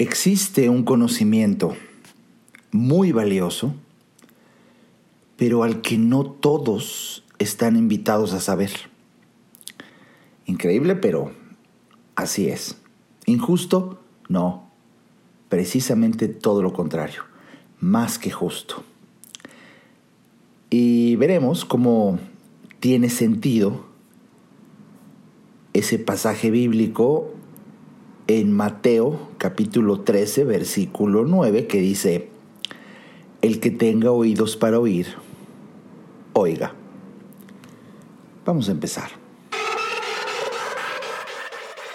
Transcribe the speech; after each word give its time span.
Existe 0.00 0.68
un 0.68 0.84
conocimiento 0.84 1.74
muy 2.70 3.10
valioso, 3.10 3.74
pero 5.36 5.64
al 5.64 5.82
que 5.82 5.98
no 5.98 6.24
todos 6.24 7.24
están 7.40 7.76
invitados 7.76 8.32
a 8.32 8.38
saber. 8.38 8.70
Increíble, 10.46 10.94
pero 10.94 11.32
así 12.14 12.48
es. 12.48 12.76
Injusto, 13.26 14.00
no. 14.28 14.70
Precisamente 15.48 16.28
todo 16.28 16.62
lo 16.62 16.72
contrario, 16.72 17.24
más 17.80 18.20
que 18.20 18.30
justo. 18.30 18.84
Y 20.70 21.16
veremos 21.16 21.64
cómo 21.64 22.20
tiene 22.78 23.10
sentido 23.10 23.84
ese 25.72 25.98
pasaje 25.98 26.52
bíblico 26.52 27.34
en 28.28 28.52
Mateo 28.52 29.27
capítulo 29.38 30.00
13, 30.00 30.44
versículo 30.44 31.24
9, 31.24 31.68
que 31.68 31.78
dice, 31.78 32.28
el 33.40 33.60
que 33.60 33.70
tenga 33.70 34.10
oídos 34.10 34.56
para 34.56 34.80
oír, 34.80 35.14
oiga. 36.32 36.74
Vamos 38.44 38.68
a 38.68 38.72
empezar. 38.72 39.10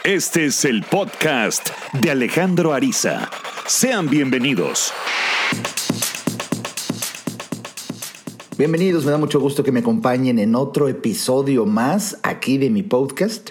Este 0.05 0.45
es 0.45 0.63
el 0.65 0.83
podcast 0.83 1.69
de 2.01 2.11
Alejandro 2.11 2.73
Ariza. 2.73 3.29
Sean 3.67 4.09
bienvenidos. 4.09 4.93
Bienvenidos, 8.57 9.03
me 9.03 9.11
da 9.11 9.17
mucho 9.17 9.39
gusto 9.39 9.63
que 9.63 9.71
me 9.71 9.81
acompañen 9.81 10.39
en 10.39 10.55
otro 10.55 10.87
episodio 10.87 11.65
más 11.65 12.19
aquí 12.23 12.57
de 12.57 12.69
mi 12.69 12.83
podcast. 12.83 13.49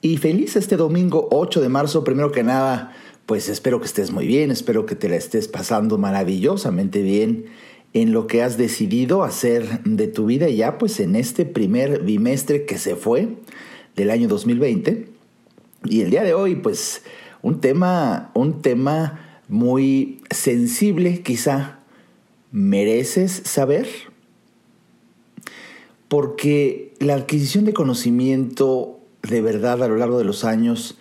Y 0.00 0.16
feliz 0.16 0.56
este 0.56 0.76
domingo 0.76 1.28
8 1.30 1.60
de 1.60 1.68
marzo, 1.68 2.02
primero 2.04 2.32
que 2.32 2.42
nada, 2.42 2.94
pues 3.30 3.48
espero 3.48 3.78
que 3.78 3.86
estés 3.86 4.10
muy 4.10 4.26
bien, 4.26 4.50
espero 4.50 4.86
que 4.86 4.96
te 4.96 5.08
la 5.08 5.14
estés 5.14 5.46
pasando 5.46 5.98
maravillosamente 5.98 7.00
bien 7.00 7.44
en 7.92 8.12
lo 8.12 8.26
que 8.26 8.42
has 8.42 8.58
decidido 8.58 9.22
hacer 9.22 9.84
de 9.84 10.08
tu 10.08 10.26
vida 10.26 10.48
ya 10.48 10.78
pues 10.78 10.98
en 10.98 11.14
este 11.14 11.44
primer 11.44 12.02
bimestre 12.02 12.66
que 12.66 12.76
se 12.76 12.96
fue 12.96 13.36
del 13.94 14.10
año 14.10 14.26
2020. 14.26 15.06
Y 15.84 16.00
el 16.00 16.10
día 16.10 16.24
de 16.24 16.34
hoy 16.34 16.56
pues 16.56 17.02
un 17.40 17.60
tema, 17.60 18.32
un 18.34 18.62
tema 18.62 19.40
muy 19.46 20.20
sensible 20.30 21.22
quizá. 21.22 21.78
¿Mereces 22.50 23.42
saber? 23.44 23.86
Porque 26.08 26.94
la 26.98 27.14
adquisición 27.14 27.64
de 27.64 27.74
conocimiento 27.74 28.98
de 29.22 29.40
verdad 29.40 29.84
a 29.84 29.86
lo 29.86 29.94
largo 29.94 30.18
de 30.18 30.24
los 30.24 30.44
años 30.44 30.98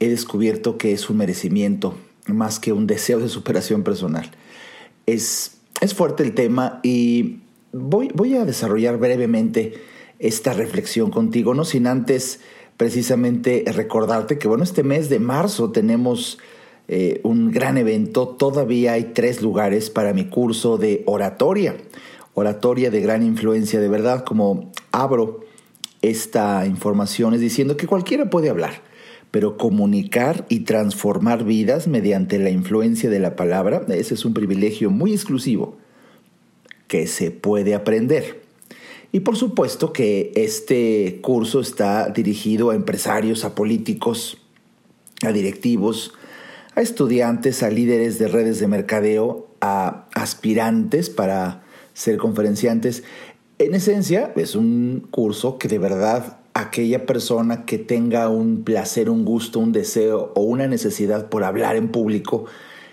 he 0.00 0.08
descubierto 0.08 0.78
que 0.78 0.92
es 0.92 1.08
un 1.10 1.18
merecimiento 1.18 1.96
más 2.26 2.58
que 2.58 2.72
un 2.72 2.86
deseo 2.86 3.18
de 3.20 3.28
superación 3.28 3.82
personal. 3.82 4.30
Es, 5.06 5.58
es 5.80 5.94
fuerte 5.94 6.22
el 6.22 6.34
tema 6.34 6.80
y 6.82 7.38
voy, 7.72 8.10
voy 8.14 8.36
a 8.36 8.44
desarrollar 8.44 8.98
brevemente 8.98 9.74
esta 10.18 10.52
reflexión 10.52 11.10
contigo, 11.10 11.54
no 11.54 11.64
sin 11.64 11.86
antes 11.86 12.40
precisamente 12.76 13.64
recordarte 13.66 14.38
que 14.38 14.48
bueno, 14.48 14.64
este 14.64 14.82
mes 14.82 15.08
de 15.08 15.18
marzo 15.18 15.70
tenemos 15.70 16.38
eh, 16.88 17.20
un 17.24 17.50
gran 17.50 17.78
evento, 17.78 18.28
todavía 18.28 18.92
hay 18.92 19.12
tres 19.14 19.42
lugares 19.42 19.90
para 19.90 20.12
mi 20.12 20.26
curso 20.26 20.78
de 20.78 21.02
oratoria, 21.06 21.76
oratoria 22.34 22.90
de 22.90 23.00
gran 23.00 23.22
influencia, 23.22 23.80
de 23.80 23.88
verdad, 23.88 24.24
como 24.24 24.72
abro 24.92 25.40
esta 26.02 26.66
información 26.66 27.34
es 27.34 27.40
diciendo 27.40 27.76
que 27.76 27.86
cualquiera 27.86 28.30
puede 28.30 28.50
hablar, 28.50 28.82
pero 29.36 29.58
comunicar 29.58 30.46
y 30.48 30.60
transformar 30.60 31.44
vidas 31.44 31.88
mediante 31.88 32.38
la 32.38 32.48
influencia 32.48 33.10
de 33.10 33.18
la 33.18 33.36
palabra, 33.36 33.84
ese 33.90 34.14
es 34.14 34.24
un 34.24 34.32
privilegio 34.32 34.88
muy 34.88 35.12
exclusivo 35.12 35.76
que 36.88 37.06
se 37.06 37.30
puede 37.30 37.74
aprender. 37.74 38.40
Y 39.12 39.20
por 39.20 39.36
supuesto 39.36 39.92
que 39.92 40.32
este 40.36 41.18
curso 41.20 41.60
está 41.60 42.08
dirigido 42.08 42.70
a 42.70 42.76
empresarios, 42.76 43.44
a 43.44 43.54
políticos, 43.54 44.38
a 45.22 45.32
directivos, 45.32 46.14
a 46.74 46.80
estudiantes, 46.80 47.62
a 47.62 47.68
líderes 47.68 48.18
de 48.18 48.28
redes 48.28 48.58
de 48.58 48.68
mercadeo, 48.68 49.48
a 49.60 50.06
aspirantes 50.14 51.10
para 51.10 51.62
ser 51.92 52.16
conferenciantes 52.16 53.02
en 53.58 53.74
esencia, 53.74 54.32
es 54.34 54.56
un 54.56 55.06
curso 55.10 55.58
que 55.58 55.68
de 55.68 55.78
verdad 55.78 56.38
aquella 56.56 57.04
persona 57.04 57.66
que 57.66 57.78
tenga 57.78 58.28
un 58.28 58.64
placer, 58.64 59.10
un 59.10 59.24
gusto, 59.24 59.58
un 59.58 59.72
deseo 59.72 60.32
o 60.34 60.40
una 60.40 60.66
necesidad 60.66 61.28
por 61.28 61.44
hablar 61.44 61.76
en 61.76 61.88
público, 61.88 62.46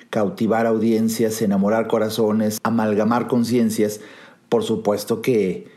cautivar 0.09 0.66
audiencias, 0.66 1.41
enamorar 1.41 1.88
corazones, 1.88 2.59
amalgamar 2.63 3.28
conciencias, 3.28 4.01
por 4.50 4.63
supuesto 4.63 5.22
que 5.22 5.68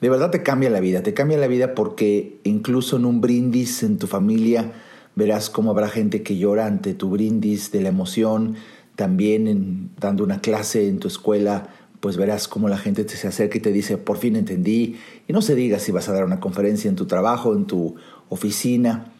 de 0.00 0.08
verdad 0.08 0.30
te 0.30 0.42
cambia 0.42 0.70
la 0.70 0.80
vida, 0.80 1.02
te 1.02 1.14
cambia 1.14 1.38
la 1.38 1.46
vida 1.46 1.74
porque 1.74 2.38
incluso 2.44 2.96
en 2.96 3.04
un 3.04 3.20
brindis 3.20 3.82
en 3.82 3.98
tu 3.98 4.06
familia 4.06 4.72
verás 5.14 5.50
cómo 5.50 5.70
habrá 5.70 5.88
gente 5.88 6.22
que 6.22 6.36
llora 6.36 6.66
ante 6.66 6.94
tu 6.94 7.10
brindis 7.10 7.70
de 7.70 7.82
la 7.82 7.90
emoción, 7.90 8.56
también 8.96 9.46
en, 9.48 9.90
dando 9.98 10.24
una 10.24 10.40
clase 10.40 10.88
en 10.88 10.98
tu 10.98 11.08
escuela 11.08 11.68
pues 12.04 12.18
verás 12.18 12.48
cómo 12.48 12.68
la 12.68 12.76
gente 12.76 13.02
te 13.04 13.16
se 13.16 13.28
acerca 13.28 13.56
y 13.56 13.62
te 13.62 13.72
dice, 13.72 13.96
por 13.96 14.18
fin 14.18 14.36
entendí. 14.36 14.98
Y 15.26 15.32
no 15.32 15.40
se 15.40 15.54
diga 15.54 15.78
si 15.78 15.90
vas 15.90 16.06
a 16.10 16.12
dar 16.12 16.26
una 16.26 16.38
conferencia 16.38 16.90
en 16.90 16.96
tu 16.96 17.06
trabajo, 17.06 17.54
en 17.54 17.64
tu 17.64 17.94
oficina, 18.28 19.10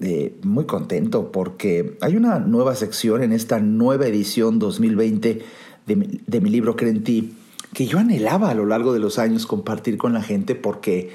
eh, 0.00 0.36
muy 0.42 0.66
contento 0.66 1.32
porque 1.32 1.96
hay 2.00 2.16
una 2.16 2.38
nueva 2.38 2.74
sección 2.74 3.22
en 3.22 3.32
esta 3.32 3.60
nueva 3.60 4.06
edición 4.06 4.58
2020 4.58 5.42
de 5.86 6.40
mi, 6.40 6.50
libro 6.50 6.76
Cree 6.76 6.90
en 6.90 7.04
ti 7.04 7.34
que 7.72 7.86
yo 7.86 7.98
anhelaba 7.98 8.50
a 8.50 8.54
lo 8.54 8.66
largo 8.66 8.92
de 8.92 8.98
los 8.98 9.18
años 9.18 9.46
compartir 9.46 9.96
con 9.96 10.12
la 10.12 10.22
gente 10.22 10.54
porque 10.54 11.10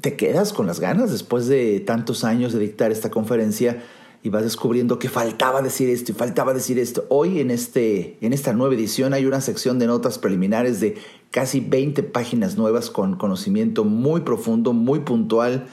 te 0.00 0.16
quedas 0.16 0.52
con 0.52 0.66
las 0.66 0.80
ganas 0.80 1.12
después 1.12 1.46
de 1.46 1.80
tantos 1.80 2.24
años 2.24 2.52
de 2.52 2.60
dictar 2.60 2.90
esta 2.90 3.10
conferencia 3.10 3.82
y 4.24 4.30
vas 4.30 4.42
descubriendo 4.42 4.98
que 4.98 5.10
faltaba 5.10 5.60
decir 5.60 5.90
esto 5.90 6.10
y 6.10 6.14
faltaba 6.14 6.54
decir 6.54 6.78
esto. 6.78 7.04
Hoy 7.10 7.40
en, 7.40 7.50
este, 7.50 8.16
en 8.22 8.32
esta 8.32 8.54
nueva 8.54 8.74
edición 8.74 9.12
hay 9.12 9.26
una 9.26 9.42
sección 9.42 9.78
de 9.78 9.86
notas 9.86 10.18
preliminares 10.18 10.80
de 10.80 10.96
casi 11.30 11.60
20 11.60 12.02
páginas 12.04 12.56
nuevas 12.56 12.88
con 12.88 13.16
conocimiento 13.16 13.84
muy 13.84 14.22
profundo, 14.22 14.72
muy 14.72 15.00
puntual, 15.00 15.66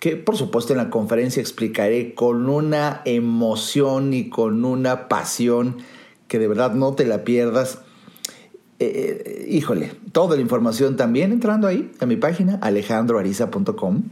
que 0.00 0.16
por 0.16 0.38
supuesto 0.38 0.72
en 0.72 0.78
la 0.78 0.88
conferencia 0.88 1.42
explicaré 1.42 2.14
con 2.14 2.48
una 2.48 3.02
emoción 3.04 4.14
y 4.14 4.30
con 4.30 4.64
una 4.64 5.08
pasión 5.08 5.76
que 6.28 6.38
de 6.38 6.48
verdad 6.48 6.72
no 6.72 6.94
te 6.94 7.04
la 7.04 7.24
pierdas 7.24 7.80
eh, 8.78 9.44
híjole, 9.48 9.92
toda 10.12 10.34
la 10.36 10.42
información 10.42 10.96
también 10.96 11.30
entrando 11.30 11.68
ahí 11.68 11.92
a 12.00 12.06
mi 12.06 12.16
página 12.16 12.58
alejandroariza.com. 12.62 14.02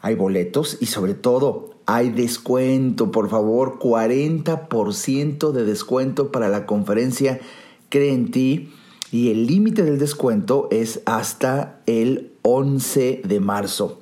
Hay 0.00 0.14
boletos 0.14 0.78
y 0.80 0.86
sobre 0.86 1.12
todo 1.12 1.79
hay 1.94 2.10
descuento, 2.10 3.10
por 3.10 3.28
favor, 3.28 3.78
40% 3.78 5.52
de 5.52 5.64
descuento 5.64 6.30
para 6.30 6.48
la 6.48 6.66
conferencia 6.66 7.40
Cree 7.88 8.12
en 8.12 8.30
ti 8.30 8.72
y 9.10 9.30
el 9.30 9.46
límite 9.46 9.82
del 9.82 9.98
descuento 9.98 10.68
es 10.70 11.02
hasta 11.04 11.80
el 11.86 12.30
11 12.42 13.22
de 13.24 13.40
marzo. 13.40 13.98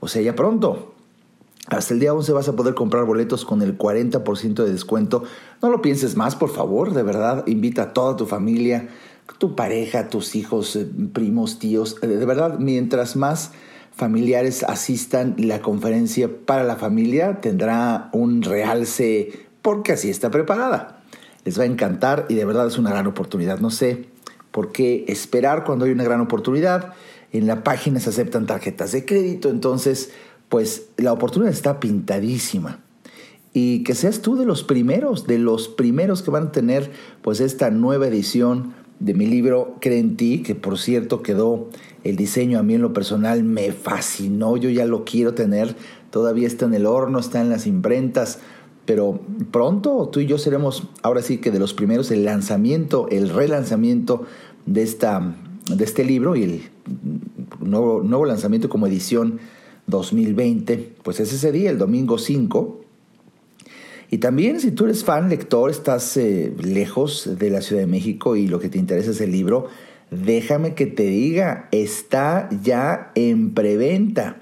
O 0.00 0.08
sea, 0.08 0.22
ya 0.22 0.34
pronto. 0.34 0.94
Hasta 1.68 1.92
el 1.92 2.00
día 2.00 2.14
11 2.14 2.32
vas 2.32 2.48
a 2.48 2.56
poder 2.56 2.74
comprar 2.74 3.04
boletos 3.04 3.44
con 3.44 3.60
el 3.60 3.76
40% 3.76 4.64
de 4.64 4.72
descuento. 4.72 5.24
No 5.60 5.68
lo 5.68 5.82
pienses 5.82 6.16
más, 6.16 6.36
por 6.36 6.48
favor, 6.48 6.94
de 6.94 7.02
verdad, 7.02 7.46
invita 7.46 7.82
a 7.82 7.92
toda 7.92 8.16
tu 8.16 8.24
familia 8.24 8.88
tu 9.38 9.54
pareja, 9.54 10.08
tus 10.08 10.34
hijos, 10.34 10.76
eh, 10.76 10.86
primos, 11.12 11.58
tíos. 11.58 11.96
Eh, 12.02 12.06
de 12.06 12.24
verdad, 12.24 12.58
mientras 12.58 13.16
más 13.16 13.52
familiares 13.96 14.62
asistan, 14.62 15.34
la 15.38 15.60
conferencia 15.60 16.30
para 16.44 16.62
la 16.62 16.76
familia 16.76 17.40
tendrá 17.40 18.10
un 18.12 18.42
realce 18.42 19.46
porque 19.62 19.92
así 19.92 20.10
está 20.10 20.30
preparada. 20.30 21.00
Les 21.44 21.58
va 21.58 21.62
a 21.62 21.66
encantar 21.66 22.26
y 22.28 22.34
de 22.34 22.44
verdad 22.44 22.66
es 22.66 22.78
una 22.78 22.90
gran 22.90 23.06
oportunidad. 23.06 23.58
No 23.58 23.70
sé 23.70 24.06
por 24.50 24.70
qué 24.70 25.06
esperar 25.08 25.64
cuando 25.64 25.86
hay 25.86 25.92
una 25.92 26.04
gran 26.04 26.20
oportunidad. 26.20 26.92
En 27.32 27.46
la 27.46 27.64
página 27.64 27.98
se 27.98 28.10
aceptan 28.10 28.46
tarjetas 28.46 28.92
de 28.92 29.04
crédito, 29.04 29.48
entonces 29.48 30.10
pues 30.48 30.88
la 30.98 31.12
oportunidad 31.12 31.52
está 31.52 31.80
pintadísima. 31.80 32.80
Y 33.54 33.82
que 33.82 33.94
seas 33.94 34.20
tú 34.20 34.36
de 34.36 34.44
los 34.44 34.62
primeros, 34.62 35.26
de 35.26 35.38
los 35.38 35.68
primeros 35.68 36.22
que 36.22 36.30
van 36.30 36.48
a 36.48 36.52
tener 36.52 36.90
pues 37.22 37.40
esta 37.40 37.70
nueva 37.70 38.06
edición 38.06 38.74
de 38.98 39.14
mi 39.14 39.26
libro 39.26 39.76
Cree 39.80 39.98
en 39.98 40.16
ti, 40.16 40.42
que 40.42 40.54
por 40.54 40.78
cierto 40.78 41.22
quedó 41.22 41.70
el 42.08 42.16
diseño 42.16 42.58
a 42.58 42.62
mí 42.62 42.74
en 42.74 42.82
lo 42.82 42.92
personal, 42.92 43.42
me 43.42 43.72
fascinó, 43.72 44.56
yo 44.56 44.70
ya 44.70 44.86
lo 44.86 45.04
quiero 45.04 45.34
tener, 45.34 45.74
todavía 46.10 46.46
está 46.46 46.66
en 46.66 46.74
el 46.74 46.86
horno, 46.86 47.18
está 47.18 47.40
en 47.40 47.50
las 47.50 47.66
imprentas, 47.66 48.38
pero 48.84 49.20
pronto 49.50 50.08
tú 50.12 50.20
y 50.20 50.26
yo 50.26 50.38
seremos 50.38 50.84
ahora 51.02 51.20
sí 51.22 51.38
que 51.38 51.50
de 51.50 51.58
los 51.58 51.74
primeros, 51.74 52.10
el 52.12 52.24
lanzamiento, 52.24 53.08
el 53.10 53.30
relanzamiento 53.30 54.24
de, 54.66 54.82
esta, 54.82 55.34
de 55.68 55.84
este 55.84 56.04
libro 56.04 56.36
y 56.36 56.44
el 56.44 56.62
nuevo, 57.60 58.02
nuevo 58.02 58.24
lanzamiento 58.24 58.68
como 58.68 58.86
edición 58.86 59.40
2020, 59.88 60.94
pues 61.02 61.18
es 61.18 61.32
ese 61.32 61.50
día, 61.50 61.70
el 61.70 61.78
domingo 61.78 62.18
5, 62.18 62.80
y 64.10 64.18
también 64.18 64.60
si 64.60 64.70
tú 64.70 64.84
eres 64.84 65.02
fan, 65.02 65.28
lector, 65.28 65.70
estás 65.70 66.16
eh, 66.16 66.54
lejos 66.62 67.28
de 67.38 67.50
la 67.50 67.60
Ciudad 67.60 67.82
de 67.82 67.88
México 67.88 68.36
y 68.36 68.46
lo 68.46 68.60
que 68.60 68.68
te 68.68 68.78
interesa 68.78 69.10
es 69.10 69.20
el 69.20 69.32
libro, 69.32 69.66
déjame 70.10 70.74
que 70.74 70.86
te 70.86 71.04
diga, 71.04 71.68
está 71.72 72.48
ya 72.62 73.12
en 73.14 73.54
preventa. 73.54 74.38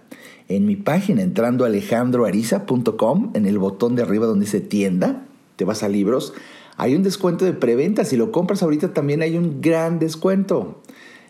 En 0.49 0.67
mi 0.67 0.77
página, 0.77 1.23
entrando 1.23 1.65
a 1.65 1.69
alejandroariza.com, 1.69 3.31
en 3.35 3.47
el 3.47 3.59
botón 3.59 3.97
de 3.97 4.03
arriba 4.03 4.27
donde 4.27 4.45
dice 4.45 4.61
tienda, 4.61 5.27
te 5.57 5.65
vas 5.65 5.83
a 5.83 5.89
libros, 5.89 6.35
hay 6.77 6.95
un 6.95 7.03
descuento 7.03 7.45
de 7.45 7.53
preventa. 7.53 8.05
Si 8.05 8.17
lo 8.17 8.33
compras 8.33 8.63
ahorita 8.63 8.93
también 8.93 9.23
hay 9.23 9.37
un 9.37 9.61
gran 9.61 9.99
descuento. 9.99 10.83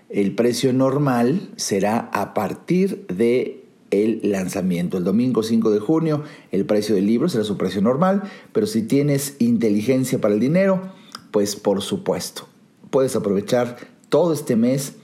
El 0.09 0.35
precio 0.35 0.73
normal 0.73 1.51
será 1.57 2.11
a 2.13 2.35
partir 2.35 3.07
de 3.07 3.65
el 3.91 4.21
lanzamiento. 4.25 4.99
El 4.99 5.05
domingo 5.05 5.43
5 5.43 5.71
de 5.71 5.81
junio 5.81 6.25
el 6.51 6.67
precio 6.67 6.95
del 6.95 7.07
libro 7.07 7.29
será 7.29 7.45
su 7.45 7.57
precio 7.57 7.83
normal, 7.83 8.23
pero 8.53 8.67
si 8.67 8.83
tienes 8.83 9.37
inteligencia 9.39 10.21
para 10.21 10.35
el 10.35 10.41
dinero, 10.41 10.83
pues 11.31 11.57
por 11.57 11.83
supuesto, 11.83 12.49
puedes 12.91 13.15
aprovechar 13.17 13.94
todo 14.15 14.33
este 14.33 14.55
mes 14.55 14.95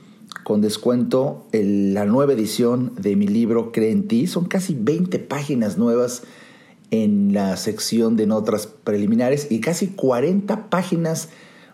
con 0.45 0.61
descuento 0.61 1.45
la 1.51 2.05
nueva 2.05 2.33
edición 2.33 2.93
de 2.95 3.17
mi 3.17 3.27
libro 3.27 3.73
Cree 3.73 3.91
en 3.91 4.07
ti. 4.07 4.29
Son 4.29 4.45
casi 4.45 4.77
20 4.79 5.19
páginas 5.19 5.79
nuevas 5.79 6.23
en 6.93 7.33
la 7.33 7.57
sección 7.57 8.15
de 8.15 8.29
notas 8.29 8.69
preliminares 8.69 9.51
y 9.51 9.61
casi 9.61 9.89
40 9.89 10.71
páginas 10.71 11.31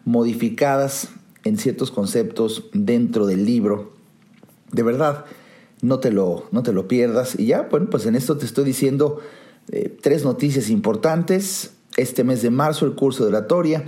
modificadas 0.06 1.10
en 1.44 1.58
ciertos 1.58 1.90
conceptos 1.90 2.70
dentro 2.72 3.26
del 3.26 3.44
libro. 3.44 3.92
De 4.72 4.82
verdad, 4.82 5.26
no 5.82 5.98
te 5.98 6.12
lo, 6.12 6.46
no 6.52 6.62
te 6.62 6.72
lo 6.72 6.88
pierdas. 6.88 7.38
Y 7.38 7.48
ya, 7.48 7.68
bueno, 7.70 7.90
pues 7.90 8.06
en 8.06 8.16
esto 8.16 8.38
te 8.38 8.46
estoy 8.46 8.64
diciendo 8.64 9.20
eh, 9.72 9.94
tres 10.00 10.24
noticias 10.24 10.70
importantes. 10.70 11.74
Este 11.98 12.24
mes 12.24 12.40
de 12.40 12.48
marzo 12.48 12.86
el 12.86 12.94
curso 12.94 13.24
de 13.24 13.28
oratoria, 13.28 13.84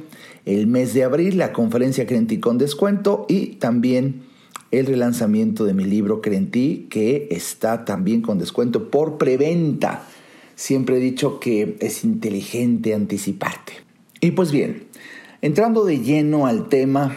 el 0.49 0.67
mes 0.67 0.95
de 0.95 1.05
abril 1.05 1.37
la 1.37 1.53
conferencia 1.53 2.07
Crentí 2.07 2.41
con 2.41 2.57
descuento 2.57 3.27
y 3.29 3.57
también 3.57 4.23
el 4.71 4.87
relanzamiento 4.87 5.67
de 5.67 5.75
mi 5.75 5.85
libro 5.85 6.23
Crentí 6.23 6.87
que 6.89 7.29
está 7.31 7.85
también 7.85 8.23
con 8.23 8.39
descuento 8.39 8.91
por 8.91 9.19
preventa. 9.19 10.07
Siempre 10.55 10.97
he 10.97 11.01
dicho 11.01 11.39
que 11.39 11.77
es 11.81 12.03
inteligente 12.03 12.95
anticiparte. 12.95 13.75
Y 14.23 14.31
pues 14.31 14.51
bien, 14.51 14.85
entrando 15.43 15.85
de 15.85 16.01
lleno 16.01 16.47
al 16.47 16.71
tema 16.71 17.15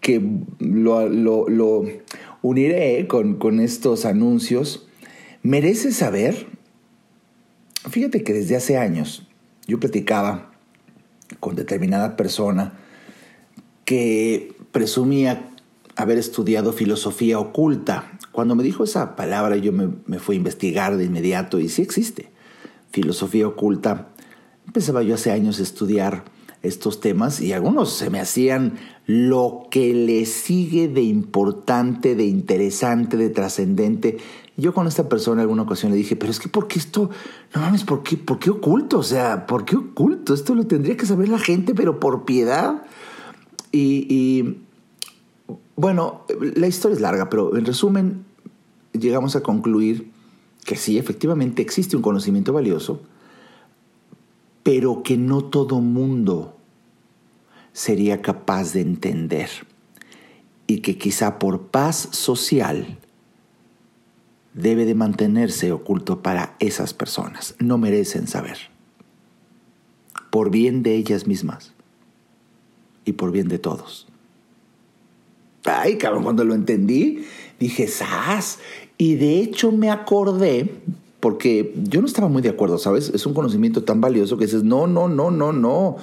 que 0.00 0.22
lo, 0.60 1.84
uniré 2.40 3.06
con, 3.08 3.34
con 3.34 3.58
estos 3.58 4.04
anuncios. 4.04 4.86
Merece 5.42 5.90
saber, 5.90 6.46
fíjate 7.90 8.22
que 8.22 8.32
desde 8.32 8.54
hace 8.54 8.78
años 8.78 9.26
yo 9.66 9.80
platicaba 9.80 10.53
con 11.40 11.54
determinada 11.54 12.16
persona 12.16 12.74
que 13.84 14.54
presumía 14.72 15.50
haber 15.96 16.18
estudiado 16.18 16.72
filosofía 16.72 17.38
oculta. 17.38 18.18
Cuando 18.32 18.54
me 18.54 18.62
dijo 18.62 18.84
esa 18.84 19.16
palabra 19.16 19.56
yo 19.56 19.72
me, 19.72 19.90
me, 20.06 20.18
fui 20.18 20.36
a 20.36 20.38
investigar 20.38 20.96
de 20.96 21.04
inmediato 21.04 21.60
y 21.60 21.68
sí 21.68 21.82
existe. 21.82 22.30
Filosofía 22.90 23.46
oculta. 23.46 24.08
Empezaba 24.66 25.02
yo 25.02 25.14
hace 25.14 25.30
años 25.30 25.60
a 25.60 25.62
estudiar 25.62 26.24
estos 26.64 27.00
temas 27.00 27.40
y 27.40 27.52
algunos 27.52 27.92
se 27.92 28.10
me 28.10 28.20
hacían 28.20 28.78
lo 29.06 29.66
que 29.70 29.92
le 29.92 30.24
sigue 30.24 30.88
de 30.88 31.02
importante, 31.02 32.14
de 32.14 32.24
interesante, 32.24 33.16
de 33.16 33.28
trascendente. 33.28 34.16
Yo 34.56 34.72
con 34.72 34.86
esta 34.86 35.08
persona 35.08 35.42
en 35.42 35.48
alguna 35.48 35.62
ocasión 35.62 35.90
le 35.90 35.98
dije, 35.98 36.14
pero 36.14 36.30
es 36.30 36.38
que 36.38 36.48
¿por 36.48 36.68
qué 36.68 36.78
esto? 36.78 37.10
No 37.54 37.60
mames, 37.60 37.84
¿por 37.84 38.02
qué, 38.02 38.16
¿por 38.16 38.38
qué 38.38 38.50
oculto? 38.50 38.98
O 38.98 39.02
sea, 39.02 39.46
¿por 39.46 39.64
qué 39.64 39.76
oculto? 39.76 40.32
Esto 40.32 40.54
lo 40.54 40.66
tendría 40.66 40.96
que 40.96 41.06
saber 41.06 41.28
la 41.28 41.38
gente, 41.38 41.74
pero 41.74 41.98
por 41.98 42.24
piedad. 42.24 42.84
Y, 43.72 44.06
y 44.08 44.62
bueno, 45.74 46.24
la 46.56 46.68
historia 46.68 46.94
es 46.94 47.00
larga, 47.00 47.28
pero 47.28 47.56
en 47.56 47.64
resumen, 47.64 48.24
llegamos 48.92 49.34
a 49.34 49.42
concluir 49.42 50.12
que 50.64 50.76
sí, 50.76 50.98
efectivamente 50.98 51.60
existe 51.60 51.96
un 51.96 52.02
conocimiento 52.02 52.52
valioso, 52.52 53.02
pero 54.62 55.02
que 55.02 55.16
no 55.16 55.44
todo 55.44 55.80
mundo 55.80 56.56
sería 57.72 58.22
capaz 58.22 58.72
de 58.72 58.80
entender 58.80 59.50
y 60.66 60.78
que 60.78 60.96
quizá 60.96 61.38
por 61.38 61.66
paz 61.66 62.08
social 62.12 62.98
debe 64.54 64.84
de 64.86 64.94
mantenerse 64.94 65.72
oculto 65.72 66.22
para 66.22 66.56
esas 66.60 66.94
personas. 66.94 67.54
No 67.58 67.76
merecen 67.76 68.26
saber. 68.28 68.58
Por 70.30 70.50
bien 70.50 70.82
de 70.82 70.94
ellas 70.94 71.26
mismas. 71.26 71.72
y 73.04 73.12
por 73.12 73.32
bien 73.32 73.48
de 73.48 73.58
todos. 73.58 74.06
Ay, 75.64 75.98
cabrón, 75.98 76.24
cuando 76.24 76.44
lo 76.44 76.54
entendí, 76.54 77.26
dije, 77.60 77.86
¡zas! 77.86 78.58
Y 78.96 79.16
de 79.16 79.40
hecho 79.40 79.72
me 79.72 79.90
acordé, 79.90 80.70
porque 81.20 81.74
yo 81.84 82.00
no 82.00 82.06
estaba 82.06 82.28
muy 82.28 82.42
de 82.42 82.50
acuerdo, 82.50 82.78
¿sabes? 82.78 83.10
Es 83.10 83.26
un 83.26 83.34
conocimiento 83.34 83.84
tan 83.84 84.00
valioso 84.00 84.36
que 84.36 84.46
dices, 84.46 84.64
no, 84.64 84.86
no, 84.86 85.08
no, 85.08 85.30
no, 85.30 85.52
no. 85.52 85.96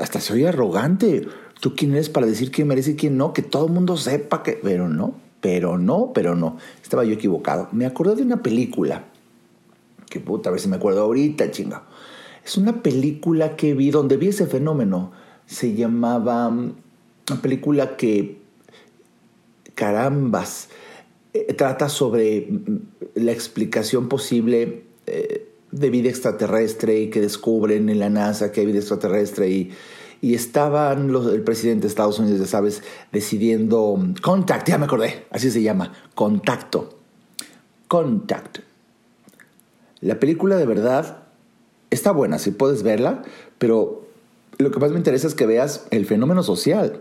Hasta 0.00 0.20
soy 0.20 0.44
arrogante. 0.44 1.26
¿Tú 1.60 1.74
quién 1.74 1.92
eres 1.92 2.08
para 2.08 2.26
decir 2.26 2.50
quién 2.50 2.68
merece 2.68 2.92
y 2.92 2.96
quién 2.96 3.16
no? 3.16 3.32
Que 3.32 3.42
todo 3.42 3.66
el 3.66 3.72
mundo 3.72 3.96
sepa 3.96 4.42
que... 4.42 4.60
Pero 4.62 4.88
no, 4.88 5.14
pero 5.40 5.78
no, 5.78 6.12
pero 6.12 6.34
no. 6.34 6.58
Estaba 6.82 7.04
yo 7.04 7.12
equivocado. 7.12 7.68
Me 7.72 7.86
acordé 7.86 8.16
de 8.16 8.22
una 8.22 8.42
película. 8.42 9.04
Que 10.08 10.20
puta, 10.20 10.48
a 10.48 10.52
ver 10.52 10.60
si 10.60 10.68
me 10.68 10.76
acuerdo 10.76 11.02
ahorita, 11.02 11.50
chinga. 11.50 11.84
Es 12.44 12.56
una 12.56 12.82
película 12.82 13.56
que 13.56 13.74
vi, 13.74 13.90
donde 13.90 14.16
vi 14.16 14.28
ese 14.28 14.46
fenómeno. 14.46 15.12
Se 15.46 15.74
llamaba... 15.74 16.50
Mm, 16.50 16.74
una 17.30 17.42
película 17.42 17.96
que... 17.96 18.38
Carambas 19.74 20.70
eh, 21.34 21.54
trata 21.54 21.88
sobre 21.88 22.48
mm, 22.50 22.78
la 23.14 23.32
explicación 23.32 24.08
posible 24.08 24.82
eh, 25.06 25.46
de 25.70 25.90
vida 25.90 26.08
extraterrestre 26.08 26.98
y 27.00 27.10
que 27.10 27.20
descubren 27.20 27.88
en 27.88 28.00
la 28.00 28.10
NASA 28.10 28.50
que 28.50 28.60
hay 28.60 28.66
vida 28.66 28.78
extraterrestre 28.78 29.48
y, 29.50 29.70
y 30.20 30.34
estaban 30.34 31.12
los, 31.12 31.32
el 31.32 31.42
presidente 31.42 31.82
de 31.82 31.88
Estados 31.88 32.18
Unidos, 32.18 32.40
ya 32.40 32.46
sabes, 32.46 32.82
decidiendo 33.12 33.96
mm, 33.96 34.14
contact, 34.22 34.68
ya 34.68 34.78
me 34.78 34.86
acordé, 34.86 35.26
así 35.30 35.50
se 35.50 35.62
llama, 35.62 35.92
contacto, 36.14 36.98
contact. 37.86 38.58
La 40.00 40.20
película 40.20 40.56
de 40.56 40.66
verdad 40.66 41.24
está 41.90 42.12
buena, 42.12 42.38
si 42.38 42.50
puedes 42.50 42.82
verla, 42.82 43.22
pero 43.58 44.06
lo 44.58 44.70
que 44.70 44.80
más 44.80 44.90
me 44.90 44.98
interesa 44.98 45.26
es 45.26 45.34
que 45.34 45.46
veas 45.46 45.86
el 45.90 46.06
fenómeno 46.06 46.42
social 46.42 47.00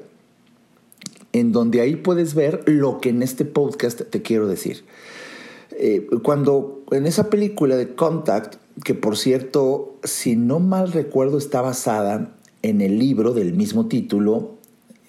en 1.33 1.51
donde 1.51 1.81
ahí 1.81 1.95
puedes 1.95 2.33
ver 2.33 2.63
lo 2.65 2.99
que 2.99 3.09
en 3.09 3.21
este 3.21 3.45
podcast 3.45 4.01
te 4.01 4.21
quiero 4.21 4.47
decir. 4.47 4.85
Eh, 5.71 6.07
cuando 6.23 6.83
en 6.91 7.05
esa 7.05 7.29
película 7.29 7.75
de 7.75 7.93
Contact, 7.93 8.55
que 8.83 8.95
por 8.95 9.17
cierto, 9.17 9.97
si 10.03 10.35
no 10.35 10.59
mal 10.59 10.91
recuerdo, 10.91 11.37
está 11.37 11.61
basada 11.61 12.36
en 12.69 12.81
el 12.81 12.99
libro 12.99 13.33
del 13.33 13.53
mismo 13.53 13.87
título 13.87 14.55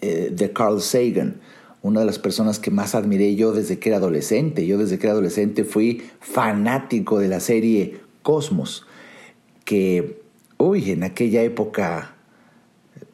eh, 0.01 0.31
de 0.33 0.53
Carl 0.53 0.81
Sagan, 0.81 1.41
una 1.83 2.01
de 2.01 2.07
las 2.07 2.19
personas 2.19 2.59
que 2.59 2.71
más 2.71 2.95
admiré 2.95 3.35
yo 3.35 3.53
desde 3.53 3.79
que 3.79 3.89
era 3.89 3.99
adolescente. 3.99 4.67
Yo 4.67 4.79
desde 4.79 4.99
que 4.99 5.07
era 5.07 5.13
adolescente 5.13 5.65
fui 5.65 6.03
fanático 6.21 7.19
de 7.19 7.29
la 7.29 7.41
serie 7.41 8.01
Cosmos, 8.23 8.87
que, 9.65 10.21
uy, 10.59 10.91
en 10.91 11.03
aquella 11.03 11.43
época 11.43 12.15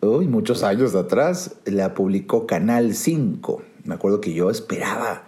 uy, 0.01 0.29
muchos 0.29 0.63
años 0.63 0.95
atrás, 0.95 1.57
la 1.65 1.95
publicó 1.95 2.47
Canal 2.47 2.95
5. 2.95 3.63
Me 3.85 3.95
acuerdo 3.95 4.21
que 4.21 4.33
yo 4.33 4.51
esperaba 4.51 5.25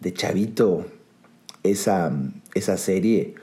de 0.00 0.12
chavito 0.12 0.86
esa, 1.62 2.12
esa 2.54 2.76
serie 2.76 3.34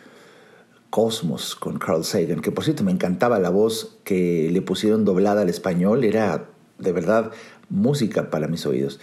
Cosmos 0.89 1.56
con 1.56 1.77
Carl 1.77 2.04
Sagan, 2.04 2.42
que 2.42 2.51
por 2.51 2.63
cierto 2.63 2.84
me 2.84 2.92
encantaba 2.92 3.39
la 3.39 3.50
voz 3.50 3.98
que 4.04 4.50
le 4.51 4.62
pusieron 4.62 5.06
doblada 5.06 5.42
al 5.42 5.50
español, 5.50 6.04
era 6.04 6.50
de 6.77 6.92
verdad 6.92 7.32
música 7.70 8.30
para 8.30 8.48
mis 8.48 8.65
oídos. 8.65 9.00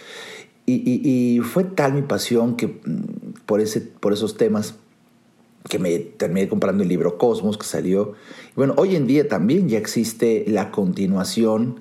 Y, 0.65 1.41
fue 1.43 1.65
tal 1.65 1.93
mi 1.93 2.03
pasión 2.03 2.57
que 2.57 2.69
mm, 2.69 3.45
por, 3.47 3.61
ese, 3.61 3.81
por 3.81 4.13
esos 4.13 4.37
temas 4.37 4.77
que 5.69 5.79
me 5.79 5.99
terminé 5.99 6.49
comprando 6.49 6.83
el 6.83 6.89
libro 6.89 7.19
Cosmos 7.19 7.59
que 7.59 7.67
salió. 7.67 8.15
Bueno, 8.57 8.75
hoy 8.77 8.97
en 8.97 9.07
día 9.07 9.29
también 9.29 9.69
ya 9.69 9.79
existe 9.79 10.45
la 10.49 10.71
continuación 10.71 11.81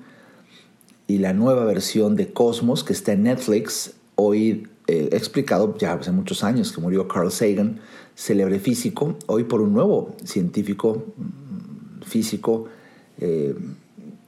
y 1.06 1.18
la 1.18 1.32
nueva 1.32 1.64
versión 1.64 2.16
de 2.16 2.32
Cosmos 2.32 2.84
que 2.84 2.92
está 2.92 3.12
en 3.12 3.24
Netflix. 3.24 3.94
Hoy 4.14 4.68
eh, 4.88 5.10
explicado 5.12 5.76
ya 5.78 5.92
hace 5.92 6.12
muchos 6.12 6.44
años 6.44 6.72
que 6.72 6.80
murió 6.80 7.08
Carl 7.08 7.30
Sagan, 7.30 7.80
célebre 8.14 8.58
físico, 8.58 9.16
hoy 9.26 9.44
por 9.44 9.60
un 9.60 9.72
nuevo 9.72 10.14
científico 10.24 11.04
mm, 11.16 12.02
físico. 12.04 12.66
Eh, 13.18 13.54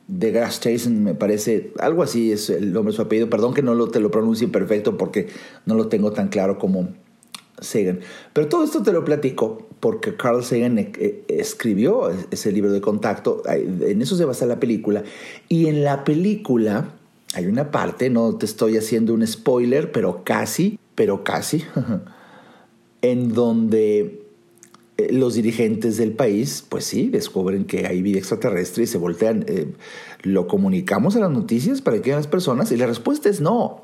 de 0.07 0.33
Gas 0.33 0.61
Jason, 0.63 1.03
me 1.03 1.15
parece, 1.15 1.73
algo 1.79 2.03
así 2.03 2.31
es 2.31 2.51
el 2.51 2.75
nombre 2.75 2.93
su 2.93 3.01
apellido. 3.01 3.31
Perdón 3.31 3.55
que 3.55 3.63
no 3.63 3.89
te 3.89 4.01
lo 4.01 4.11
pronuncie 4.11 4.49
perfecto 4.49 4.99
porque 4.99 5.29
no 5.65 5.75
lo 5.75 5.89
tengo 5.89 6.13
tan 6.13 6.29
claro 6.29 6.59
como, 6.59 6.91
Sagan. 7.61 8.01
Pero 8.33 8.49
todo 8.49 8.65
esto 8.65 8.83
te 8.83 8.93
lo 8.93 9.05
platico 9.05 9.67
porque 9.81 10.17
Carl 10.17 10.43
Sagan 10.43 10.79
eh, 10.79 10.93
eh, 10.99 11.25
escribió 11.29 12.11
ese 12.31 12.53
libro 12.53 12.73
de 12.73 12.81
contacto, 12.81 13.43
en 13.47 14.01
eso 14.03 14.17
se 14.17 14.25
basa 14.25 14.47
la 14.47 14.61
película, 14.61 15.05
y 15.49 15.67
en 15.67 15.85
la 15.85 16.05
película 16.05 16.95
hay 17.35 17.47
una 17.47 17.71
parte, 17.71 18.11
no 18.11 18.37
te 18.37 18.47
estoy 18.47 18.77
haciendo 18.77 19.15
un 19.15 19.27
spoiler, 19.27 19.93
pero 19.93 20.23
casi, 20.25 20.79
pero 20.95 21.25
casi, 21.25 21.65
en 23.05 23.35
donde 23.35 24.23
eh, 24.97 25.13
los 25.13 25.35
dirigentes 25.35 25.99
del 25.99 26.13
país, 26.13 26.65
pues 26.67 26.85
sí, 26.85 27.09
descubren 27.11 27.67
que 27.67 27.87
hay 27.87 28.01
vida 28.01 28.19
extraterrestre 28.19 28.85
y 28.85 28.87
se 28.87 28.97
voltean. 28.97 29.45
¿Lo 30.23 30.47
comunicamos 30.47 31.15
a 31.17 31.21
las 31.21 31.31
noticias 31.31 31.83
para 31.83 32.01
que 32.01 32.13
las 32.13 32.27
personas? 32.27 32.73
Y 32.73 32.79
la 32.79 32.87
respuesta 32.87 33.29
es 33.29 33.43
no. 33.43 33.83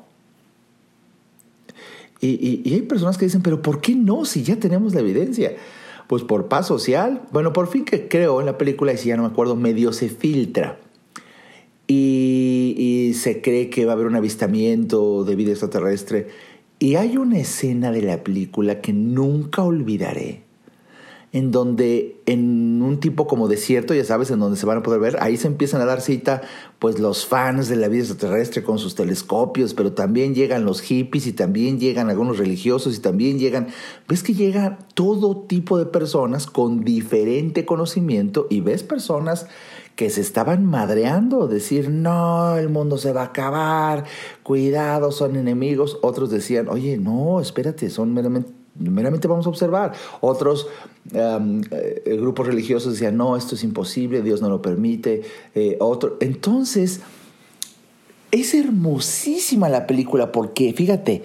Y, 2.19 2.73
hay 2.73 2.81
personas 2.83 3.17
que 3.17 3.25
dicen, 3.25 3.41
pero 3.41 3.61
¿por 3.61 3.81
qué 3.81 3.95
no 3.95 4.25
si 4.25 4.43
ya 4.43 4.55
tenemos 4.55 4.93
la 4.93 5.01
evidencia? 5.01 5.53
Pues 6.07 6.23
por 6.23 6.47
paz 6.47 6.67
social. 6.67 7.21
Bueno, 7.31 7.53
por 7.53 7.67
fin 7.67 7.85
que 7.85 8.07
creo 8.07 8.39
en 8.39 8.47
la 8.47 8.57
película, 8.57 8.93
y 8.93 8.97
si 8.97 9.09
ya 9.09 9.17
no 9.17 9.23
me 9.23 9.29
acuerdo, 9.29 9.55
medio 9.55 9.93
se 9.93 10.09
filtra. 10.09 10.79
Y, 11.87 12.75
y 12.77 13.13
se 13.15 13.41
cree 13.41 13.69
que 13.69 13.85
va 13.85 13.93
a 13.93 13.95
haber 13.95 14.07
un 14.07 14.15
avistamiento 14.15 15.23
de 15.25 15.35
vida 15.35 15.51
extraterrestre. 15.51 16.27
Y 16.81 16.95
hay 16.95 17.15
una 17.15 17.37
escena 17.37 17.91
de 17.91 18.01
la 18.01 18.23
película 18.23 18.81
que 18.81 18.91
nunca 18.91 19.61
olvidaré 19.61 20.41
en 21.31 21.51
donde 21.51 22.19
en 22.25 22.81
un 22.81 22.99
tipo 22.99 23.27
como 23.27 23.47
desierto, 23.47 23.93
ya 23.93 24.03
sabes, 24.03 24.31
en 24.31 24.39
donde 24.39 24.57
se 24.57 24.65
van 24.65 24.79
a 24.79 24.83
poder 24.83 24.99
ver, 24.99 25.17
ahí 25.21 25.37
se 25.37 25.45
empiezan 25.45 25.79
a 25.81 25.85
dar 25.85 26.01
cita 26.01 26.41
pues 26.79 26.97
los 26.97 27.27
fans 27.27 27.69
de 27.69 27.75
la 27.75 27.87
vida 27.87 28.01
extraterrestre 28.01 28.63
con 28.63 28.79
sus 28.79 28.95
telescopios, 28.95 29.75
pero 29.75 29.93
también 29.93 30.33
llegan 30.33 30.65
los 30.65 30.81
hippies 30.81 31.27
y 31.27 31.33
también 31.33 31.79
llegan 31.79 32.09
algunos 32.09 32.39
religiosos 32.39 32.97
y 32.97 32.99
también 32.99 33.37
llegan, 33.37 33.67
ves 34.07 34.23
que 34.23 34.33
llega 34.33 34.79
todo 34.95 35.37
tipo 35.37 35.77
de 35.77 35.85
personas 35.85 36.47
con 36.47 36.83
diferente 36.83 37.63
conocimiento 37.63 38.47
y 38.49 38.61
ves 38.61 38.81
personas 38.81 39.45
que 39.95 40.09
se 40.09 40.21
estaban 40.21 40.65
madreando, 40.65 41.47
decir, 41.47 41.89
no, 41.89 42.57
el 42.57 42.69
mundo 42.69 42.97
se 42.97 43.13
va 43.13 43.21
a 43.21 43.25
acabar, 43.25 44.05
cuidado, 44.43 45.11
son 45.11 45.35
enemigos. 45.35 45.99
Otros 46.01 46.29
decían, 46.29 46.67
oye, 46.69 46.97
no, 46.97 47.39
espérate, 47.39 47.89
son 47.89 48.13
meramente 48.13 48.51
meramente 48.75 49.27
vamos 49.27 49.45
a 49.45 49.49
observar. 49.49 49.93
Otros 50.21 50.67
eh, 51.13 52.17
grupos 52.19 52.47
religiosos 52.47 52.93
decían, 52.93 53.17
no, 53.17 53.35
esto 53.35 53.55
es 53.55 53.63
imposible, 53.63 54.21
Dios 54.21 54.41
no 54.41 54.49
lo 54.49 54.61
permite. 54.61 55.23
Eh, 55.55 55.77
otro. 55.79 56.17
Entonces, 56.19 57.01
es 58.31 58.53
hermosísima 58.53 59.69
la 59.69 59.87
película 59.87 60.31
porque, 60.31 60.73
fíjate, 60.73 61.23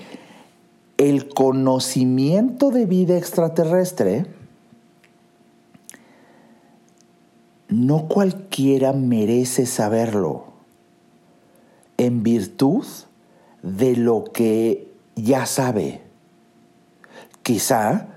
el 0.97 1.29
conocimiento 1.29 2.71
de 2.71 2.87
vida 2.87 3.17
extraterrestre, 3.17 4.27
no 7.69 8.09
cualquiera 8.09 8.93
merece 8.93 9.67
saberlo 9.67 10.45
en 11.97 12.23
virtud 12.23 12.87
de 13.63 13.97
lo 13.97 14.25
que 14.25 14.93
ya 15.17 15.47
sabe. 15.47 16.01
Quizá 17.43 18.09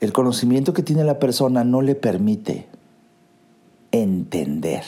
el 0.00 0.12
conocimiento 0.12 0.72
que 0.72 0.82
tiene 0.82 1.04
la 1.04 1.18
persona 1.18 1.64
no 1.64 1.82
le 1.82 1.94
permite 1.94 2.66
entender 3.92 4.84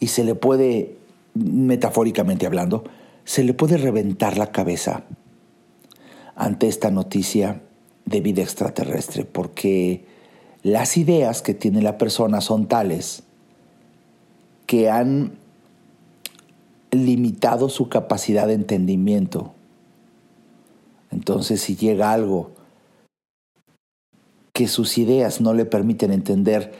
y 0.00 0.08
se 0.08 0.24
le 0.24 0.34
puede, 0.34 0.96
metafóricamente 1.34 2.46
hablando, 2.46 2.84
se 3.24 3.44
le 3.44 3.54
puede 3.54 3.76
reventar 3.76 4.36
la 4.36 4.50
cabeza 4.50 5.04
ante 6.34 6.66
esta 6.66 6.90
noticia 6.90 7.62
de 8.04 8.20
vida 8.20 8.42
extraterrestre, 8.42 9.24
porque 9.24 10.04
las 10.64 10.96
ideas 10.96 11.42
que 11.42 11.52
tiene 11.54 11.82
la 11.82 11.98
persona 11.98 12.40
son 12.40 12.66
tales 12.66 13.22
que 14.66 14.90
han 14.90 15.32
limitado 16.90 17.68
su 17.68 17.90
capacidad 17.90 18.46
de 18.46 18.54
entendimiento. 18.54 19.52
Entonces, 21.10 21.60
si 21.60 21.76
llega 21.76 22.12
algo 22.12 22.52
que 24.54 24.66
sus 24.66 24.96
ideas 24.96 25.42
no 25.42 25.52
le 25.52 25.66
permiten 25.66 26.10
entender 26.10 26.72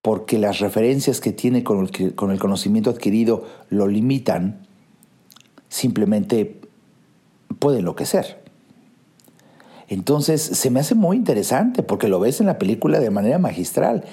porque 0.00 0.38
las 0.38 0.60
referencias 0.60 1.20
que 1.20 1.32
tiene 1.32 1.64
con 1.64 1.80
el, 1.80 2.14
con 2.14 2.30
el 2.30 2.38
conocimiento 2.38 2.90
adquirido 2.90 3.48
lo 3.68 3.88
limitan, 3.88 4.64
simplemente 5.68 6.60
puede 7.58 7.80
enloquecer. 7.80 8.37
Entonces 9.88 10.42
se 10.42 10.70
me 10.70 10.80
hace 10.80 10.94
muy 10.94 11.16
interesante 11.16 11.82
porque 11.82 12.08
lo 12.08 12.20
ves 12.20 12.40
en 12.40 12.46
la 12.46 12.58
película 12.58 13.00
de 13.00 13.10
manera 13.10 13.38
magistral. 13.38 14.04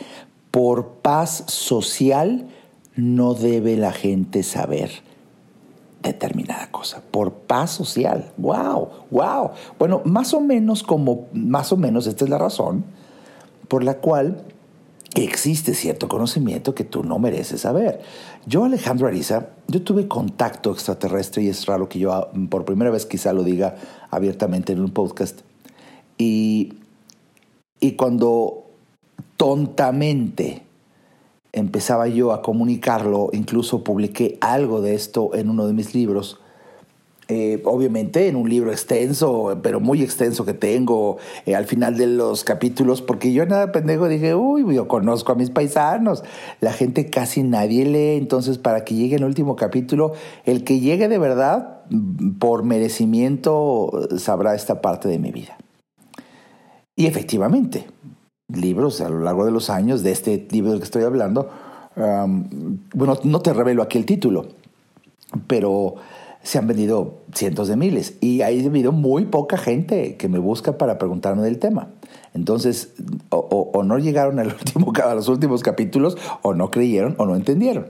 Por 0.52 0.88
paz 1.02 1.44
social 1.48 2.48
no 2.96 3.34
debe 3.34 3.76
la 3.76 3.92
gente 3.92 4.44
saber 4.44 4.90
determinada 6.02 6.72
cosa, 6.72 7.02
por 7.12 7.34
paz 7.34 7.72
social. 7.72 8.32
¡Wow! 8.38 8.90
¡Wow! 9.12 9.52
Bueno, 9.78 10.02
más 10.06 10.34
o 10.34 10.40
menos 10.40 10.84
como, 10.84 11.28
más 11.34 11.72
o 11.72 11.78
menos 11.78 12.08
esta 12.08 12.24
es 12.24 12.30
la 12.30 12.38
razón 12.38 12.86
por 13.68 13.84
la 13.84 13.96
cual 13.96 14.44
existe 15.16 15.74
cierto 15.74 16.08
conocimiento 16.08 16.76
que 16.76 16.84
tú 16.84 17.04
no 17.04 17.20
mereces 17.20 17.62
saber. 17.62 18.02
Yo, 18.46 18.66
Alejandro 18.66 19.08
Ariza, 19.08 19.48
yo 19.68 19.82
tuve 19.82 20.08
contacto 20.08 20.72
extraterrestre 20.72 21.44
y 21.44 21.48
es 21.50 21.66
raro 21.66 21.90
que 21.90 22.00
yo 22.00 22.30
por 22.50 22.66
primera 22.66 22.92
vez 22.92 23.06
quizá 23.06 23.34
lo 23.34 23.44
diga 23.44 23.76
abiertamente 24.12 24.74
en 24.74 24.82
un 24.82 24.92
podcast. 24.92 25.42
Y, 26.18 26.74
y 27.80 27.94
cuando 27.94 28.66
tontamente 29.38 30.64
empezaba 31.52 32.08
yo 32.08 32.34
a 32.34 32.42
comunicarlo, 32.42 33.30
incluso 33.32 33.84
publiqué 33.84 34.38
algo 34.42 34.82
de 34.82 34.94
esto 34.94 35.34
en 35.36 35.50
uno 35.50 35.68
de 35.68 35.74
mis 35.74 35.96
libros, 35.96 36.40
eh, 37.28 37.60
obviamente 37.66 38.28
en 38.28 38.36
un 38.36 38.48
libro 38.48 38.72
extenso, 38.72 39.58
pero 39.64 39.80
muy 39.80 40.04
extenso 40.04 40.46
que 40.46 40.54
tengo 40.54 41.18
eh, 41.48 41.56
al 41.56 41.66
final 41.66 41.98
de 41.98 42.06
los 42.06 42.44
capítulos, 42.44 43.02
porque 43.02 43.34
yo 43.34 43.48
nada 43.48 43.72
pendejo 43.72 44.08
dije, 44.08 44.36
uy, 44.36 44.76
yo 44.76 44.88
conozco 44.88 45.32
a 45.32 45.36
mis 45.36 45.50
paisanos, 45.50 46.24
la 46.62 46.72
gente 46.72 47.10
casi 47.10 47.42
nadie 47.42 47.86
lee, 47.86 48.18
entonces 48.18 48.60
para 48.60 48.86
que 48.86 48.94
llegue 48.94 49.16
el 49.16 49.24
último 49.24 49.56
capítulo, 49.56 50.14
el 50.44 50.64
que 50.64 50.80
llegue 50.82 51.08
de 51.08 51.18
verdad, 51.18 51.82
por 52.38 52.64
merecimiento, 52.64 54.08
sabrá 54.18 54.54
esta 54.54 54.82
parte 54.82 55.08
de 55.08 55.18
mi 55.18 55.32
vida. 55.32 55.58
Y 56.96 57.08
efectivamente, 57.08 57.88
libros 58.48 59.02
a 59.02 59.10
lo 59.10 59.20
largo 59.20 59.46
de 59.46 59.52
los 59.52 59.70
años, 59.70 60.04
de 60.04 60.12
este 60.12 60.48
libro 60.52 60.72
del 60.72 60.80
que 60.80 60.86
estoy 60.86 61.04
hablando, 61.04 61.50
bueno, 61.96 63.18
no 63.24 63.42
te 63.42 63.54
revelo 63.54 63.84
aquí 63.84 63.98
el 63.98 64.06
título, 64.06 64.48
pero 65.48 65.96
se 66.46 66.60
han 66.60 66.68
vendido 66.68 67.22
cientos 67.34 67.68
de 67.68 67.76
miles 67.76 68.18
y 68.22 68.42
ha 68.42 68.48
habido 68.48 68.92
muy 68.92 69.26
poca 69.26 69.58
gente 69.58 70.16
que 70.16 70.30
me 70.30 70.38
busca 70.38 70.78
para 70.78 71.00
preguntarme 71.00 71.42
del 71.42 71.58
tema. 71.58 71.90
Entonces, 72.36 72.94
o, 73.30 73.82
no 73.84 73.98
llegaron 73.98 74.40
al 74.40 74.48
último, 74.54 74.94
a 75.04 75.16
los 75.16 75.28
últimos 75.28 75.64
capítulos, 75.64 76.18
o 76.44 76.54
no 76.54 76.70
creyeron, 76.70 77.16
o 77.18 77.26
no 77.26 77.36
entendieron. 77.36 77.88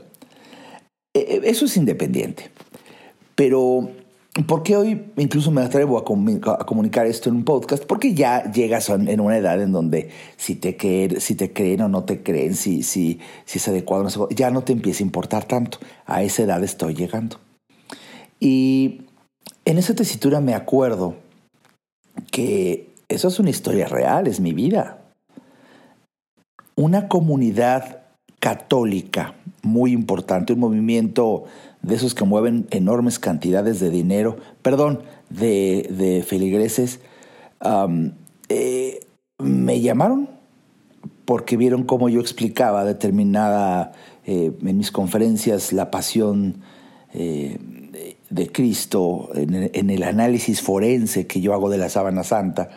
E, 1.13 1.19
e, 1.19 1.49
eso 1.49 1.65
es 1.65 1.75
independiente. 1.75 2.49
Pero, 3.35 3.89
¿por 4.43 4.63
qué 4.63 4.75
hoy 4.75 5.11
incluso 5.17 5.49
me 5.51 5.61
atrevo 5.61 5.97
a, 5.97 6.03
comunicar 6.03 7.05
esto 7.05 7.29
en 7.29 7.35
un 7.35 7.45
podcast? 7.45 7.85
Porque 7.85 8.13
ya 8.13 8.51
llegas 8.51 8.89
en 8.89 9.19
una 9.19 9.37
edad 9.37 9.61
en 9.61 9.71
donde 9.71 10.09
si 10.35 10.55
te, 10.55 10.75
creen, 10.75 11.81
o 11.81 11.87
no 11.87 12.03
te 12.03 12.21
creen, 12.21 12.55
si, 12.55 12.83
si, 12.83 13.19
si 13.45 13.57
es 13.59 13.67
adecuado, 13.67 14.29
ya 14.29 14.51
no 14.51 14.63
te 14.63 14.73
empieza 14.73 15.03
a 15.03 15.07
importar 15.07 15.45
tanto. 15.45 15.79
A 16.05 16.23
esa 16.23 16.43
edad 16.43 16.63
estoy 16.63 16.93
llegando. 16.95 17.39
Y 18.39 19.01
en 19.63 19.77
esa 19.77 19.95
tesitura 19.95 20.41
me 20.41 20.53
acuerdo 20.53 21.15
que 22.31 22.93
eso 23.07 23.29
es 23.29 23.39
una 23.39 23.49
historia 23.49 23.87
real, 23.87 24.27
es 24.27 24.39
mi 24.41 24.53
vida. 24.53 25.01
Una 26.75 27.07
comunidad 27.07 28.01
católica 28.39 29.33
muy 29.63 29.93
importante, 29.93 30.53
un 30.53 30.59
movimiento 30.59 31.45
de 31.85 31.95
esos 31.95 32.15
que 32.15 32.23
mueven 32.23 32.67
enormes 32.71 33.19
cantidades 33.19 33.79
de 33.79 33.89
dinero, 33.89 34.37
perdón, 34.61 35.03
de, 35.29 36.23
feligreses, 36.27 36.99
eh, 38.49 38.99
me 39.37 39.81
llamaron 39.81 40.29
porque 41.25 41.57
vieron 41.57 41.83
cómo 41.83 42.09
yo 42.09 42.21
explicaba 42.21 42.85
determinada 42.85 43.91
eh, 44.25 44.51
en 44.63 44.77
mis 44.77 44.91
conferencias 44.91 45.73
la 45.73 45.91
pasión 45.91 46.61
eh, 47.13 47.57
de 48.29 48.51
Cristo, 48.51 49.29
en 49.35 49.89
el, 49.89 50.03
análisis 50.03 50.61
forense 50.61 51.27
que 51.27 51.39
yo 51.41 51.53
hago 51.53 51.69
de 51.69 51.77
la 51.77 51.89
sábana 51.89 52.23
santa, 52.23 52.69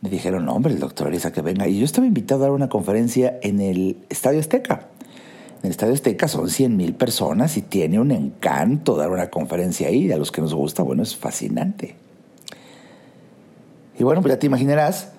me 0.00 0.08
dijeron, 0.08 0.48
hombre, 0.48 0.72
el 0.72 0.80
doctor 0.80 1.08
Ariza 1.08 1.32
que 1.32 1.42
venga. 1.42 1.68
Y 1.68 1.78
yo 1.78 1.84
estaba 1.84 2.06
invitado 2.06 2.42
a 2.42 2.46
dar 2.46 2.52
una 2.52 2.68
conferencia 2.68 3.38
en 3.42 3.60
el 3.60 3.98
Estadio 4.08 4.40
Azteca. 4.40 4.88
El 5.62 5.70
Estadio 5.70 5.94
Azteca 5.94 6.28
son 6.28 6.48
100 6.48 6.76
mil 6.76 6.94
personas 6.94 7.56
y 7.56 7.62
tiene 7.62 7.98
un 7.98 8.12
encanto 8.12 8.96
dar 8.96 9.10
una 9.10 9.28
conferencia 9.28 9.88
ahí. 9.88 10.10
A 10.12 10.16
los 10.16 10.30
que 10.30 10.40
nos 10.40 10.54
gusta, 10.54 10.82
bueno, 10.82 11.02
es 11.02 11.16
fascinante. 11.16 11.96
Y 13.98 14.04
bueno, 14.04 14.22
pues 14.22 14.34
ya 14.34 14.38
te 14.38 14.46
imaginarás, 14.46 15.12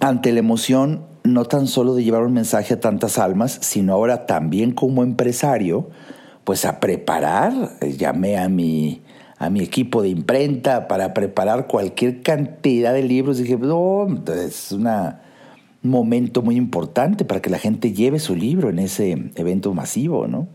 ante 0.00 0.32
la 0.32 0.38
emoción 0.38 1.04
no 1.24 1.44
tan 1.44 1.66
solo 1.66 1.94
de 1.94 2.04
llevar 2.04 2.22
un 2.22 2.32
mensaje 2.32 2.74
a 2.74 2.80
tantas 2.80 3.18
almas, 3.18 3.58
sino 3.60 3.92
ahora 3.92 4.24
también 4.24 4.72
como 4.72 5.02
empresario, 5.02 5.90
pues 6.44 6.64
a 6.64 6.80
preparar. 6.80 7.52
Eh, 7.82 7.96
llamé 7.98 8.38
a 8.38 8.48
mi, 8.48 9.02
a 9.36 9.50
mi 9.50 9.60
equipo 9.60 10.00
de 10.00 10.08
imprenta 10.08 10.88
para 10.88 11.12
preparar 11.12 11.66
cualquier 11.66 12.22
cantidad 12.22 12.94
de 12.94 13.02
libros. 13.02 13.36
Dije, 13.36 13.58
no, 13.58 14.06
es 14.32 14.72
un 14.72 14.88
momento 15.82 16.42
muy 16.42 16.56
importante 16.56 17.24
para 17.24 17.40
que 17.40 17.50
la 17.50 17.58
gente 17.58 17.92
lleve 17.92 18.18
su 18.18 18.34
libro 18.34 18.70
en 18.70 18.78
ese 18.78 19.12
evento 19.34 19.72
masivo, 19.74 20.26
¿no? 20.26 20.48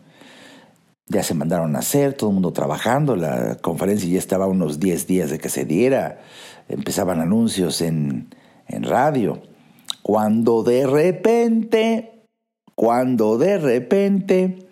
Ya 1.07 1.23
se 1.23 1.33
mandaron 1.33 1.75
a 1.75 1.79
hacer, 1.79 2.13
todo 2.13 2.29
el 2.29 2.35
mundo 2.35 2.53
trabajando, 2.53 3.15
la 3.15 3.57
conferencia 3.57 4.09
ya 4.09 4.19
estaba 4.19 4.47
unos 4.47 4.79
10 4.79 5.07
días 5.07 5.29
de 5.29 5.39
que 5.39 5.49
se 5.49 5.65
diera, 5.65 6.21
empezaban 6.69 7.19
anuncios 7.19 7.81
en, 7.81 8.33
en 8.67 8.83
radio. 8.83 9.41
Cuando 10.01 10.63
de 10.63 10.87
repente, 10.87 12.25
cuando 12.75 13.37
de 13.37 13.57
repente 13.57 14.69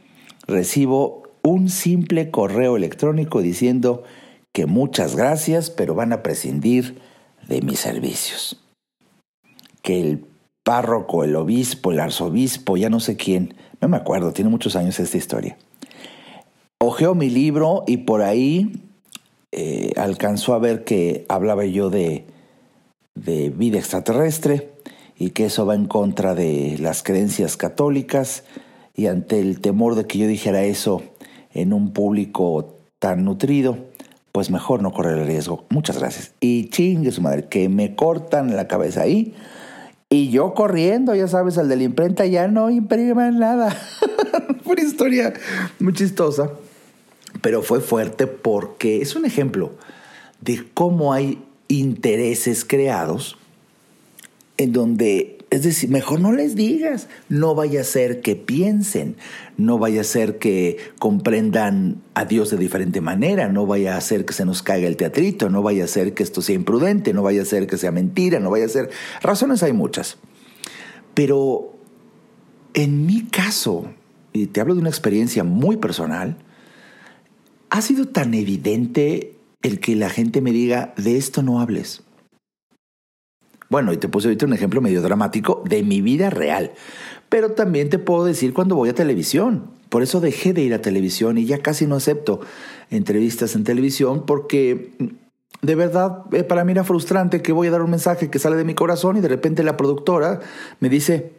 recibo 0.47 1.23
un 1.43 1.69
simple 1.69 2.31
correo 2.31 2.77
electrónico 2.77 3.41
diciendo 3.41 4.03
que 4.53 4.65
muchas 4.65 5.15
gracias, 5.15 5.69
pero 5.69 5.95
van 5.95 6.13
a 6.13 6.23
prescindir 6.23 6.99
de 7.47 7.61
mis 7.61 7.79
servicios. 7.79 8.63
Que 9.81 10.01
el 10.01 10.28
párroco, 10.69 11.23
el 11.23 11.35
obispo, 11.35 11.91
el 11.91 11.99
arzobispo, 11.99 12.77
ya 12.77 12.91
no 12.91 12.99
sé 12.99 13.17
quién, 13.17 13.55
no 13.81 13.87
me 13.87 13.97
acuerdo, 13.97 14.33
tiene 14.33 14.51
muchos 14.51 14.75
años 14.75 14.99
esta 14.99 15.17
historia. 15.17 15.57
Ojeó 16.77 17.15
mi 17.15 17.31
libro 17.31 17.83
y 17.87 17.97
por 17.97 18.21
ahí 18.21 18.83
eh, 19.51 19.93
alcanzó 19.97 20.53
a 20.53 20.59
ver 20.59 20.83
que 20.83 21.25
hablaba 21.27 21.65
yo 21.65 21.89
de, 21.89 22.27
de 23.15 23.49
vida 23.49 23.79
extraterrestre 23.79 24.69
y 25.17 25.31
que 25.31 25.45
eso 25.45 25.65
va 25.65 25.73
en 25.73 25.87
contra 25.87 26.35
de 26.35 26.77
las 26.79 27.01
creencias 27.01 27.57
católicas 27.57 28.43
y 28.95 29.07
ante 29.07 29.39
el 29.39 29.61
temor 29.61 29.95
de 29.95 30.05
que 30.05 30.19
yo 30.19 30.27
dijera 30.27 30.61
eso 30.61 31.01
en 31.51 31.73
un 31.73 31.93
público 31.93 32.77
tan 32.99 33.25
nutrido, 33.25 33.87
pues 34.31 34.51
mejor 34.51 34.83
no 34.83 34.91
correr 34.91 35.17
el 35.17 35.25
riesgo. 35.25 35.65
Muchas 35.71 35.97
gracias. 35.97 36.33
Y 36.39 36.69
chingue 36.69 37.11
su 37.11 37.23
madre, 37.23 37.47
que 37.47 37.69
me 37.69 37.95
cortan 37.95 38.55
la 38.55 38.67
cabeza 38.67 39.01
ahí. 39.01 39.33
Y 40.11 40.31
yo 40.31 40.55
corriendo, 40.55 41.13
ya 41.13 41.27
sabes, 41.27 41.57
al 41.59 41.69
de 41.69 41.75
la 41.75 41.83
imprenta 41.83 42.25
ya 42.25 42.47
no 42.47 42.69
imprima 42.71 43.29
nada. 43.29 43.77
una 44.65 44.81
historia 44.81 45.33
muy 45.79 45.93
chistosa, 45.93 46.51
pero 47.41 47.61
fue 47.61 47.79
fuerte 47.79 48.27
porque 48.27 49.01
es 49.01 49.15
un 49.15 49.25
ejemplo 49.25 49.71
de 50.41 50.65
cómo 50.73 51.13
hay 51.13 51.43
intereses 51.67 52.65
creados 52.65 53.37
en 54.57 54.73
donde 54.73 55.38
es 55.49 55.63
decir, 55.63 55.89
mejor 55.89 56.19
no 56.19 56.31
les 56.31 56.55
digas, 56.55 57.07
no 57.27 57.55
vaya 57.55 57.81
a 57.81 57.83
ser 57.83 58.21
que 58.21 58.35
piensen, 58.35 59.15
no 59.57 59.79
vaya 59.79 60.01
a 60.01 60.03
ser 60.03 60.37
que 60.37 60.77
comprendan 60.99 62.03
a 62.13 62.25
Dios 62.25 62.51
de 62.51 62.57
diferente 62.57 63.01
manera, 63.01 63.49
no 63.49 63.65
vaya 63.65 63.97
a 63.97 64.01
ser 64.01 64.25
que 64.25 64.33
se 64.33 64.45
nos 64.45 64.61
caiga 64.61 64.87
el 64.87 64.95
teatrito, 64.95 65.49
no 65.49 65.63
vaya 65.63 65.85
a 65.85 65.87
ser 65.87 66.13
que 66.13 66.21
esto 66.21 66.41
sea 66.41 66.55
imprudente, 66.55 67.13
no 67.13 67.23
vaya 67.23 67.41
a 67.41 67.45
ser 67.45 67.65
que 67.65 67.77
sea 67.77 67.91
mentira, 67.91 68.39
no 68.39 68.51
vaya 68.51 68.65
a 68.65 68.69
ser... 68.69 68.91
Razones 69.21 69.63
hay 69.63 69.73
muchas. 69.73 70.17
Pero 71.15 71.75
en 72.75 73.07
mi 73.07 73.25
caso, 73.25 73.91
y 74.33 74.47
te 74.47 74.61
hablo 74.61 74.75
de 74.75 74.81
una 74.81 74.89
experiencia 74.89 75.43
muy 75.43 75.77
personal, 75.77 76.37
ha 77.71 77.81
sido 77.81 78.07
tan 78.07 78.35
evidente 78.35 79.35
el 79.63 79.79
que 79.79 79.95
la 79.95 80.09
gente 80.09 80.41
me 80.41 80.51
diga, 80.51 80.93
de 80.95 81.17
esto 81.17 81.41
no 81.41 81.59
hables 81.59 82.03
bueno, 83.69 83.93
y 83.93 83.97
te 83.97 84.09
puse 84.09 84.27
ahorita 84.27 84.45
un 84.45 84.53
ejemplo 84.53 84.81
medio 84.81 85.01
dramático 85.01 85.63
de 85.65 85.83
mi 85.83 86.01
vida 86.01 86.29
real. 86.29 86.71
Pero 87.29 87.51
también 87.51 87.89
te 87.89 87.99
puedo 87.99 88.25
decir 88.25 88.53
cuando 88.53 88.75
voy 88.75 88.89
a 88.89 88.95
televisión. 88.95 89.65
Por 89.89 90.03
eso 90.03 90.19
dejé 90.19 90.53
de 90.53 90.61
ir 90.61 90.73
a 90.73 90.81
televisión 90.81 91.37
y 91.37 91.45
ya 91.45 91.59
casi 91.59 91.87
no 91.87 91.95
acepto 91.95 92.41
entrevistas 92.89 93.55
en 93.55 93.63
televisión 93.63 94.25
porque 94.25 94.91
de 95.61 95.75
verdad 95.75 96.23
eh, 96.31 96.43
para 96.43 96.63
mí 96.63 96.71
era 96.71 96.83
frustrante 96.83 97.41
que 97.41 97.53
voy 97.53 97.67
a 97.67 97.71
dar 97.71 97.81
un 97.81 97.89
mensaje 97.89 98.29
que 98.29 98.39
sale 98.39 98.55
de 98.55 98.63
mi 98.63 98.75
corazón 98.75 99.17
y 99.17 99.21
de 99.21 99.27
repente 99.27 99.63
la 99.63 99.77
productora 99.77 100.41
me 100.79 100.89
dice, 100.89 101.33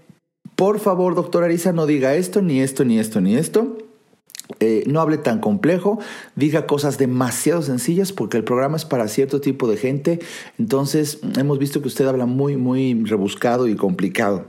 por 0.57 0.79
favor, 0.81 1.15
doctor 1.15 1.45
Arisa, 1.45 1.73
no 1.73 1.87
diga 1.87 2.15
esto, 2.15 2.43
ni 2.43 2.61
esto, 2.61 2.85
ni 2.85 2.99
esto, 2.99 3.21
ni 3.21 3.37
esto. 3.37 3.79
Eh, 4.59 4.83
no 4.87 5.01
hable 5.01 5.17
tan 5.17 5.39
complejo, 5.39 6.01
diga 6.35 6.67
cosas 6.67 6.99
demasiado 6.99 7.63
sencillas 7.63 8.13
porque 8.13 8.37
el 8.37 8.45
programa 8.45 8.77
es 8.77 8.85
para 8.85 9.07
cierto 9.07 9.41
tipo 9.41 9.69
de 9.69 9.77
gente. 9.77 10.19
Entonces, 10.59 11.21
hemos 11.39 11.59
visto 11.59 11.81
que 11.81 11.89
usted 11.89 12.07
habla 12.07 12.27
muy, 12.27 12.57
muy 12.57 13.05
rebuscado 13.05 13.69
y 13.69 13.77
complicado. 13.77 14.47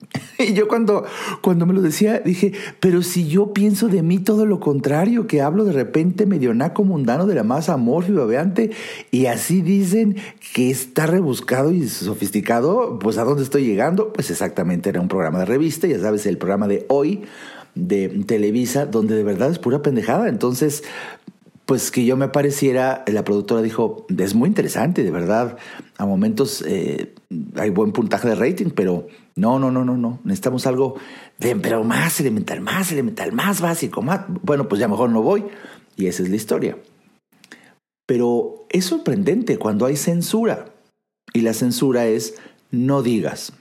Y 0.38 0.54
yo 0.54 0.68
cuando, 0.68 1.04
cuando 1.42 1.66
me 1.66 1.74
lo 1.74 1.82
decía, 1.82 2.20
dije, 2.20 2.52
pero 2.80 3.02
si 3.02 3.28
yo 3.28 3.52
pienso 3.52 3.88
de 3.88 4.02
mí 4.02 4.18
todo 4.18 4.46
lo 4.46 4.58
contrario, 4.58 5.26
que 5.26 5.42
hablo 5.42 5.64
de 5.64 5.72
repente 5.72 6.26
medio 6.26 6.54
naco 6.54 6.84
mundano 6.84 7.26
de 7.26 7.34
la 7.34 7.44
masa 7.44 7.74
amorfa 7.74 8.10
y 8.10 8.14
babeante, 8.14 8.70
y 9.10 9.26
así 9.26 9.60
dicen 9.60 10.16
que 10.54 10.70
está 10.70 11.06
rebuscado 11.06 11.72
y 11.72 11.86
sofisticado, 11.88 12.98
pues 12.98 13.18
¿a 13.18 13.24
dónde 13.24 13.42
estoy 13.42 13.64
llegando? 13.64 14.12
Pues 14.12 14.30
exactamente 14.30 14.88
era 14.88 15.00
un 15.00 15.08
programa 15.08 15.40
de 15.40 15.44
revista, 15.44 15.86
ya 15.86 15.98
sabes, 15.98 16.24
el 16.26 16.38
programa 16.38 16.68
de 16.68 16.86
hoy 16.88 17.22
de 17.74 18.08
Televisa, 18.26 18.86
donde 18.86 19.14
de 19.16 19.22
verdad 19.22 19.50
es 19.50 19.58
pura 19.58 19.82
pendejada. 19.82 20.28
Entonces, 20.28 20.82
pues 21.70 21.92
que 21.92 22.04
yo 22.04 22.16
me 22.16 22.28
pareciera, 22.28 23.04
la 23.06 23.22
productora 23.22 23.62
dijo, 23.62 24.04
es 24.18 24.34
muy 24.34 24.48
interesante, 24.48 25.04
de 25.04 25.10
verdad, 25.12 25.56
a 25.98 26.04
momentos 26.04 26.64
eh, 26.66 27.14
hay 27.54 27.70
buen 27.70 27.92
puntaje 27.92 28.28
de 28.28 28.34
rating, 28.34 28.70
pero 28.74 29.06
no, 29.36 29.60
no, 29.60 29.70
no, 29.70 29.84
no, 29.84 29.96
no, 29.96 30.18
necesitamos 30.24 30.66
algo 30.66 30.96
de, 31.38 31.54
pero 31.54 31.84
más 31.84 32.18
elemental, 32.18 32.60
más 32.60 32.90
elemental, 32.90 33.30
más 33.30 33.60
básico, 33.60 34.02
más, 34.02 34.22
bueno, 34.42 34.68
pues 34.68 34.80
ya 34.80 34.88
mejor 34.88 35.10
no 35.10 35.22
voy, 35.22 35.44
y 35.96 36.06
esa 36.06 36.24
es 36.24 36.30
la 36.30 36.34
historia. 36.34 36.76
Pero 38.04 38.66
es 38.68 38.86
sorprendente 38.86 39.56
cuando 39.56 39.86
hay 39.86 39.94
censura, 39.94 40.74
y 41.32 41.42
la 41.42 41.54
censura 41.54 42.06
es 42.06 42.34
no 42.72 43.02
digas. 43.02 43.52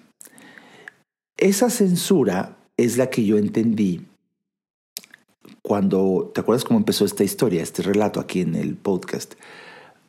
Esa 1.37 1.69
censura 1.69 2.57
es 2.83 2.97
la 2.97 3.09
que 3.09 3.25
yo 3.25 3.37
entendí 3.37 4.05
cuando, 5.61 6.31
¿te 6.33 6.41
acuerdas 6.41 6.63
cómo 6.63 6.79
empezó 6.79 7.05
esta 7.05 7.23
historia, 7.23 7.61
este 7.61 7.81
relato 7.81 8.19
aquí 8.19 8.41
en 8.41 8.55
el 8.55 8.75
podcast? 8.75 9.33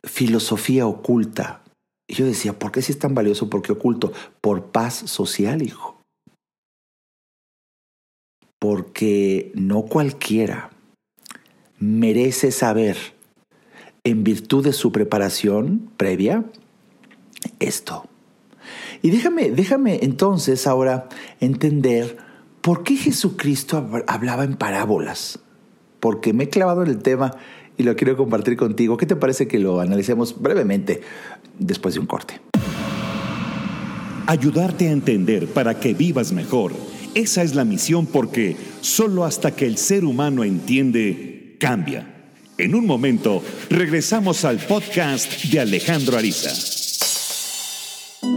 Filosofía 0.03 0.87
oculta. 0.87 1.63
Y 2.07 2.15
yo 2.15 2.25
decía, 2.25 2.57
¿por 2.57 2.71
qué 2.71 2.81
si 2.81 2.93
es 2.93 2.99
tan 2.99 3.13
valioso? 3.13 3.49
¿Por 3.49 3.61
qué 3.61 3.73
oculto? 3.73 4.13
Por 4.39 4.67
paz 4.67 4.93
social, 4.93 5.61
hijo. 5.61 6.01
Porque 8.57 9.51
no 9.53 9.83
cualquiera 9.83 10.71
merece 11.77 12.51
saber, 12.51 12.97
en 14.03 14.23
virtud 14.23 14.63
de 14.63 14.73
su 14.73 14.91
preparación 14.91 15.91
previa, 15.97 16.45
esto. 17.59 18.05
Y 19.01 19.09
déjame, 19.09 19.51
déjame 19.51 19.99
entonces 20.03 20.67
ahora 20.67 21.09
entender 21.39 22.30
¿Por 22.61 22.83
qué 22.83 22.95
Jesucristo 22.95 23.89
hablaba 24.07 24.43
en 24.43 24.55
parábolas? 24.55 25.39
Porque 25.99 26.31
me 26.31 26.45
he 26.45 26.49
clavado 26.49 26.83
en 26.83 26.89
el 26.89 26.99
tema 26.99 27.31
y 27.77 27.83
lo 27.83 27.95
quiero 27.95 28.15
compartir 28.15 28.55
contigo. 28.55 28.97
¿Qué 28.97 29.07
te 29.07 29.15
parece 29.15 29.47
que 29.47 29.57
lo 29.57 29.79
analicemos 29.79 30.39
brevemente 30.39 31.01
después 31.57 31.95
de 31.95 31.99
un 31.99 32.05
corte? 32.05 32.39
Ayudarte 34.27 34.87
a 34.87 34.91
entender 34.91 35.47
para 35.47 35.79
que 35.79 35.95
vivas 35.95 36.31
mejor. 36.31 36.73
Esa 37.15 37.41
es 37.41 37.55
la 37.55 37.65
misión 37.65 38.05
porque 38.05 38.55
solo 38.81 39.25
hasta 39.25 39.55
que 39.55 39.65
el 39.65 39.77
ser 39.77 40.05
humano 40.05 40.43
entiende, 40.43 41.57
cambia. 41.59 42.29
En 42.59 42.75
un 42.75 42.85
momento, 42.85 43.41
regresamos 43.71 44.45
al 44.45 44.59
podcast 44.59 45.45
de 45.45 45.59
Alejandro 45.59 46.15
Ariza. 46.15 46.80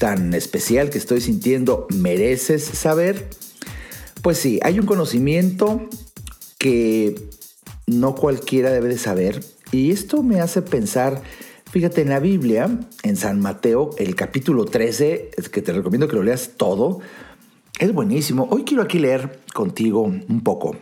tan 0.00 0.32
especial 0.32 0.88
que 0.88 0.96
estoy 0.96 1.20
sintiendo, 1.20 1.86
¿mereces 1.90 2.64
saber? 2.64 3.28
Pues 4.22 4.38
sí, 4.38 4.58
hay 4.62 4.80
un 4.80 4.86
conocimiento 4.86 5.90
que 6.56 7.28
no 7.86 8.14
cualquiera 8.14 8.70
debe 8.70 8.88
de 8.88 8.96
saber 8.96 9.44
y 9.72 9.90
esto 9.90 10.22
me 10.22 10.40
hace 10.40 10.62
pensar, 10.62 11.20
fíjate 11.70 12.00
en 12.00 12.08
la 12.08 12.18
Biblia, 12.18 12.80
en 13.02 13.16
San 13.16 13.40
Mateo, 13.40 13.90
el 13.98 14.14
capítulo 14.14 14.64
13, 14.64 15.32
es 15.36 15.50
que 15.50 15.60
te 15.60 15.74
recomiendo 15.74 16.08
que 16.08 16.16
lo 16.16 16.22
leas 16.22 16.52
todo, 16.56 17.00
es 17.78 17.92
buenísimo. 17.92 18.48
Hoy 18.50 18.64
quiero 18.64 18.82
aquí 18.82 18.98
leer 18.98 19.40
contigo 19.52 20.00
un 20.00 20.40
poco 20.42 20.76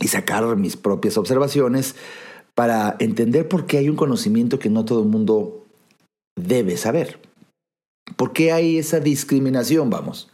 y 0.00 0.06
sacar 0.06 0.54
mis 0.54 0.76
propias 0.76 1.18
observaciones 1.18 1.96
para 2.54 2.94
entender 3.00 3.48
por 3.48 3.66
qué 3.66 3.78
hay 3.78 3.88
un 3.88 3.96
conocimiento 3.96 4.60
que 4.60 4.70
no 4.70 4.84
todo 4.84 5.02
el 5.02 5.08
mundo 5.08 5.66
debe 6.36 6.76
saber. 6.76 7.27
¿Por 8.18 8.32
qué 8.32 8.50
hay 8.50 8.78
esa 8.78 8.98
discriminación, 8.98 9.90
vamos? 9.90 10.28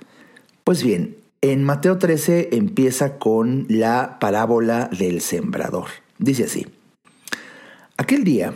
Pues 0.65 0.83
bien, 0.83 1.19
en 1.43 1.63
Mateo 1.63 1.99
13 1.99 2.57
empieza 2.57 3.19
con 3.19 3.67
la 3.69 4.19
parábola 4.19 4.89
del 4.89 5.21
sembrador. 5.21 5.89
Dice 6.19 6.45
así, 6.45 6.67
aquel 7.99 8.25
día 8.25 8.55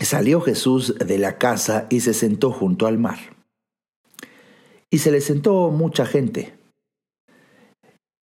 salió 0.00 0.40
Jesús 0.40 0.96
de 0.98 1.16
la 1.18 1.38
casa 1.38 1.86
y 1.90 2.00
se 2.00 2.12
sentó 2.12 2.50
junto 2.50 2.88
al 2.88 2.98
mar. 2.98 3.20
Y 4.90 4.98
se 4.98 5.12
le 5.12 5.20
sentó 5.20 5.70
mucha 5.70 6.04
gente. 6.04 6.54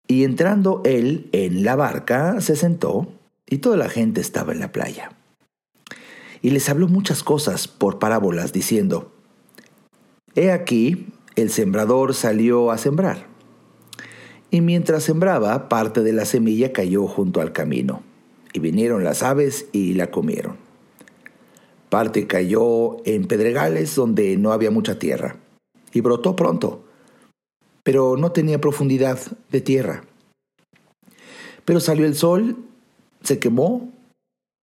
Y 0.06 0.26
entrando 0.26 0.82
él 0.84 1.30
en 1.32 1.64
la 1.64 1.78
barca, 1.78 2.42
se 2.42 2.58
sentó 2.58 3.08
y 3.46 3.60
toda 3.60 3.78
la 3.78 3.88
gente 3.88 4.20
estaba 4.20 4.52
en 4.52 4.60
la 4.60 4.74
playa. 4.74 5.14
Y 6.42 6.50
les 6.50 6.68
habló 6.68 6.90
muchas 6.90 7.24
cosas 7.24 7.70
por 7.70 8.00
parábolas, 8.00 8.52
diciendo, 8.52 9.14
He 10.38 10.52
aquí, 10.52 11.08
el 11.36 11.50
sembrador 11.50 12.14
salió 12.14 12.70
a 12.70 12.78
sembrar. 12.78 13.26
Y 14.52 14.62
mientras 14.62 15.02
sembraba, 15.02 15.68
parte 15.68 16.04
de 16.04 16.14
la 16.14 16.26
semilla 16.26 16.72
cayó 16.72 17.08
junto 17.08 17.42
al 17.42 17.54
camino, 17.54 18.04
y 18.54 18.60
vinieron 18.60 19.04
las 19.04 19.24
aves 19.24 19.66
y 19.72 19.96
la 19.96 20.12
comieron. 20.12 20.58
Parte 21.90 22.28
cayó 22.28 23.04
en 23.04 23.26
pedregales 23.26 23.96
donde 23.96 24.38
no 24.38 24.52
había 24.52 24.70
mucha 24.70 25.00
tierra, 25.00 25.38
y 25.92 26.02
brotó 26.02 26.36
pronto, 26.36 26.86
pero 27.82 28.16
no 28.16 28.32
tenía 28.32 28.62
profundidad 28.62 29.20
de 29.50 29.62
tierra. 29.62 30.04
Pero 31.66 31.80
salió 31.80 32.06
el 32.06 32.14
sol, 32.14 32.58
se 33.24 33.40
quemó, 33.40 33.92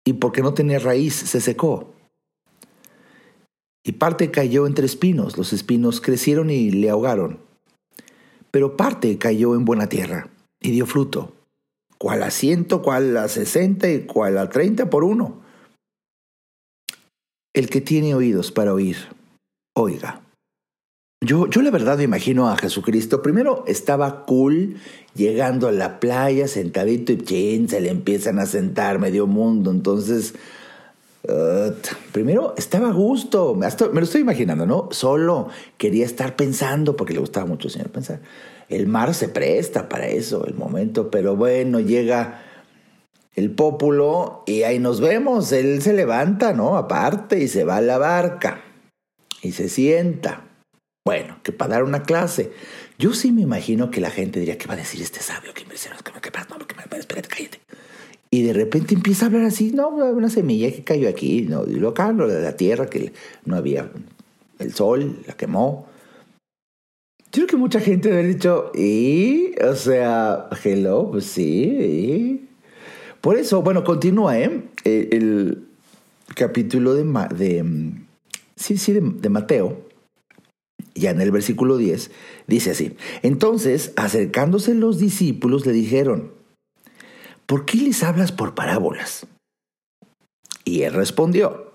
y 0.06 0.14
porque 0.14 0.40
no 0.40 0.54
tenía 0.54 0.78
raíz, 0.78 1.12
se 1.12 1.42
secó 1.42 1.92
y 3.84 3.92
parte 3.92 4.30
cayó 4.30 4.66
entre 4.66 4.86
espinos, 4.86 5.38
los 5.38 5.52
espinos 5.52 6.00
crecieron 6.00 6.50
y 6.50 6.70
le 6.70 6.90
ahogaron. 6.90 7.38
Pero 8.50 8.76
parte 8.76 9.18
cayó 9.18 9.54
en 9.54 9.64
buena 9.64 9.88
tierra 9.88 10.28
y 10.60 10.70
dio 10.70 10.86
fruto, 10.86 11.34
cual 11.98 12.22
a 12.22 12.30
ciento, 12.30 12.82
cual 12.82 13.16
a 13.16 13.28
sesenta 13.28 13.90
y 13.90 14.00
cual 14.00 14.38
a 14.38 14.48
treinta 14.48 14.90
por 14.90 15.04
uno. 15.04 15.40
El 17.54 17.68
que 17.68 17.80
tiene 17.80 18.14
oídos 18.14 18.52
para 18.52 18.72
oír, 18.72 18.96
oiga. 19.74 20.22
Yo, 21.20 21.48
yo 21.48 21.62
la 21.62 21.72
verdad 21.72 21.98
me 21.98 22.04
imagino 22.04 22.48
a 22.48 22.56
Jesucristo. 22.56 23.22
Primero 23.22 23.64
estaba 23.66 24.24
cool 24.24 24.76
llegando 25.16 25.66
a 25.66 25.72
la 25.72 25.98
playa, 25.98 26.46
sentadito 26.46 27.12
y 27.12 27.66
se 27.66 27.80
le 27.80 27.90
empiezan 27.90 28.38
a 28.38 28.46
sentar 28.46 29.00
medio 29.00 29.26
mundo. 29.26 29.72
Entonces, 29.72 30.34
primero, 32.12 32.54
estaba 32.56 32.88
a 32.88 32.92
gusto, 32.92 33.54
me 33.54 33.68
lo 33.68 34.02
estoy 34.02 34.20
imaginando, 34.20 34.66
¿no? 34.66 34.88
Solo 34.92 35.48
quería 35.76 36.06
estar 36.06 36.36
pensando, 36.36 36.96
porque 36.96 37.14
le 37.14 37.20
gustaba 37.20 37.46
mucho 37.46 37.68
al 37.68 37.72
señor 37.72 37.90
pensar. 37.90 38.20
El 38.68 38.86
mar 38.86 39.14
se 39.14 39.28
presta 39.28 39.88
para 39.88 40.08
eso, 40.08 40.46
el 40.46 40.54
momento, 40.54 41.10
pero 41.10 41.36
bueno, 41.36 41.80
llega 41.80 42.42
el 43.34 43.50
pópulo 43.50 44.42
y 44.46 44.62
ahí 44.62 44.78
nos 44.78 45.00
vemos. 45.00 45.52
Él 45.52 45.80
se 45.80 45.92
levanta, 45.92 46.52
¿no? 46.52 46.76
Aparte 46.76 47.38
y 47.38 47.48
se 47.48 47.64
va 47.64 47.76
a 47.76 47.80
la 47.80 47.98
barca 47.98 48.62
y 49.42 49.52
se 49.52 49.68
sienta. 49.68 50.44
Bueno, 51.04 51.38
que 51.42 51.52
para 51.52 51.74
dar 51.74 51.84
una 51.84 52.02
clase. 52.02 52.52
Yo 52.98 53.14
sí 53.14 53.32
me 53.32 53.42
imagino 53.42 53.90
que 53.90 54.00
la 54.00 54.10
gente 54.10 54.40
diría, 54.40 54.58
¿qué 54.58 54.66
va 54.66 54.74
a 54.74 54.78
decir 54.78 55.00
este 55.00 55.20
sabio? 55.20 55.54
¿Qué, 55.54 55.64
qué 55.64 56.30
pasa? 56.30 56.48
No, 56.50 56.66
espérate, 56.98 57.28
cállate. 57.28 57.60
Y 58.30 58.42
de 58.42 58.52
repente 58.52 58.94
empieza 58.94 59.24
a 59.24 59.28
hablar 59.28 59.44
así, 59.44 59.72
no, 59.72 59.88
una 59.88 60.28
semilla 60.28 60.70
que 60.70 60.84
cayó 60.84 61.08
aquí, 61.08 61.42
no, 61.42 61.64
y 61.66 61.74
lo 61.74 61.92
de 61.92 62.42
la 62.42 62.56
tierra, 62.56 62.86
que 62.86 63.12
no 63.44 63.56
había 63.56 63.90
el 64.58 64.74
sol, 64.74 65.22
la 65.26 65.34
quemó. 65.34 65.86
Yo 67.30 67.30
creo 67.32 67.46
que 67.46 67.56
mucha 67.56 67.80
gente 67.80 68.10
haber 68.12 68.26
dicho, 68.26 68.70
¿y? 68.74 69.52
O 69.62 69.74
sea, 69.74 70.48
hello, 70.62 71.10
pues 71.10 71.24
sí, 71.24 71.62
¿y? 71.62 72.48
Por 73.20 73.36
eso, 73.36 73.62
bueno, 73.62 73.82
continúa, 73.84 74.38
¿eh? 74.38 74.62
El, 74.84 75.64
capítulo 76.34 76.94
de, 76.94 77.04
de, 77.34 77.64
sí, 78.54 78.76
sí, 78.76 78.92
de 78.92 79.28
Mateo 79.28 79.88
ya 80.98 81.10
en 81.10 81.20
el 81.20 81.30
versículo 81.30 81.76
10, 81.76 82.10
dice 82.46 82.72
así, 82.72 82.96
entonces 83.22 83.92
acercándose 83.96 84.74
los 84.74 84.98
discípulos 84.98 85.66
le 85.66 85.72
dijeron, 85.72 86.32
¿por 87.48 87.64
qué 87.64 87.78
les 87.78 88.04
hablas 88.04 88.30
por 88.30 88.54
parábolas? 88.54 89.26
Y 90.64 90.82
él 90.82 90.92
respondió, 90.92 91.72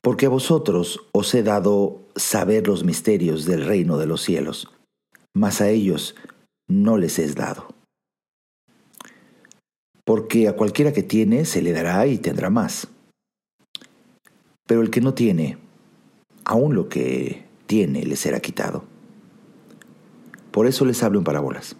porque 0.00 0.26
a 0.26 0.30
vosotros 0.30 1.00
os 1.12 1.34
he 1.34 1.42
dado 1.42 2.00
saber 2.14 2.68
los 2.68 2.84
misterios 2.84 3.44
del 3.44 3.66
reino 3.66 3.98
de 3.98 4.06
los 4.06 4.22
cielos, 4.22 4.70
mas 5.34 5.60
a 5.60 5.68
ellos 5.68 6.14
no 6.68 6.96
les 6.96 7.18
es 7.18 7.34
dado. 7.34 7.68
Porque 10.04 10.48
a 10.48 10.54
cualquiera 10.54 10.92
que 10.92 11.02
tiene 11.02 11.44
se 11.44 11.60
le 11.60 11.72
dará 11.72 12.06
y 12.06 12.16
tendrá 12.18 12.48
más. 12.48 12.88
Pero 14.66 14.80
el 14.80 14.90
que 14.90 15.00
no 15.00 15.14
tiene, 15.14 15.58
aun 16.44 16.74
lo 16.74 16.88
que 16.88 17.44
tiene 17.66 18.04
le 18.06 18.16
será 18.16 18.40
quitado. 18.40 18.84
Por 20.52 20.66
eso 20.66 20.84
les 20.84 21.02
hablo 21.02 21.18
en 21.18 21.24
parábolas, 21.24 21.76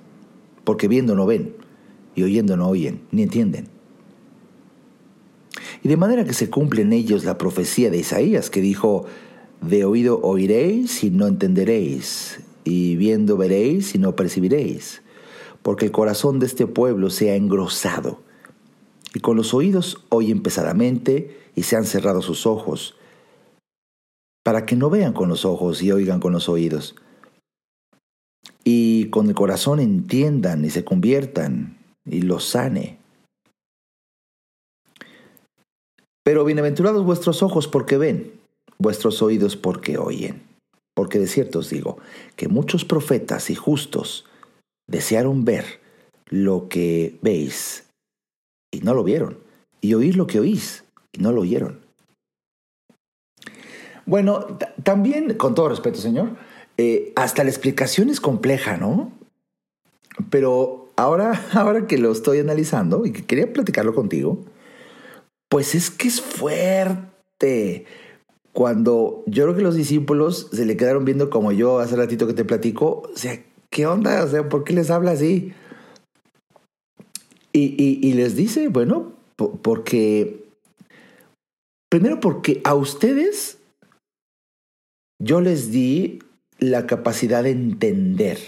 porque 0.64 0.88
viendo 0.88 1.14
no 1.14 1.24
ven, 1.24 1.54
y 2.18 2.24
oyendo 2.24 2.56
no 2.56 2.68
oyen, 2.68 3.00
ni 3.12 3.22
entienden. 3.22 3.68
Y 5.84 5.88
de 5.88 5.96
manera 5.96 6.24
que 6.24 6.32
se 6.32 6.50
cumple 6.50 6.82
en 6.82 6.92
ellos 6.92 7.24
la 7.24 7.38
profecía 7.38 7.90
de 7.90 7.98
Isaías, 7.98 8.50
que 8.50 8.60
dijo, 8.60 9.06
de 9.60 9.84
oído 9.84 10.20
oiréis 10.22 11.04
y 11.04 11.10
no 11.10 11.28
entenderéis, 11.28 12.40
y 12.64 12.96
viendo 12.96 13.36
veréis 13.36 13.94
y 13.94 13.98
no 13.98 14.16
percibiréis, 14.16 15.02
porque 15.62 15.86
el 15.86 15.92
corazón 15.92 16.40
de 16.40 16.46
este 16.46 16.66
pueblo 16.66 17.08
se 17.08 17.30
ha 17.30 17.36
engrosado, 17.36 18.20
y 19.14 19.20
con 19.20 19.36
los 19.36 19.54
oídos 19.54 20.04
oyen 20.08 20.42
pesadamente, 20.42 21.38
y 21.54 21.62
se 21.62 21.76
han 21.76 21.84
cerrado 21.84 22.20
sus 22.20 22.46
ojos, 22.46 22.96
para 24.42 24.66
que 24.66 24.74
no 24.74 24.90
vean 24.90 25.12
con 25.12 25.28
los 25.28 25.44
ojos 25.44 25.82
y 25.82 25.92
oigan 25.92 26.18
con 26.18 26.32
los 26.32 26.48
oídos, 26.48 26.96
y 28.64 29.04
con 29.10 29.28
el 29.28 29.36
corazón 29.36 29.78
entiendan 29.78 30.64
y 30.64 30.70
se 30.70 30.84
conviertan 30.84 31.77
y 32.10 32.22
los 32.22 32.44
sane. 32.44 32.98
Pero 36.24 36.44
bienaventurados 36.44 37.04
vuestros 37.04 37.42
ojos 37.42 37.68
porque 37.68 37.96
ven, 37.96 38.32
vuestros 38.78 39.22
oídos 39.22 39.56
porque 39.56 39.98
oyen. 39.98 40.42
Porque 40.94 41.18
de 41.18 41.26
cierto 41.26 41.60
os 41.60 41.70
digo 41.70 41.98
que 42.36 42.48
muchos 42.48 42.84
profetas 42.84 43.50
y 43.50 43.54
justos 43.54 44.26
desearon 44.88 45.44
ver 45.44 45.80
lo 46.26 46.68
que 46.68 47.18
veis 47.22 47.88
y 48.70 48.80
no 48.80 48.94
lo 48.94 49.04
vieron, 49.04 49.38
y 49.80 49.94
oír 49.94 50.16
lo 50.16 50.26
que 50.26 50.40
oís 50.40 50.84
y 51.12 51.22
no 51.22 51.32
lo 51.32 51.42
oyeron. 51.42 51.80
Bueno, 54.04 54.58
también, 54.82 55.34
con 55.34 55.54
todo 55.54 55.68
respeto, 55.68 55.98
señor, 55.98 56.30
eh, 56.76 57.12
hasta 57.16 57.44
la 57.44 57.50
explicación 57.50 58.08
es 58.10 58.20
compleja, 58.20 58.76
¿no? 58.76 59.12
Pero 60.30 60.77
ahora, 60.98 61.40
ahora 61.52 61.86
que 61.86 61.96
lo 61.96 62.12
estoy 62.12 62.40
analizando 62.40 63.06
y 63.06 63.12
que 63.12 63.24
quería 63.24 63.50
platicarlo 63.52 63.94
contigo, 63.94 64.44
pues 65.48 65.74
es 65.74 65.90
que 65.90 66.08
es 66.08 66.20
fuerte. 66.20 67.86
Cuando 68.52 69.22
yo 69.26 69.44
creo 69.44 69.56
que 69.56 69.62
los 69.62 69.76
discípulos 69.76 70.48
se 70.52 70.66
le 70.66 70.76
quedaron 70.76 71.04
viendo 71.04 71.30
como 71.30 71.52
yo 71.52 71.78
hace 71.78 71.96
ratito 71.96 72.26
que 72.26 72.34
te 72.34 72.44
platico, 72.44 73.02
o 73.14 73.16
sea, 73.16 73.40
¿qué 73.70 73.86
onda? 73.86 74.24
O 74.24 74.28
sea, 74.28 74.48
¿por 74.48 74.64
qué 74.64 74.74
les 74.74 74.90
habla 74.90 75.12
así? 75.12 75.54
Y, 77.52 77.98
y 78.06 78.12
les 78.12 78.36
dice, 78.36 78.68
bueno, 78.68 79.12
porque, 79.36 80.44
primero 81.88 82.20
porque 82.20 82.60
a 82.64 82.74
ustedes 82.74 83.58
yo 85.20 85.40
les 85.40 85.70
di 85.70 86.20
la 86.58 86.86
capacidad 86.86 87.42
de 87.42 87.50
entender 87.50 88.38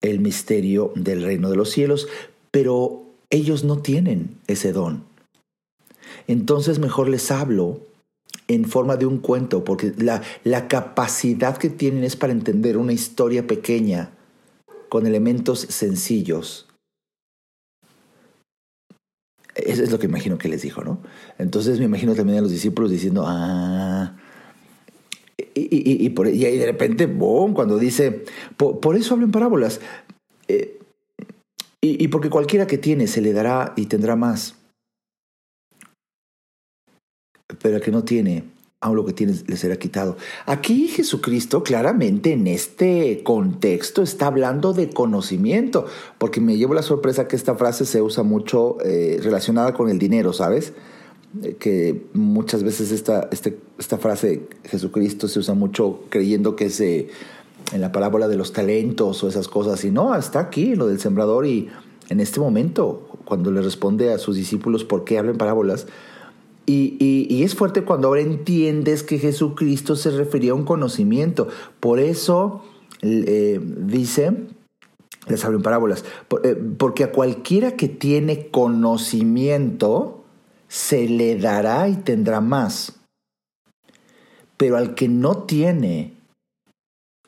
el 0.00 0.20
misterio 0.20 0.92
del 0.94 1.22
reino 1.22 1.50
de 1.50 1.56
los 1.56 1.70
cielos, 1.70 2.08
pero 2.50 3.04
ellos 3.30 3.64
no 3.64 3.78
tienen 3.78 4.38
ese 4.46 4.72
don. 4.72 5.04
Entonces 6.26 6.78
mejor 6.78 7.08
les 7.08 7.30
hablo 7.30 7.80
en 8.48 8.64
forma 8.64 8.96
de 8.96 9.06
un 9.06 9.18
cuento, 9.18 9.64
porque 9.64 9.92
la, 9.96 10.22
la 10.42 10.66
capacidad 10.66 11.56
que 11.56 11.70
tienen 11.70 12.02
es 12.02 12.16
para 12.16 12.32
entender 12.32 12.76
una 12.76 12.92
historia 12.92 13.46
pequeña 13.46 14.10
con 14.88 15.06
elementos 15.06 15.60
sencillos. 15.60 16.66
Eso 19.54 19.82
es 19.82 19.90
lo 19.90 19.98
que 19.98 20.06
imagino 20.06 20.38
que 20.38 20.48
les 20.48 20.62
dijo, 20.62 20.82
¿no? 20.82 21.00
Entonces 21.38 21.78
me 21.78 21.84
imagino 21.84 22.14
también 22.14 22.38
a 22.38 22.42
los 22.42 22.50
discípulos 22.50 22.90
diciendo, 22.90 23.24
ah, 23.26 24.16
y, 25.54 26.06
y, 26.06 26.10
por, 26.10 26.28
y 26.28 26.44
ahí 26.44 26.58
de 26.58 26.66
repente, 26.66 27.06
boom, 27.06 27.54
cuando 27.54 27.78
dice, 27.78 28.24
por, 28.56 28.96
eso 28.96 29.14
hablo 29.14 29.26
en 29.26 29.32
parábolas. 29.32 29.80
Eh, 30.48 30.78
y, 31.82 32.08
porque 32.08 32.28
cualquiera 32.28 32.66
que 32.66 32.76
tiene 32.76 33.06
se 33.06 33.22
le 33.22 33.32
dará 33.32 33.72
y 33.76 33.86
tendrá 33.86 34.14
más. 34.14 34.54
Pero 37.62 37.76
el 37.76 37.82
que 37.82 37.90
no 37.90 38.04
tiene, 38.04 38.44
aún 38.80 38.96
lo 38.96 39.06
que 39.06 39.14
tiene 39.14 39.34
le 39.46 39.56
será 39.56 39.76
quitado. 39.76 40.18
Aquí 40.44 40.88
Jesucristo 40.88 41.62
claramente 41.62 42.32
en 42.32 42.46
este 42.46 43.22
contexto 43.24 44.02
está 44.02 44.26
hablando 44.26 44.74
de 44.74 44.90
conocimiento, 44.90 45.86
porque 46.18 46.42
me 46.42 46.58
llevo 46.58 46.74
la 46.74 46.82
sorpresa 46.82 47.28
que 47.28 47.36
esta 47.36 47.54
frase 47.54 47.86
se 47.86 48.02
usa 48.02 48.24
mucho 48.24 48.76
eh, 48.84 49.18
relacionada 49.22 49.72
con 49.72 49.88
el 49.88 49.98
dinero, 49.98 50.34
¿sabes? 50.34 50.74
Que 51.58 52.06
muchas 52.12 52.64
veces 52.64 52.90
esta, 52.90 53.28
este, 53.30 53.58
esta 53.78 53.98
frase 53.98 54.48
Jesucristo 54.64 55.28
se 55.28 55.38
usa 55.38 55.54
mucho 55.54 56.00
creyendo 56.08 56.56
que 56.56 56.66
es 56.66 56.80
en 56.80 57.08
la 57.80 57.92
parábola 57.92 58.26
de 58.26 58.36
los 58.36 58.52
talentos 58.52 59.22
o 59.22 59.28
esas 59.28 59.46
cosas, 59.46 59.84
y 59.84 59.90
no, 59.90 60.14
está 60.16 60.40
aquí 60.40 60.74
lo 60.74 60.86
del 60.88 60.98
sembrador 60.98 61.46
y 61.46 61.68
en 62.08 62.18
este 62.18 62.40
momento, 62.40 63.08
cuando 63.24 63.52
le 63.52 63.62
responde 63.62 64.12
a 64.12 64.18
sus 64.18 64.34
discípulos 64.34 64.84
por 64.84 65.04
qué 65.04 65.18
hablan 65.18 65.38
parábolas, 65.38 65.86
y, 66.66 66.96
y, 67.00 67.42
es 67.42 67.54
fuerte 67.56 67.82
cuando 67.82 68.08
ahora 68.08 68.20
entiendes 68.20 69.02
que 69.02 69.18
Jesucristo 69.18 69.96
se 69.96 70.10
refería 70.10 70.52
a 70.52 70.54
un 70.54 70.64
conocimiento. 70.64 71.48
Por 71.80 71.98
eso 71.98 72.62
eh, 73.02 73.58
dice, 73.60 74.32
les 75.26 75.44
hablo 75.44 75.56
en 75.56 75.62
parábolas, 75.62 76.04
eh, 76.44 76.54
porque 76.78 77.02
a 77.04 77.12
cualquiera 77.12 77.76
que 77.76 77.88
tiene 77.88 78.48
conocimiento, 78.48 80.19
se 80.70 81.08
le 81.08 81.36
dará 81.36 81.88
y 81.88 81.96
tendrá 81.96 82.40
más. 82.40 83.00
Pero 84.56 84.76
al 84.76 84.94
que 84.94 85.08
no 85.08 85.38
tiene 85.38 86.14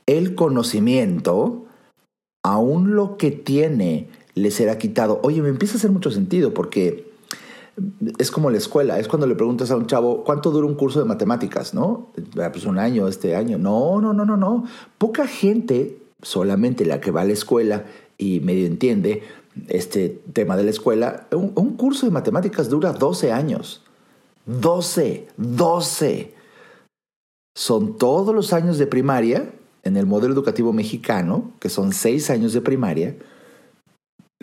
el 0.07 0.37
conocimiento, 0.37 1.67
aún 2.45 2.95
lo 2.95 3.17
que 3.17 3.33
tiene 3.33 4.09
le 4.37 4.53
será 4.53 4.79
quitado. 4.79 5.19
Oye, 5.25 5.43
me 5.43 5.49
empieza 5.49 5.75
a 5.75 5.79
hacer 5.79 5.91
mucho 5.91 6.13
sentido 6.13 6.55
porque 6.55 7.11
es 8.19 8.31
como 8.31 8.49
la 8.51 8.59
escuela, 8.59 9.01
es 9.01 9.09
cuando 9.09 9.27
le 9.27 9.35
preguntas 9.35 9.73
a 9.73 9.77
un 9.77 9.89
chavo, 9.89 10.23
¿cuánto 10.23 10.53
dura 10.53 10.69
un 10.69 10.77
curso 10.77 11.01
de 11.01 11.07
matemáticas? 11.07 11.75
¿No? 11.75 12.11
Ah, 12.41 12.53
pues 12.53 12.65
un 12.65 12.79
año, 12.79 13.09
este 13.09 13.35
año. 13.35 13.59
No, 13.59 14.01
no, 14.01 14.13
no, 14.13 14.25
no, 14.25 14.37
no. 14.37 14.67
Poca 14.99 15.27
gente, 15.27 15.99
solamente 16.23 16.85
la 16.85 17.01
que 17.01 17.11
va 17.11 17.23
a 17.23 17.25
la 17.25 17.33
escuela 17.33 17.87
y 18.19 18.39
medio 18.39 18.67
entiende, 18.67 19.23
este 19.69 20.21
tema 20.33 20.57
de 20.57 20.65
la 20.65 20.71
escuela, 20.71 21.27
un, 21.33 21.77
curso 21.77 22.07
de 22.07 22.13
matemáticas 22.13 22.69
dura 22.69 22.93
12 22.93 23.33
años. 23.33 23.83
12, 24.47 25.29
12. 25.37 26.35
Son 27.57 27.99
todos 27.99 28.35
los 28.35 28.53
años 28.53 28.79
de 28.79 28.87
primaria 28.87 29.51
en 29.85 29.97
el 29.97 30.07
modelo 30.07 30.35
educativo 30.35 30.73
mexicano, 30.73 31.53
que 31.61 31.69
son 31.69 31.93
6 31.93 32.31
años 32.31 32.53
de 32.53 32.61
primaria, 32.61 33.17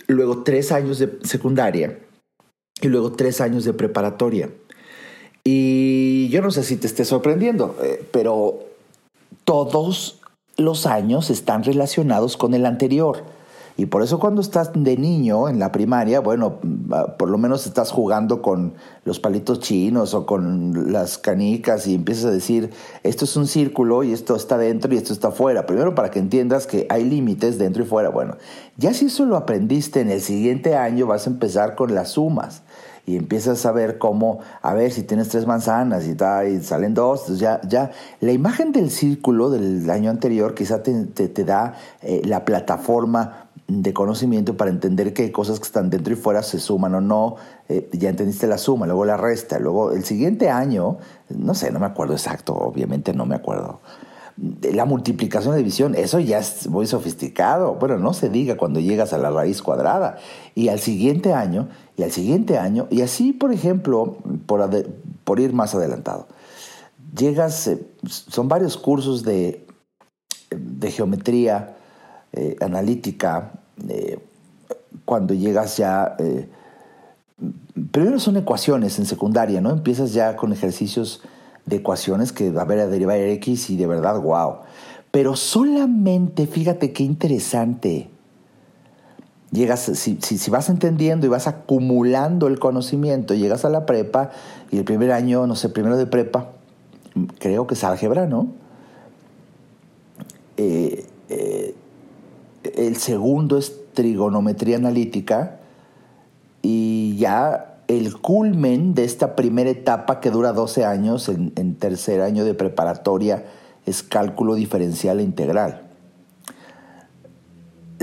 luego 0.08 0.44
3 0.44 0.72
años 0.72 1.00
de 1.00 1.18
secundaria 1.24 2.00
y 2.82 2.88
luego 2.88 3.14
3 3.14 3.42
años 3.42 3.66
de 3.66 3.74
preparatoria. 3.74 4.50
Y 5.44 6.30
yo 6.30 6.42
no 6.42 6.52
sé 6.52 6.64
si 6.64 6.78
te 6.78 6.88
esté 6.88 7.06
sorprendiendo, 7.06 7.76
eh, 7.82 8.06
pero 8.12 8.60
todos 9.44 10.20
los 10.58 10.86
años 10.86 11.30
están 11.30 11.64
relacionados 11.64 12.38
con 12.38 12.54
el 12.54 12.66
anterior 12.66 13.24
Y 13.80 13.86
por 13.86 14.04
eso 14.04 14.20
cuando 14.20 14.42
estás 14.42 14.72
de 14.74 14.98
niño 14.98 15.48
en 15.48 15.58
la 15.58 15.72
primaria, 15.72 16.20
bueno, 16.20 16.60
ah, 16.92 17.16
por 17.18 17.30
lo 17.30 17.38
menos 17.38 17.66
estás 17.66 17.92
jugando 17.92 18.42
con 18.42 18.74
los 19.06 19.22
palitos 19.22 19.62
chinos 19.62 20.14
o 20.14 20.26
con 20.26 20.92
las 20.92 21.18
canicas 21.18 21.88
y 21.88 21.96
empiezas 21.96 22.26
a 22.26 22.32
decir, 22.32 22.72
esto 23.04 23.24
es 23.24 23.38
un 23.38 23.48
círculo 23.48 24.04
y 24.04 24.12
esto 24.12 24.36
está 24.36 24.58
dentro 24.58 24.94
y 24.94 24.98
esto 24.98 25.14
está 25.14 25.32
fuera. 25.32 25.66
Primero 25.66 25.96
para 25.96 26.12
que 26.12 26.20
entiendas 26.20 26.68
que 26.68 26.88
hay 26.90 27.06
límites 27.06 27.58
dentro 27.58 27.82
y 27.82 27.86
fuera. 27.86 28.10
Bueno, 28.10 28.36
ya 28.76 28.94
si 28.94 29.06
eso 29.06 29.24
lo 29.24 29.38
aprendiste 29.38 30.02
en 30.02 30.12
el 30.12 30.20
siguiente 30.20 30.76
año 30.76 31.08
vas 31.08 31.26
a 31.26 31.30
empezar 31.30 31.76
con 31.76 31.96
las 31.96 32.10
sumas 32.10 32.64
y 33.10 33.16
empiezas 33.16 33.66
a 33.66 33.72
ver 33.72 33.98
cómo, 33.98 34.40
a 34.62 34.76
ver 34.76 34.92
si 34.92 35.02
tienes 35.02 35.30
tres 35.30 35.48
manzanas 35.48 36.06
y, 36.06 36.12
y 36.12 36.62
salen 36.62 36.94
dos, 36.94 37.40
ya, 37.40 37.60
ya 37.68 37.90
la 38.20 38.32
imagen 38.32 38.72
del 38.72 38.92
círculo 38.92 39.50
del 39.50 39.90
año 39.90 40.12
anterior 40.12 40.54
quizá 40.54 40.84
te, 40.84 41.06
te, 41.06 41.44
da 41.44 41.74
eh, 42.04 42.22
la 42.26 42.46
plataforma 42.46 43.49
de 43.70 43.94
conocimiento 43.94 44.58
para 44.58 44.72
entender 44.72 45.14
que 45.14 45.32
cosas 45.32 45.60
que 45.60 45.66
están 45.66 45.90
dentro 45.90 46.14
y 46.14 46.16
fuera 46.16 46.42
se 46.42 46.60
suman 46.60 46.96
o 46.96 47.02
no, 47.02 47.36
eh, 47.70 47.88
ya 47.94 48.10
entendiste 48.10 48.48
la 48.48 48.58
suma, 48.58 48.88
luego 48.88 49.06
la 49.06 49.16
resta, 49.16 49.60
luego 49.60 49.92
el 49.92 50.04
siguiente 50.04 50.50
año, 50.50 50.98
no 51.30 51.54
sé, 51.54 51.72
no 51.72 51.80
me 51.80 51.86
acuerdo 51.86 52.14
exacto, 52.14 52.56
obviamente 52.56 53.14
no 53.14 53.26
me 53.26 53.36
acuerdo, 53.36 53.80
la 54.74 54.86
multiplicación 54.86 55.54
de 55.54 55.60
división, 55.60 55.96
eso 55.96 56.20
ya 56.20 56.40
es 56.40 56.68
muy 56.70 56.88
sofisticado. 56.88 57.76
Bueno, 57.76 57.98
no 57.98 58.14
se 58.14 58.30
diga 58.30 58.56
cuando 58.56 58.80
llegas 58.80 59.12
a 59.12 59.18
la 59.18 59.30
raíz 59.30 59.62
cuadrada. 59.62 60.18
Y 60.56 60.70
al 60.70 60.80
siguiente 60.80 61.34
año, 61.34 61.68
y 61.98 62.04
al 62.04 62.12
siguiente 62.12 62.58
año, 62.58 62.88
y 62.90 63.02
así, 63.02 63.34
por 63.34 63.52
ejemplo, 63.52 64.18
por, 64.46 65.40
ir 65.42 65.54
más 65.54 65.76
adelantado, 65.76 66.28
llegas, 67.14 67.68
eh, 67.68 67.86
son 68.06 68.48
varios 68.48 68.78
cursos 68.78 69.24
de, 69.24 69.68
de 70.52 70.92
geometría 70.92 71.76
eh, 72.32 72.56
analítica, 72.62 73.59
eh, 73.88 74.20
cuando 75.06 75.34
llegas 75.34 75.78
ya... 75.78 76.16
primero 77.92 78.20
son 78.20 78.38
ecuaciones 78.38 79.00
en 79.00 79.06
secundaria, 79.06 79.62
¿no? 79.62 79.72
Empiezas 79.72 80.14
ya 80.14 80.36
con 80.36 80.52
ejercicios 80.54 81.22
de 81.66 81.78
ecuaciones 81.78 82.34
que 82.34 82.52
va 82.52 82.64
a 82.64 82.66
ver 82.66 82.80
a 82.80 82.88
derivar 82.88 83.18
X 83.18 83.70
y 83.70 83.78
de 83.78 83.88
verdad, 83.88 84.20
wow. 84.20 84.58
Pero 85.12 85.36
solamente, 85.36 86.48
fíjate 86.48 86.92
qué 86.92 87.04
interesante. 87.04 88.10
Llegas, 89.52 89.80
si, 89.80 90.20
si, 90.22 90.52
vas 90.52 90.70
entendiendo 90.70 91.26
y 91.26 91.30
vas 91.30 91.48
acumulando 91.48 92.48
el 92.48 92.60
conocimiento, 92.60 93.34
llegas 93.34 93.66
a 93.66 93.70
la 93.70 93.88
prepa 93.88 94.30
y 94.70 94.78
el 94.78 94.84
primer 94.84 95.12
año, 95.12 95.48
no 95.48 95.56
sé, 95.56 95.70
primero 95.70 95.98
de 95.98 96.06
prepa, 96.06 96.52
creo 97.40 97.66
que 97.66 97.74
es 97.74 97.84
álgebra, 97.84 98.28
¿no? 98.28 98.48
Eh, 100.58 101.08
eh, 101.30 101.74
el 102.76 102.98
segundo 102.98 103.58
es 103.58 103.74
trigonometría 103.94 104.78
analítica 104.78 105.60
y 106.62 107.16
ya 107.18 107.70
el 107.88 108.18
culmen 108.18 108.94
de 108.94 109.04
esta 109.04 109.36
primera 109.36 109.70
etapa 109.70 110.20
que 110.20 110.30
dura 110.30 110.54
12 110.54 110.86
años 110.86 111.28
en, 111.28 111.76
tercer 111.76 112.22
año 112.22 112.46
de 112.46 112.54
preparatoria 112.54 113.46
es 113.86 114.04
cálculo 114.04 114.54
diferencial 114.54 115.20
e 115.20 115.24
integral. 115.24 115.88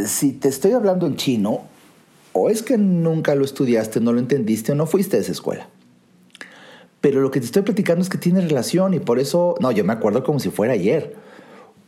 Si 0.04 0.32
te 0.32 0.48
estoy 0.48 0.72
hablando 0.72 1.06
en 1.06 1.16
chino, 1.16 1.62
o 2.32 2.50
es 2.50 2.62
que 2.62 2.76
nunca 2.76 3.34
lo 3.34 3.44
estudiaste, 3.44 4.00
no 4.00 4.12
lo 4.12 4.18
entendiste 4.18 4.72
o 4.72 4.74
no 4.74 4.86
fuiste 4.86 5.16
a 5.16 5.20
esa 5.20 5.32
escuela. 5.32 5.68
Pero 7.00 7.20
lo 7.20 7.30
que 7.30 7.38
te 7.38 7.46
estoy 7.46 7.62
platicando 7.62 8.02
es 8.02 8.08
que 8.08 8.18
tiene 8.18 8.40
relación 8.40 8.92
y 8.92 8.98
por 8.98 9.20
eso, 9.20 9.54
no, 9.60 9.70
yo 9.70 9.84
me 9.84 9.92
acuerdo 9.92 10.24
como 10.24 10.40
si 10.40 10.50
fuera 10.50 10.72
ayer, 10.72 11.14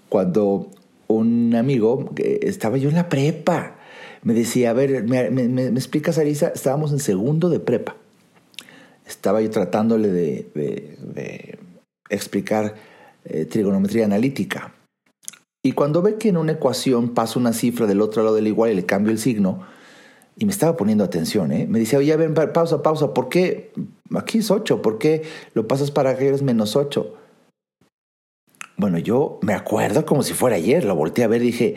cuando 0.09 0.71
un 1.09 1.55
amigo, 1.55 2.12
estaba 2.16 2.77
yo 2.77 2.88
en 2.88 2.94
la 2.94 3.09
prepa, 3.09 3.77
me 4.23 4.35
decía, 4.35 4.71
a 4.71 4.73
ver, 4.73 5.05
¿me, 5.05 5.31
me, 5.31 5.66
explicas, 5.68 6.18
Arisa? 6.18 6.49
Estábamos 6.55 6.92
en 6.92 6.99
segundo 6.99 7.49
de 7.49 7.61
prepa. 7.61 7.97
Estaba 9.07 9.40
yo 9.40 9.51
tratándole 9.51 10.09
de, 10.09 11.59
explicar 12.11 12.75
eh, 13.25 13.44
trigonometría 13.47 14.05
analítica. 14.05 14.75
Y 15.62 15.73
cuando 15.73 16.03
ve 16.03 16.16
que 16.16 16.29
en 16.29 16.37
una 16.37 16.53
ecuación 16.53 17.14
pasa 17.14 17.38
una 17.38 17.53
cifra 17.53 17.87
del 17.87 18.01
otro 18.01 18.23
lado 18.23 18.37
del 18.37 18.47
igual 18.47 18.71
y 18.71 18.75
le 18.75 18.87
cambio 18.87 19.12
el 19.12 19.18
signo, 19.18 19.66
y 20.37 20.44
me 20.44 20.53
estaba 20.53 20.77
poniendo 20.77 21.03
atención, 21.03 21.51
¿eh? 21.51 21.66
me 21.68 21.81
decía, 21.81 21.99
oye, 21.99 22.16
ven, 22.16 22.33
pausa, 22.33 22.81
pausa, 22.81 23.12
¿por 23.12 23.29
qué? 23.29 23.73
Aquí 24.14 24.38
es 24.38 24.51
8, 24.53 24.83
¿por 24.83 24.99
qué 24.99 25.23
lo 25.55 25.66
pasas 25.66 25.90
para 25.90 26.16
que 26.16 26.29
eres 26.29 26.42
menos 26.42 26.77
8? 26.77 27.12
Bueno, 28.79 28.99
yo 28.99 29.41
me 29.43 29.55
acuerdo 29.55 30.07
como 30.07 30.23
si 30.23 30.35
fuera 30.35 30.57
ayer, 30.57 30.85
lo 30.85 30.95
volteé 30.95 31.25
a 31.25 31.29
ver 31.29 31.43
y 31.43 31.47
dije, 31.47 31.77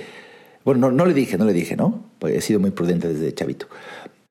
bueno, 0.64 0.92
no, 0.92 1.06
le 1.06 1.16
dije, 1.16 1.38
no 1.38 1.46
le 1.46 1.54
dije, 1.54 1.76
¿no? 1.76 2.06
Pues 2.20 2.36
he 2.36 2.42
sido 2.42 2.60
muy 2.60 2.70
prudente 2.70 3.12
desde 3.12 3.34
chavito. 3.34 3.66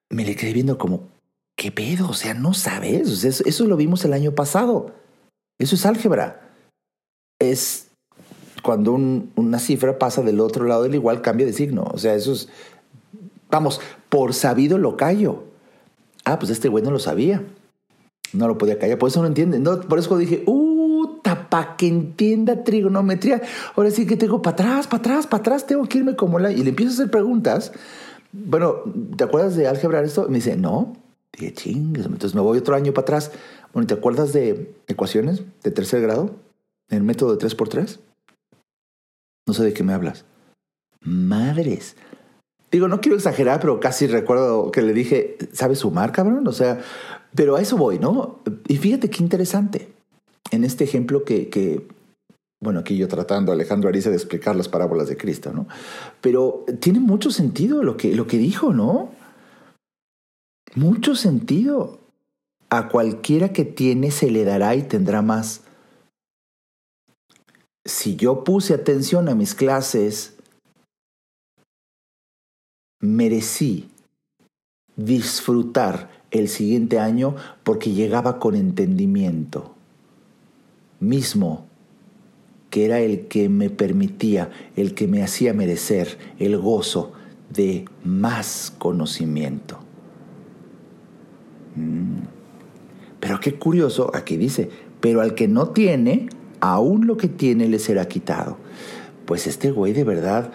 Me 0.08 0.24
le 0.24 0.36
quedé 0.36 0.52
viendo 0.52 0.78
como, 0.78 1.08
¿qué 1.56 1.72
pedo? 1.72 2.08
O 2.08 2.14
sea, 2.14 2.32
no 2.32 2.54
sabes. 2.54 3.24
eso, 3.24 3.66
lo 3.66 3.76
vimos 3.76 4.04
el 4.04 4.12
año 4.12 4.36
pasado. 4.36 4.94
Eso 5.58 5.74
es 5.74 5.84
álgebra. 5.84 6.48
Es 7.40 7.88
cuando 8.62 8.92
una 8.92 9.58
cifra 9.58 9.98
pasa 9.98 10.22
del 10.22 10.38
otro 10.38 10.64
lado 10.64 10.84
del 10.84 10.94
igual, 10.94 11.22
cambia 11.22 11.46
de 11.46 11.52
signo. 11.52 11.88
O 11.92 11.98
sea, 11.98 12.14
eso 12.14 12.32
es. 12.32 12.48
Vamos, 13.50 13.80
por 14.08 14.32
sabido 14.32 14.78
lo 14.78 14.96
callo. 14.96 15.42
Ah, 16.24 16.38
pues 16.38 16.52
este 16.52 16.68
güey 16.68 16.84
no 16.84 16.92
lo 16.92 17.00
sabía. 17.00 17.42
No 18.32 18.46
lo 18.46 18.58
podía 18.58 18.78
callar. 18.78 18.98
Por 18.98 19.08
eso 19.08 19.20
no 19.22 19.26
entiende. 19.26 19.58
No, 19.58 19.80
por 19.80 19.98
eso 19.98 20.16
dije, 20.16 20.44
uh, 20.46 20.69
para 21.34 21.76
que 21.76 21.88
entienda 21.88 22.64
trigonometría. 22.64 23.42
Ahora 23.76 23.90
sí 23.90 24.06
que 24.06 24.16
tengo 24.16 24.42
para 24.42 24.54
atrás, 24.54 24.86
para 24.86 25.00
atrás, 25.00 25.26
para 25.26 25.40
atrás, 25.40 25.66
tengo 25.66 25.86
que 25.86 25.98
irme 25.98 26.16
como 26.16 26.38
la... 26.38 26.52
Y 26.52 26.62
le 26.62 26.70
empiezo 26.70 26.92
a 26.92 26.94
hacer 26.94 27.10
preguntas. 27.10 27.72
Bueno, 28.32 28.82
¿te 29.16 29.24
acuerdas 29.24 29.56
de 29.56 29.68
álgebra 29.68 30.02
esto? 30.02 30.26
me 30.28 30.36
dice, 30.36 30.56
no. 30.56 30.96
Dije, 31.32 31.52
chingues, 31.54 32.06
entonces 32.06 32.34
me 32.34 32.40
voy 32.40 32.58
otro 32.58 32.74
año 32.74 32.92
para 32.92 33.02
atrás. 33.02 33.32
Bueno, 33.72 33.86
¿te 33.86 33.94
acuerdas 33.94 34.32
de 34.32 34.74
ecuaciones 34.88 35.42
de 35.62 35.70
tercer 35.70 36.02
grado? 36.02 36.34
¿El 36.88 37.02
método 37.02 37.36
de 37.36 37.46
3x3? 37.46 37.98
No 39.46 39.54
sé 39.54 39.64
de 39.64 39.72
qué 39.72 39.82
me 39.82 39.92
hablas. 39.92 40.24
Madres. 41.00 41.96
Digo, 42.70 42.88
no 42.88 43.00
quiero 43.00 43.16
exagerar, 43.16 43.60
pero 43.60 43.80
casi 43.80 44.06
recuerdo 44.06 44.70
que 44.70 44.82
le 44.82 44.92
dije, 44.92 45.38
¿sabes 45.52 45.80
sumar, 45.80 46.12
cabrón? 46.12 46.46
O 46.46 46.52
sea, 46.52 46.80
pero 47.34 47.56
a 47.56 47.60
eso 47.60 47.76
voy, 47.76 47.98
¿no? 47.98 48.40
Y 48.68 48.76
fíjate 48.76 49.10
qué 49.10 49.22
interesante 49.22 49.99
en 50.50 50.64
este 50.64 50.84
ejemplo 50.84 51.24
que, 51.24 51.86
bueno, 52.60 52.80
aquí 52.80 52.96
yo 52.96 53.08
tratando, 53.08 53.52
Alejandro 53.52 53.88
Ariza, 53.88 54.10
de 54.10 54.16
explicar 54.16 54.56
las 54.56 54.68
parábolas 54.68 55.08
de 55.08 55.16
Cristo, 55.16 55.52
¿no? 55.52 55.66
Pero 56.20 56.64
tiene 56.80 57.00
mucho 57.00 57.30
sentido 57.30 57.82
lo 57.82 57.96
que, 57.96 58.14
lo 58.14 58.26
que 58.26 58.38
dijo, 58.38 58.72
¿no? 58.72 59.12
Mucho 60.74 61.14
sentido. 61.14 61.98
A 62.72 62.88
cualquiera 62.88 63.52
que 63.52 63.64
tiene 63.64 64.12
se 64.12 64.30
le 64.30 64.44
dará 64.44 64.76
y 64.76 64.82
tendrá 64.82 65.22
más. 65.22 65.62
Si 67.84 68.14
yo 68.14 68.44
puse 68.44 68.74
atención 68.74 69.28
a 69.28 69.34
mis 69.34 69.56
clases, 69.56 70.36
merecí 73.00 73.90
disfrutar 74.94 76.10
el 76.30 76.48
siguiente 76.48 77.00
año 77.00 77.34
porque 77.64 77.90
llegaba 77.90 78.38
con 78.38 78.54
entendimiento 78.54 79.74
mismo, 81.00 81.66
que 82.70 82.84
era 82.84 83.00
el 83.00 83.26
que 83.26 83.48
me 83.48 83.68
permitía, 83.70 84.50
el 84.76 84.94
que 84.94 85.08
me 85.08 85.22
hacía 85.22 85.52
merecer 85.52 86.18
el 86.38 86.56
gozo 86.56 87.12
de 87.52 87.84
más 88.04 88.72
conocimiento. 88.78 89.78
Mm. 91.74 92.20
Pero 93.18 93.40
qué 93.40 93.54
curioso, 93.54 94.10
aquí 94.14 94.36
dice, 94.36 94.70
pero 95.00 95.20
al 95.20 95.34
que 95.34 95.48
no 95.48 95.70
tiene, 95.70 96.28
aún 96.60 97.06
lo 97.06 97.16
que 97.16 97.28
tiene 97.28 97.68
le 97.68 97.78
será 97.78 98.06
quitado. 98.06 98.56
Pues 99.26 99.46
este 99.46 99.70
güey 99.70 99.92
de 99.92 100.04
verdad 100.04 100.52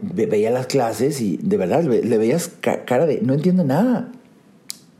veía 0.00 0.50
las 0.50 0.66
clases 0.66 1.20
y 1.20 1.36
de 1.36 1.56
verdad 1.56 1.84
le 1.84 2.18
veías 2.18 2.50
cara 2.60 3.06
de, 3.06 3.20
no 3.22 3.34
entiendo 3.34 3.64
nada. 3.64 4.10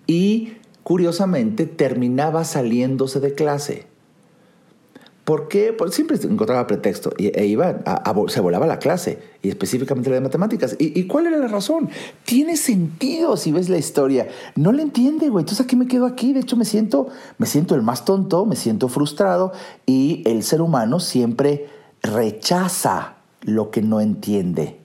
Y 0.06 0.52
curiosamente 0.84 1.66
terminaba 1.66 2.44
saliéndose 2.44 3.18
de 3.18 3.34
clase. 3.34 3.86
¿Por 5.26 5.48
qué? 5.48 5.72
Porque 5.72 5.92
siempre 5.92 6.16
encontraba 6.22 6.68
pretexto 6.68 7.12
e 7.18 7.46
iba, 7.46 7.82
se 8.28 8.40
volaba 8.40 8.64
la 8.64 8.78
clase, 8.78 9.18
y 9.42 9.48
específicamente 9.48 10.08
la 10.08 10.14
de 10.14 10.20
matemáticas. 10.20 10.76
¿Y, 10.78 11.02
cuál 11.08 11.26
era 11.26 11.36
la 11.36 11.48
razón? 11.48 11.90
Tiene 12.24 12.56
sentido 12.56 13.36
si 13.36 13.50
ves 13.50 13.68
la 13.68 13.76
historia. 13.76 14.28
No 14.54 14.70
le 14.70 14.82
entiende, 14.82 15.28
güey. 15.28 15.42
Entonces 15.42 15.66
aquí 15.66 15.74
me 15.74 15.88
quedo 15.88 16.06
aquí. 16.06 16.32
De 16.32 16.38
hecho, 16.38 16.56
me 16.56 16.64
siento, 16.64 17.08
me 17.38 17.46
siento 17.48 17.74
el 17.74 17.82
más 17.82 18.04
tonto, 18.04 18.46
me 18.46 18.54
siento 18.54 18.86
frustrado, 18.86 19.50
y 19.84 20.22
el 20.26 20.44
ser 20.44 20.62
humano 20.62 21.00
siempre 21.00 21.70
rechaza 22.02 23.16
lo 23.42 23.72
que 23.72 23.82
no 23.82 24.00
entiende. 24.00 24.78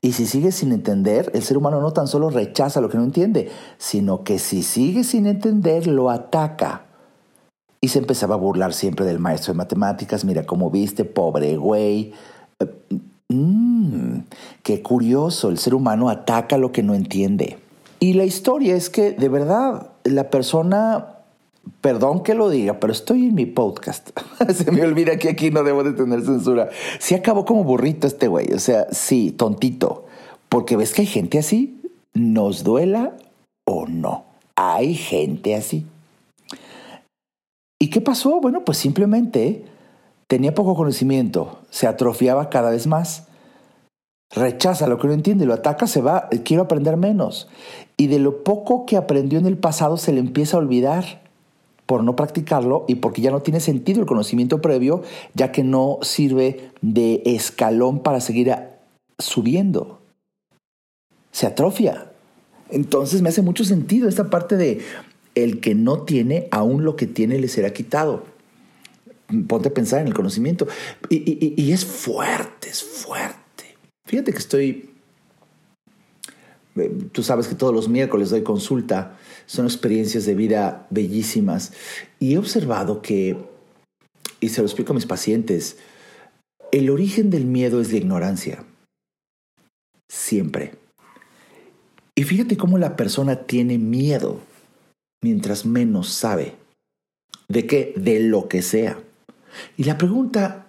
Y 0.00 0.14
si 0.14 0.26
sigue 0.26 0.50
sin 0.50 0.72
entender, 0.72 1.30
el 1.34 1.44
ser 1.44 1.56
humano 1.56 1.80
no 1.80 1.92
tan 1.92 2.08
solo 2.08 2.30
rechaza 2.30 2.80
lo 2.80 2.88
que 2.88 2.98
no 2.98 3.04
entiende, 3.04 3.48
sino 3.78 4.24
que 4.24 4.40
si 4.40 4.64
sigue 4.64 5.04
sin 5.04 5.28
entender, 5.28 5.86
lo 5.86 6.10
ataca. 6.10 6.85
Y 7.80 7.88
se 7.88 7.98
empezaba 7.98 8.34
a 8.34 8.38
burlar 8.38 8.72
siempre 8.72 9.04
del 9.04 9.18
maestro 9.18 9.52
de 9.52 9.58
matemáticas, 9.58 10.24
mira 10.24 10.44
cómo 10.44 10.70
viste, 10.70 11.04
pobre 11.04 11.56
güey. 11.56 12.12
Mmm, 13.28 14.20
qué 14.62 14.82
curioso, 14.82 15.48
el 15.48 15.58
ser 15.58 15.74
humano 15.74 16.08
ataca 16.08 16.58
lo 16.58 16.72
que 16.72 16.82
no 16.82 16.94
entiende. 16.94 17.58
Y 17.98 18.12
la 18.12 18.24
historia 18.24 18.76
es 18.76 18.90
que 18.90 19.12
de 19.12 19.28
verdad 19.28 19.90
la 20.04 20.30
persona, 20.30 21.16
perdón 21.80 22.22
que 22.22 22.34
lo 22.34 22.50
diga, 22.50 22.78
pero 22.78 22.92
estoy 22.92 23.26
en 23.26 23.34
mi 23.34 23.46
podcast. 23.46 24.10
Se 24.54 24.70
me 24.70 24.82
olvida 24.82 25.18
que 25.18 25.28
aquí 25.28 25.50
no 25.50 25.62
debo 25.62 25.82
de 25.82 25.92
tener 25.92 26.22
censura. 26.22 26.68
Sí 26.98 27.14
acabó 27.14 27.44
como 27.44 27.64
burrito 27.64 28.06
este 28.06 28.28
güey, 28.28 28.52
o 28.52 28.58
sea, 28.58 28.86
sí, 28.92 29.32
tontito. 29.32 30.06
Porque 30.48 30.76
ves 30.76 30.92
que 30.92 31.02
hay 31.02 31.08
gente 31.08 31.38
así, 31.38 31.80
nos 32.14 32.64
duela 32.64 33.16
o 33.64 33.86
no. 33.86 34.24
Hay 34.54 34.94
gente 34.94 35.54
así. 35.54 35.86
¿Y 37.86 37.88
qué 37.88 38.00
pasó? 38.00 38.40
Bueno, 38.40 38.64
pues 38.64 38.78
simplemente 38.78 39.64
tenía 40.26 40.56
poco 40.56 40.74
conocimiento, 40.74 41.60
se 41.70 41.86
atrofiaba 41.86 42.50
cada 42.50 42.70
vez 42.70 42.88
más. 42.88 43.28
Rechaza 44.34 44.88
lo 44.88 44.98
que 44.98 45.06
no 45.06 45.12
entiende, 45.12 45.46
lo 45.46 45.54
ataca, 45.54 45.86
se 45.86 46.00
va, 46.00 46.28
quiero 46.44 46.64
aprender 46.64 46.96
menos. 46.96 47.46
Y 47.96 48.08
de 48.08 48.18
lo 48.18 48.42
poco 48.42 48.86
que 48.86 48.96
aprendió 48.96 49.38
en 49.38 49.46
el 49.46 49.56
pasado 49.56 49.98
se 49.98 50.12
le 50.12 50.18
empieza 50.18 50.56
a 50.56 50.60
olvidar 50.60 51.22
por 51.86 52.02
no 52.02 52.16
practicarlo 52.16 52.86
y 52.88 52.96
porque 52.96 53.22
ya 53.22 53.30
no 53.30 53.42
tiene 53.42 53.60
sentido 53.60 54.00
el 54.00 54.06
conocimiento 54.06 54.60
previo, 54.60 55.02
ya 55.34 55.52
que 55.52 55.62
no 55.62 56.00
sirve 56.02 56.72
de 56.82 57.22
escalón 57.24 58.00
para 58.00 58.20
seguir 58.20 58.52
subiendo. 59.16 60.00
Se 61.30 61.46
atrofia. 61.46 62.10
Entonces 62.68 63.22
me 63.22 63.28
hace 63.28 63.42
mucho 63.42 63.64
sentido 63.64 64.08
esta 64.08 64.28
parte 64.28 64.56
de 64.56 64.80
el 65.36 65.60
que 65.60 65.74
no 65.74 66.02
tiene, 66.02 66.48
aún 66.50 66.84
lo 66.84 66.96
que 66.96 67.06
tiene 67.06 67.38
le 67.38 67.46
será 67.46 67.72
quitado. 67.72 68.24
Ponte 69.46 69.68
a 69.68 69.74
pensar 69.74 70.00
en 70.00 70.08
el 70.08 70.14
conocimiento. 70.14 70.66
Y, 71.10 71.70
es 71.70 71.84
fuerte, 71.84 72.70
es 72.70 72.82
fuerte. 72.82 73.76
Fíjate 74.06 74.32
que 74.32 74.38
estoy... 74.38 74.90
Eh, 76.76 76.92
tú 77.12 77.22
sabes 77.22 77.48
que 77.48 77.54
todos 77.54 77.74
los 77.74 77.88
miércoles 77.88 78.30
doy 78.30 78.42
consulta. 78.42 79.18
Son 79.44 79.66
experiencias 79.66 80.24
de 80.24 80.34
vida 80.34 80.86
bellísimas. 80.90 81.72
Y 82.18 82.34
he 82.34 82.38
observado 82.38 83.02
que, 83.02 83.36
y 84.40 84.48
se 84.48 84.62
lo 84.62 84.66
explico 84.66 84.92
a 84.92 84.94
mis 84.94 85.06
pacientes, 85.06 85.76
el 86.72 86.88
origen 86.88 87.28
del 87.28 87.44
miedo 87.44 87.80
es 87.82 87.92
la 87.92 87.98
ignorancia. 87.98 88.64
Siempre. 90.08 90.72
Y 92.14 92.22
fíjate 92.22 92.56
cómo 92.56 92.78
la 92.78 92.96
persona 92.96 93.42
tiene 93.42 93.76
miedo 93.76 94.40
mientras 95.26 95.66
menos 95.66 96.08
sabe. 96.10 96.54
¿De 97.48 97.66
qué? 97.66 97.92
De 97.96 98.20
lo 98.20 98.46
que 98.46 98.62
sea. 98.62 98.96
Y 99.76 99.82
la 99.82 99.98
pregunta 99.98 100.66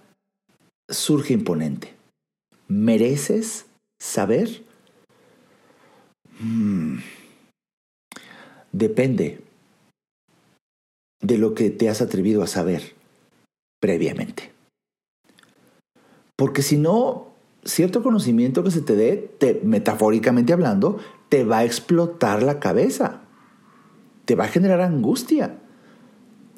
surge 0.89 1.33
imponente. 1.33 1.93
¿Mereces 2.67 3.67
saber? 3.99 4.63
Hmm. 6.39 6.97
Depende 8.71 9.41
de 11.21 11.37
lo 11.37 11.53
que 11.53 11.69
te 11.69 11.87
has 11.87 12.01
atrevido 12.01 12.41
a 12.41 12.47
saber 12.47 12.95
previamente. 13.79 14.51
Porque 16.35 16.63
si 16.63 16.77
no, 16.77 17.27
cierto 17.63 18.01
conocimiento 18.01 18.63
que 18.63 18.71
se 18.71 18.81
te 18.81 18.95
dé, 18.95 19.59
metafóricamente 19.63 20.51
hablando, 20.51 20.97
te 21.29 21.43
va 21.43 21.59
a 21.59 21.65
explotar 21.65 22.41
la 22.41 22.59
cabeza 22.59 23.21
te 24.27 24.35
va 24.35 24.43
a 24.43 24.47
generar 24.49 24.81
angustia. 24.81 25.57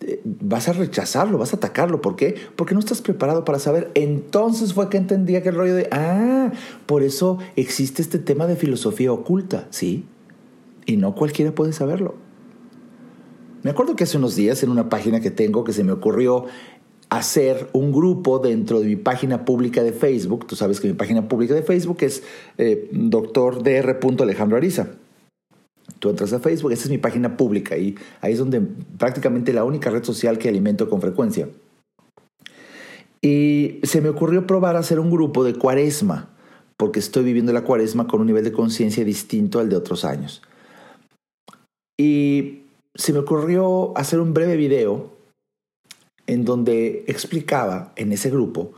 Eh, 0.01 0.21
vas 0.23 0.67
a 0.67 0.73
rechazarlo, 0.73 1.37
vas 1.37 1.53
a 1.53 1.57
atacarlo. 1.57 2.01
¿Por 2.01 2.15
qué? 2.15 2.33
Porque 2.55 2.73
no 2.73 2.79
estás 2.79 3.03
preparado 3.03 3.45
para 3.45 3.59
saber. 3.59 3.91
Entonces 3.93 4.73
fue 4.73 4.89
que 4.89 4.97
entendía 4.97 5.43
que 5.43 5.49
el 5.49 5.55
rollo 5.55 5.75
de, 5.75 5.87
ah, 5.91 6.51
por 6.87 7.03
eso 7.03 7.37
existe 7.55 8.01
este 8.01 8.17
tema 8.17 8.47
de 8.47 8.55
filosofía 8.55 9.13
oculta, 9.13 9.67
¿sí? 9.69 10.03
Y 10.87 10.97
no 10.97 11.13
cualquiera 11.13 11.53
puede 11.53 11.71
saberlo. 11.71 12.15
Me 13.61 13.69
acuerdo 13.69 13.95
que 13.95 14.05
hace 14.05 14.17
unos 14.17 14.35
días 14.35 14.63
en 14.63 14.71
una 14.71 14.89
página 14.89 15.19
que 15.19 15.29
tengo 15.29 15.63
que 15.63 15.73
se 15.73 15.83
me 15.83 15.91
ocurrió 15.91 16.45
hacer 17.09 17.69
un 17.73 17.91
grupo 17.91 18.39
dentro 18.39 18.79
de 18.79 18.87
mi 18.87 18.95
página 18.95 19.45
pública 19.45 19.83
de 19.83 19.91
Facebook. 19.91 20.47
Tú 20.47 20.55
sabes 20.55 20.79
que 20.79 20.87
mi 20.87 20.95
página 20.95 21.27
pública 21.27 21.53
de 21.53 21.61
Facebook 21.61 21.97
es 22.01 22.23
eh, 22.57 22.89
doctor 22.91 23.61
Dr. 23.61 24.23
Alejandro 24.23 24.57
Ariza. 24.57 24.87
Tú 25.99 26.09
entras 26.09 26.33
a 26.33 26.39
Facebook, 26.39 26.71
esa 26.71 26.85
es 26.85 26.89
mi 26.89 26.97
página 26.97 27.37
pública 27.37 27.77
y 27.77 27.95
ahí 28.21 28.33
es 28.33 28.39
donde 28.39 28.61
prácticamente 28.97 29.53
la 29.53 29.65
única 29.65 29.89
red 29.89 30.03
social 30.03 30.37
que 30.37 30.49
alimento 30.49 30.89
con 30.89 31.01
frecuencia. 31.01 31.49
Y 33.21 33.79
se 33.83 34.01
me 34.01 34.09
ocurrió 34.09 34.47
probar 34.47 34.77
hacer 34.77 34.99
un 34.99 35.11
grupo 35.11 35.43
de 35.43 35.55
cuaresma, 35.55 36.29
porque 36.77 36.99
estoy 36.99 37.25
viviendo 37.25 37.51
la 37.51 37.65
cuaresma 37.65 38.07
con 38.07 38.21
un 38.21 38.27
nivel 38.27 38.45
de 38.45 38.53
conciencia 38.53 39.03
distinto 39.03 39.59
al 39.59 39.67
de 39.67 39.75
otros 39.75 40.05
años. 40.05 40.41
Y 41.99 42.61
se 42.95 43.11
me 43.11 43.19
ocurrió 43.19 43.97
hacer 43.97 44.21
un 44.21 44.33
breve 44.33 44.55
video 44.55 45.11
en 46.27 46.45
donde 46.45 47.03
explicaba 47.07 47.91
en 47.97 48.13
ese 48.13 48.29
grupo 48.29 48.71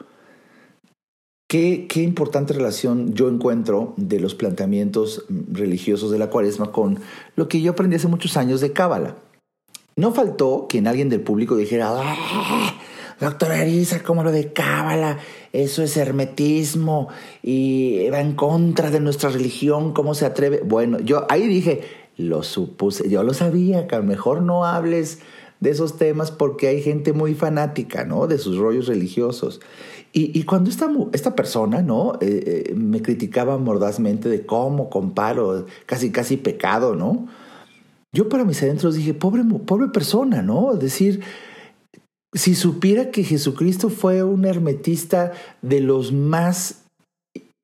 Qué, 1.51 1.85
importante 1.95 2.53
relación 2.53 3.13
yo 3.13 3.27
encuentro 3.27 3.93
de 3.97 4.21
los 4.21 4.35
planteamientos 4.35 5.25
religiosos 5.51 6.09
de 6.09 6.17
la 6.17 6.29
cuaresma 6.29 6.71
con 6.71 6.99
lo 7.35 7.49
que 7.49 7.61
yo 7.61 7.71
aprendí 7.73 7.97
hace 7.97 8.07
muchos 8.07 8.37
años 8.37 8.61
de 8.61 8.71
Cábala. 8.71 9.17
No 9.97 10.13
faltó 10.13 10.67
que 10.69 10.79
alguien 10.79 11.09
del 11.09 11.19
público 11.19 11.57
dijera, 11.57 11.89
¡Ah, 11.91 12.73
doctora 13.19 13.59
Arisa, 13.59 14.01
¿cómo 14.01 14.23
lo 14.23 14.31
de 14.31 14.53
Cábala? 14.53 15.17
Eso 15.51 15.83
es 15.83 15.97
hermetismo 15.97 17.09
y 17.43 18.07
va 18.09 18.21
en 18.21 18.33
contra 18.35 18.89
de 18.89 19.01
nuestra 19.01 19.29
religión, 19.29 19.91
¿cómo 19.91 20.15
se 20.15 20.25
atreve? 20.25 20.61
Bueno, 20.63 21.01
yo 21.01 21.25
ahí 21.29 21.47
dije, 21.47 21.81
lo 22.15 22.43
supuse, 22.43 23.09
yo 23.09 23.23
lo 23.23 23.33
sabía, 23.33 23.87
que 23.87 23.95
a 23.95 23.99
lo 23.99 24.05
mejor 24.05 24.41
no 24.41 24.65
hables 24.65 25.19
de 25.59 25.69
esos 25.69 25.97
temas 25.97 26.31
porque 26.31 26.69
hay 26.69 26.81
gente 26.81 27.11
muy 27.11 27.35
fanática, 27.35 28.05
¿no? 28.05 28.27
De 28.27 28.37
sus 28.37 28.57
rollos 28.57 28.87
religiosos. 28.87 29.59
Y, 30.13 30.43
cuando 30.43 30.69
esta, 30.69 30.91
esta 31.13 31.35
persona, 31.37 31.81
¿no? 31.81 32.15
Eh, 32.19 32.65
eh, 32.69 32.73
me 32.75 33.01
criticaba 33.01 33.57
mordazmente 33.57 34.27
de 34.27 34.45
cómo 34.45 34.89
comparo, 34.89 35.65
casi, 35.85 36.11
casi 36.11 36.35
pecado, 36.35 36.95
¿no? 36.95 37.27
Yo 38.13 38.27
para 38.27 38.43
mis 38.43 38.61
adentros 38.61 38.95
dije, 38.95 39.13
pobre, 39.13 39.43
pobre 39.65 39.87
persona, 39.87 40.41
¿no? 40.41 40.73
Es 40.73 40.79
decir, 40.81 41.21
si 42.33 42.55
supiera 42.55 43.09
que 43.09 43.23
Jesucristo 43.23 43.89
fue 43.89 44.21
un 44.21 44.43
hermetista 44.43 45.31
de 45.61 45.79
los 45.79 46.11
más 46.11 46.83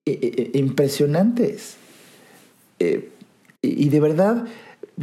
eh, 0.06 0.52
impresionantes. 0.54 1.76
y 2.80 3.90
de 3.90 4.00
verdad, 4.00 4.46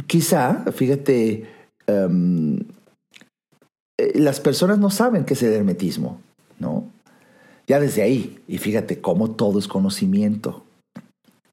quizá, 0.07 0.65
fíjate, 0.71 1.45
em, 1.85 2.57
las 4.15 4.39
personas 4.39 4.79
no 4.79 4.89
saben 4.89 5.25
qué 5.25 5.35
es 5.35 5.43
el 5.43 5.53
hermetismo, 5.53 6.19
¿no? 6.57 6.94
Ya 7.67 7.79
desde 7.79 8.03
ahí, 8.03 8.39
y 8.47 8.57
fíjate 8.59 9.01
cómo 9.01 9.31
todo 9.31 9.57
es 9.57 9.67
conocimiento. 9.67 10.63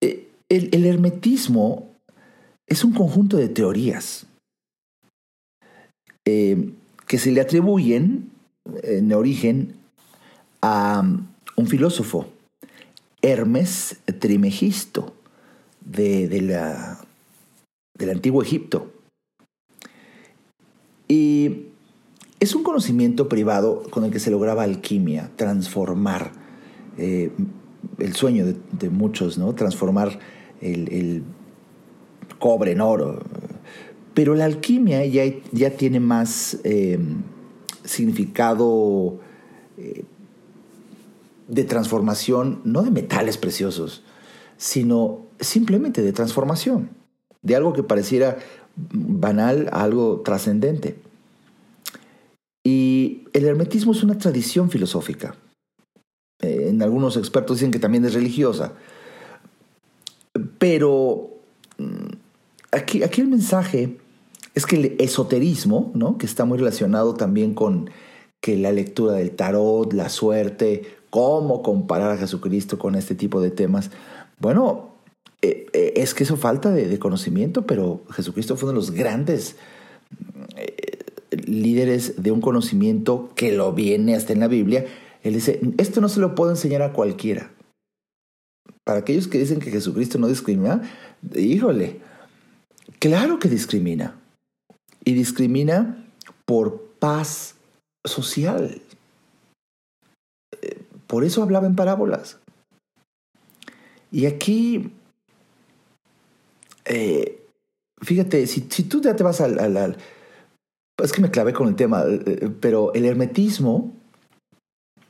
Eh, 0.00 0.28
el, 0.48 0.84
hermetismo 0.84 1.88
es 2.66 2.84
un 2.84 2.92
conjunto 2.92 3.38
de 3.38 3.48
teorías 3.48 4.26
eh, 6.26 6.70
que 7.06 7.18
se 7.18 7.32
le 7.32 7.40
atribuyen 7.40 8.30
en 8.82 9.12
origen 9.12 9.74
a 10.60 11.00
um, 11.02 11.26
un 11.56 11.66
filósofo, 11.66 12.26
Hermes 13.22 13.98
Trimegisto, 14.20 15.14
de, 15.80 16.40
la, 16.42 17.04
del 17.98 18.10
antiguo 18.10 18.42
Egipto. 18.42 18.92
Y 21.08 21.66
es 22.42 22.56
un 22.56 22.64
conocimiento 22.64 23.28
privado 23.28 23.84
con 23.90 24.02
el 24.02 24.10
que 24.10 24.18
se 24.18 24.32
lograba 24.32 24.64
alquimia, 24.64 25.30
transformar 25.36 26.32
eh, 26.98 27.30
el 27.98 28.16
sueño 28.16 28.44
de, 28.44 28.90
muchos, 28.90 29.38
¿no? 29.38 29.54
Transformar 29.54 30.18
el, 30.60 31.22
cobre 32.40 32.72
en 32.72 32.80
oro. 32.80 33.22
Pero 34.12 34.34
la 34.34 34.46
alquimia 34.46 35.06
ya, 35.06 35.22
ya 35.52 35.70
tiene 35.70 36.00
más 36.00 36.58
eh, 36.64 36.98
significado 37.84 39.20
eh, 39.78 40.04
de 41.46 41.62
transformación, 41.62 42.60
no 42.64 42.82
de 42.82 42.90
metales 42.90 43.38
preciosos, 43.38 44.02
sino 44.56 45.26
simplemente 45.38 46.02
de 46.02 46.12
transformación, 46.12 46.90
de 47.42 47.54
algo 47.54 47.72
que 47.72 47.84
pareciera 47.84 48.38
banal 48.74 49.68
a 49.70 49.84
algo 49.84 50.22
trascendente. 50.24 51.11
El 53.32 53.44
hermetismo 53.44 53.92
es 53.92 54.02
una 54.02 54.18
tradición 54.18 54.70
filosófica. 54.70 55.34
Eh, 56.40 56.66
en 56.68 56.82
algunos 56.82 57.16
expertos 57.16 57.58
dicen 57.58 57.70
que 57.70 57.78
también 57.78 58.04
es 58.04 58.14
religiosa. 58.14 58.74
Pero 60.58 61.30
mm, 61.78 62.12
aquí, 62.72 63.02
aquí 63.02 63.20
el 63.20 63.28
mensaje 63.28 63.98
es 64.54 64.66
que 64.66 64.76
el 64.76 64.96
esoterismo, 64.98 65.92
¿no? 65.94 66.18
que 66.18 66.26
está 66.26 66.44
muy 66.44 66.58
relacionado 66.58 67.14
también 67.14 67.54
con 67.54 67.90
que 68.40 68.56
la 68.56 68.72
lectura 68.72 69.14
del 69.14 69.30
tarot, 69.30 69.92
la 69.92 70.08
suerte, 70.08 70.96
cómo 71.10 71.62
comparar 71.62 72.10
a 72.10 72.16
Jesucristo 72.16 72.78
con 72.78 72.96
este 72.96 73.14
tipo 73.14 73.40
de 73.40 73.50
temas. 73.50 73.90
Bueno, 74.38 74.92
eh, 75.40 75.66
eh, 75.72 75.92
es 75.96 76.12
que 76.14 76.24
eso 76.24 76.36
falta 76.36 76.70
de, 76.70 76.98
conocimiento, 76.98 77.66
pero 77.66 78.02
Jesucristo 78.10 78.56
fue 78.56 78.70
uno 78.70 78.80
de 78.80 78.86
los 78.86 78.90
grandes 78.90 79.56
líderes 81.52 82.22
de 82.22 82.30
un 82.30 82.40
conocimiento 82.40 83.30
que 83.36 83.52
lo 83.52 83.72
viene 83.72 84.14
hasta 84.14 84.32
en 84.32 84.40
la 84.40 84.48
Biblia. 84.48 84.86
Él 85.22 85.34
dice, 85.34 85.60
esto 85.78 86.00
no 86.00 86.08
se 86.08 86.20
lo 86.20 86.34
puedo 86.34 86.50
enseñar 86.50 86.82
a 86.82 86.92
cualquiera. 86.92 87.50
Para 88.84 89.00
aquellos 89.00 89.28
que 89.28 89.38
dicen 89.38 89.60
que 89.60 89.70
Jesucristo 89.70 90.18
no 90.18 90.26
discrimina, 90.26 90.82
híjole, 91.34 92.00
claro 92.98 93.38
que 93.38 93.48
discrimina. 93.48 94.18
Y 95.04 95.14
discrimina 95.14 96.06
por 96.44 96.82
paz 96.98 97.54
social. 98.04 98.80
Por 101.06 101.24
eso 101.24 101.42
hablaba 101.42 101.66
en 101.66 101.76
parábolas. 101.76 102.38
Y 104.10 104.26
aquí, 104.26 104.92
eh, 106.84 107.40
fíjate, 108.00 108.46
si, 108.46 108.60
tú 108.60 109.00
ya 109.00 109.16
te 109.16 109.22
vas 109.22 109.40
al, 109.40 109.96
Es 111.02 111.12
que 111.12 111.20
me 111.20 111.30
clavé 111.30 111.52
con 111.52 111.68
el 111.68 111.74
tema, 111.74 112.04
eh, 112.08 112.50
pero 112.60 112.94
el 112.94 113.04
hermetismo, 113.04 113.92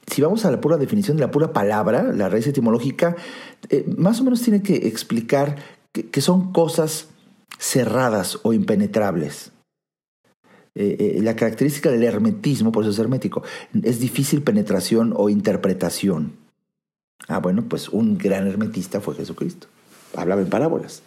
si 0.06 0.22
vamos 0.22 0.44
a 0.44 0.50
la 0.50 0.60
pura 0.60 0.76
definición 0.76 1.16
de 1.16 1.22
la 1.22 1.30
pura 1.30 1.52
palabra, 1.52 2.02
la 2.02 2.28
raíz 2.28 2.46
etimológica, 2.46 3.16
eh, 3.68 3.84
más 3.96 4.20
o 4.20 4.24
menos 4.24 4.42
tiene 4.42 4.62
que 4.62 4.88
explicar 4.88 5.56
que 5.92 6.20
son 6.22 6.52
cosas 6.52 7.08
cerradas 7.58 8.38
o 8.42 8.52
impenetrables. 8.52 9.52
Eh, 10.74 11.16
eh, 11.16 11.22
la 11.22 11.36
característica 11.36 11.90
del 11.90 12.02
hermetismo, 12.02 12.72
por 12.72 12.84
eso 12.84 12.92
es 12.92 12.98
hermético, 12.98 13.42
es 13.82 14.00
difícil 14.00 14.42
penetración 14.42 15.12
o 15.16 15.28
interpretación. 15.28 16.32
Ah, 17.28 17.38
bueno, 17.38 17.64
pues 17.68 17.88
un 17.90 18.16
gran 18.16 18.46
hermetista 18.46 19.00
fue 19.00 19.14
Jesucristo. 19.14 19.68
Hablaba 20.16 20.40
en 20.40 20.48
parábolas. 20.48 21.02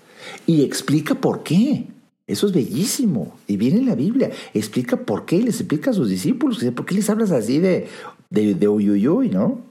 Y 0.46 0.64
explica 0.64 1.16
por 1.16 1.44
qué. 1.44 1.88
Eso 2.28 2.48
es 2.48 2.54
bellísimo. 2.54 3.38
Y 3.48 3.58
viene 3.58 3.80
en 3.80 3.86
la 3.86 3.96
Biblia. 3.96 4.32
Explica 4.54 4.98
por 4.98 5.26
qué. 5.26 5.42
Les 5.42 5.60
explica 5.60 5.92
a 5.92 5.94
sus 5.94 6.10
discípulos. 6.10 6.64
¿Por 6.76 6.86
qué 6.86 6.96
les 6.96 7.10
hablas 7.10 7.32
así 7.32 7.60
de, 7.60 7.88
de, 8.30 8.56
de 8.56 8.68
uyuyuy, 8.68 9.30
no? 9.30 9.62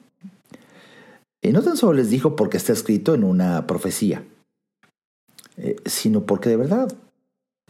Y 1.44 1.52
no 1.52 1.62
tan 1.62 1.76
solo 1.76 1.92
les 1.92 2.08
dijo 2.08 2.36
porque 2.36 2.56
está 2.56 2.72
escrito 2.72 3.14
en 3.14 3.22
una 3.22 3.66
profecía, 3.66 4.24
eh, 5.58 5.76
sino 5.84 6.24
porque 6.24 6.48
de 6.48 6.56
verdad 6.56 6.90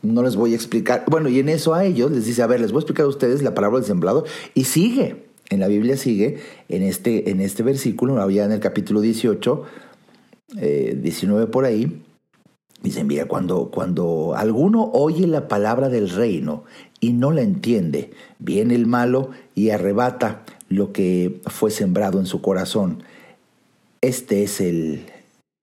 no 0.00 0.22
les 0.22 0.36
voy 0.36 0.52
a 0.52 0.54
explicar. 0.54 1.04
Bueno, 1.10 1.28
y 1.28 1.40
en 1.40 1.48
eso 1.48 1.74
a 1.74 1.84
ellos 1.84 2.12
les 2.12 2.24
dice, 2.24 2.42
a 2.42 2.46
ver, 2.46 2.60
les 2.60 2.70
voy 2.70 2.78
a 2.78 2.82
explicar 2.82 3.06
a 3.06 3.08
ustedes 3.08 3.42
la 3.42 3.52
palabra 3.52 3.80
del 3.80 3.86
sembrador. 3.86 4.26
Y 4.54 4.64
sigue, 4.64 5.24
en 5.50 5.58
la 5.58 5.66
Biblia 5.66 5.96
sigue, 5.96 6.38
en 6.68 6.84
este, 6.84 7.30
en 7.30 7.40
este 7.40 7.64
versículo, 7.64 8.22
había 8.22 8.44
en 8.44 8.52
el 8.52 8.60
capítulo 8.60 9.00
18, 9.00 9.64
19 10.52 11.42
eh, 11.42 11.46
por 11.48 11.64
ahí, 11.64 12.03
dicen, 12.84 13.06
mira, 13.06 13.24
cuando, 13.24 13.70
cuando 13.70 14.34
alguno 14.36 14.90
oye 14.92 15.26
la 15.26 15.48
palabra 15.48 15.88
del 15.88 16.10
reino 16.10 16.64
y 17.00 17.14
no 17.14 17.32
la 17.32 17.40
entiende, 17.40 18.12
viene 18.38 18.74
el 18.74 18.86
malo 18.86 19.30
y 19.54 19.70
arrebata 19.70 20.44
lo 20.68 20.92
que 20.92 21.40
fue 21.46 21.70
sembrado 21.70 22.20
en 22.20 22.26
su 22.26 22.42
corazón. 22.42 23.02
Este 24.02 24.42
es 24.42 24.60
el, 24.60 25.06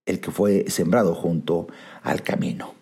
el 0.07 0.19
que 0.19 0.31
fue 0.31 0.65
sembrado 0.69 1.13
junto 1.13 1.67
al 2.01 2.23
camino. 2.23 2.73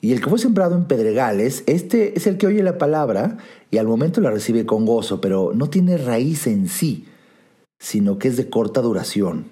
Y 0.00 0.12
el 0.12 0.22
que 0.22 0.30
fue 0.30 0.38
sembrado 0.38 0.74
en 0.74 0.86
pedregales, 0.86 1.62
este 1.66 2.18
es 2.18 2.26
el 2.26 2.38
que 2.38 2.46
oye 2.46 2.62
la 2.62 2.78
palabra 2.78 3.36
y 3.70 3.76
al 3.76 3.86
momento 3.86 4.22
la 4.22 4.30
recibe 4.30 4.64
con 4.64 4.86
gozo, 4.86 5.20
pero 5.20 5.52
no 5.54 5.68
tiene 5.68 5.98
raíz 5.98 6.46
en 6.46 6.68
sí, 6.68 7.06
sino 7.78 8.18
que 8.18 8.28
es 8.28 8.38
de 8.38 8.48
corta 8.48 8.80
duración. 8.80 9.51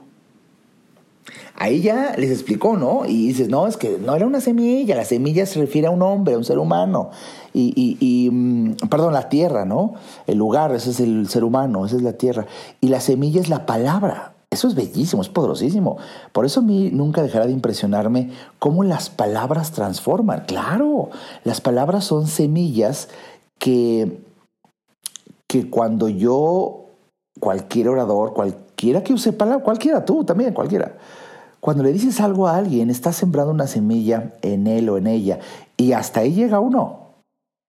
Ahí 1.61 1.79
ya 1.81 2.15
les 2.17 2.31
explicó, 2.31 2.75
¿no? 2.75 3.05
Y 3.05 3.27
dices, 3.27 3.47
no, 3.47 3.67
es 3.67 3.77
que 3.77 3.99
no 3.99 4.15
era 4.15 4.25
una 4.25 4.41
semilla, 4.41 4.95
la 4.95 5.05
semilla 5.05 5.45
se 5.45 5.59
refiere 5.59 5.85
a 5.85 5.91
un 5.91 6.01
hombre, 6.01 6.33
a 6.33 6.37
un 6.39 6.43
ser 6.43 6.57
humano. 6.57 7.11
Y, 7.53 7.97
y, 7.99 8.31
mm, 8.31 8.77
perdón, 8.89 9.13
la 9.13 9.29
tierra, 9.29 9.63
¿no? 9.63 9.93
El 10.25 10.39
lugar, 10.39 10.73
ese 10.73 10.89
es 10.89 10.99
el 10.99 11.29
ser 11.29 11.43
humano, 11.43 11.85
esa 11.85 11.97
es 11.97 12.01
la 12.01 12.13
tierra. 12.13 12.47
Y 12.79 12.87
la 12.87 12.99
semilla 12.99 13.39
es 13.39 13.47
la 13.47 13.67
palabra. 13.67 14.33
Eso 14.49 14.69
es 14.69 14.73
bellísimo, 14.73 15.21
es 15.21 15.29
poderosísimo. 15.29 15.97
Por 16.31 16.47
eso 16.47 16.61
a 16.61 16.63
mí 16.63 16.89
nunca 16.91 17.21
dejará 17.21 17.45
de 17.45 17.51
impresionarme 17.51 18.31
cómo 18.57 18.83
las 18.83 19.11
palabras 19.11 19.71
transforman. 19.71 20.45
Claro, 20.47 21.11
las 21.43 21.61
palabras 21.61 22.05
son 22.05 22.25
semillas 22.25 23.07
que, 23.59 24.19
que 25.45 25.69
cuando 25.69 26.09
yo, 26.09 26.85
cualquier 27.39 27.89
orador, 27.89 28.33
cualquiera 28.33 29.03
que 29.03 29.13
use 29.13 29.31
palabra, 29.31 29.63
cualquiera 29.63 30.03
tú 30.03 30.23
también, 30.23 30.55
cualquiera, 30.55 30.97
cuando 31.61 31.83
le 31.83 31.93
dices 31.93 32.19
algo 32.19 32.47
a 32.47 32.57
alguien, 32.57 32.89
estás 32.89 33.15
sembrando 33.15 33.53
una 33.53 33.67
semilla 33.67 34.33
en 34.41 34.65
él 34.65 34.89
o 34.89 34.97
en 34.97 35.05
ella 35.05 35.39
y 35.77 35.93
hasta 35.93 36.21
ahí 36.21 36.33
llega 36.33 36.59
uno. 36.59 37.01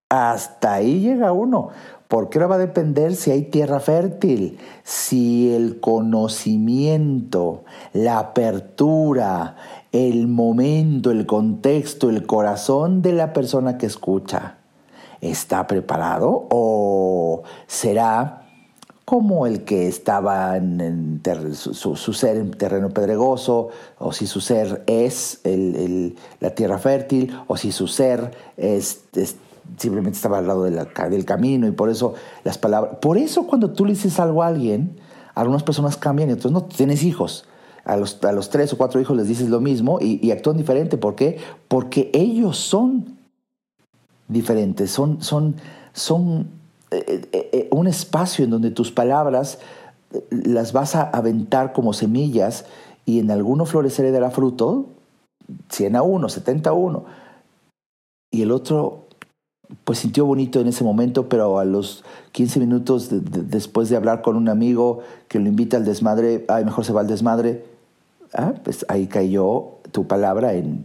Hasta 0.08 0.72
ahí 0.72 1.00
llega 1.00 1.32
uno. 1.32 1.68
Porque 2.08 2.38
ahora 2.38 2.48
va 2.48 2.54
a 2.56 2.58
depender 2.58 3.14
si 3.14 3.30
hay 3.30 3.42
tierra 3.42 3.80
fértil, 3.80 4.58
si 4.82 5.54
el 5.54 5.78
conocimiento, 5.80 7.64
la 7.92 8.18
apertura, 8.18 9.56
el 9.92 10.26
momento, 10.26 11.10
el 11.10 11.26
contexto, 11.26 12.08
el 12.08 12.26
corazón 12.26 13.02
de 13.02 13.12
la 13.12 13.34
persona 13.34 13.76
que 13.76 13.86
escucha 13.86 14.56
está 15.20 15.66
preparado 15.66 16.46
o 16.50 17.42
será 17.66 18.41
como 19.04 19.46
el 19.46 19.64
que 19.64 19.88
estaba 19.88 20.56
en, 20.56 21.20
su, 21.54 21.96
ser 21.96 22.36
en 22.36 22.50
terreno 22.52 22.90
pedregoso, 22.90 23.68
o 23.98 24.12
si 24.12 24.26
su 24.26 24.40
ser 24.40 24.84
es 24.86 25.40
la 26.40 26.50
tierra 26.50 26.78
fértil, 26.78 27.36
o 27.46 27.56
si 27.56 27.72
su 27.72 27.88
ser 27.88 28.30
es, 28.56 29.02
simplemente 29.76 30.16
estaba 30.16 30.38
al 30.38 30.46
lado 30.46 30.64
del 30.64 31.24
camino 31.24 31.66
y 31.66 31.72
por 31.72 31.90
eso 31.90 32.14
las 32.44 32.58
palabras... 32.58 32.98
Por 33.00 33.18
eso 33.18 33.46
cuando 33.46 33.70
tú 33.70 33.84
le 33.84 33.92
dices 33.92 34.20
algo 34.20 34.42
a 34.42 34.46
alguien, 34.46 34.96
algunas 35.34 35.62
personas 35.62 35.96
cambian 35.96 36.30
y 36.30 36.34
otros 36.34 36.52
no. 36.52 36.62
Tienes 36.64 37.02
hijos. 37.02 37.46
A 37.84 37.96
los, 37.96 38.22
a 38.22 38.30
los 38.30 38.50
tres 38.50 38.72
o 38.72 38.78
cuatro 38.78 39.00
hijos 39.00 39.16
les 39.16 39.26
dices 39.26 39.48
lo 39.48 39.60
mismo 39.60 39.98
y, 40.00 40.24
y 40.24 40.30
actúan 40.30 40.56
diferente. 40.56 40.96
¿Por 40.96 41.16
qué? 41.16 41.38
Porque 41.66 42.10
ellos 42.12 42.56
son 42.56 43.18
diferentes, 44.28 44.90
son, 44.90 45.20
son, 45.20 45.56
son 45.92 46.61
eh, 46.92 47.28
eh, 47.32 47.50
eh, 47.52 47.68
un 47.70 47.86
espacio 47.86 48.44
en 48.44 48.50
donde 48.50 48.70
tus 48.70 48.92
palabras 48.92 49.58
las 50.30 50.74
vas 50.74 50.94
a 50.94 51.02
aventar 51.02 51.72
como 51.72 51.94
semillas 51.94 52.66
y 53.06 53.18
en 53.18 53.30
alguno 53.30 53.64
florecerá 53.64 54.08
y 54.08 54.12
dará 54.12 54.30
fruto, 54.30 54.86
100 55.70 55.96
a 55.96 56.02
1, 56.02 56.28
70 56.28 56.70
a 56.70 56.72
1. 56.74 57.04
Y 58.30 58.42
el 58.42 58.50
otro, 58.50 59.06
pues 59.84 60.00
sintió 60.00 60.26
bonito 60.26 60.60
en 60.60 60.68
ese 60.68 60.84
momento, 60.84 61.30
pero 61.30 61.58
a 61.58 61.64
los 61.64 62.04
15 62.32 62.60
minutos 62.60 63.08
después 63.10 63.88
de 63.88 63.96
hablar 63.96 64.20
con 64.20 64.36
un 64.36 64.50
amigo 64.50 65.00
que 65.28 65.38
lo 65.38 65.48
invita 65.48 65.78
al 65.78 65.86
desmadre, 65.86 66.44
ay, 66.48 66.64
mejor 66.64 66.84
se 66.84 66.92
va 66.92 67.00
al 67.00 67.06
desmadre, 67.06 67.64
ah, 68.34 68.52
pues 68.62 68.84
ahí 68.88 69.06
cayó 69.06 69.78
tu 69.92 70.06
palabra 70.06 70.52
en, 70.52 70.84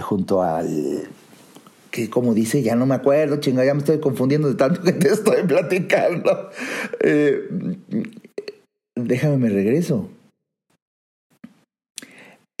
junto 0.00 0.42
al 0.42 1.08
que 1.90 2.10
como 2.10 2.34
dice, 2.34 2.62
ya 2.62 2.76
no 2.76 2.86
me 2.86 2.94
acuerdo, 2.94 3.40
chinga, 3.40 3.64
ya 3.64 3.74
me 3.74 3.80
estoy 3.80 4.00
confundiendo 4.00 4.48
de 4.48 4.54
tanto 4.54 4.82
que 4.82 4.92
te 4.92 5.08
estoy 5.08 5.42
platicando. 5.46 6.50
Eh, 7.00 7.48
déjame, 8.94 9.36
me 9.38 9.48
regreso. 9.48 10.08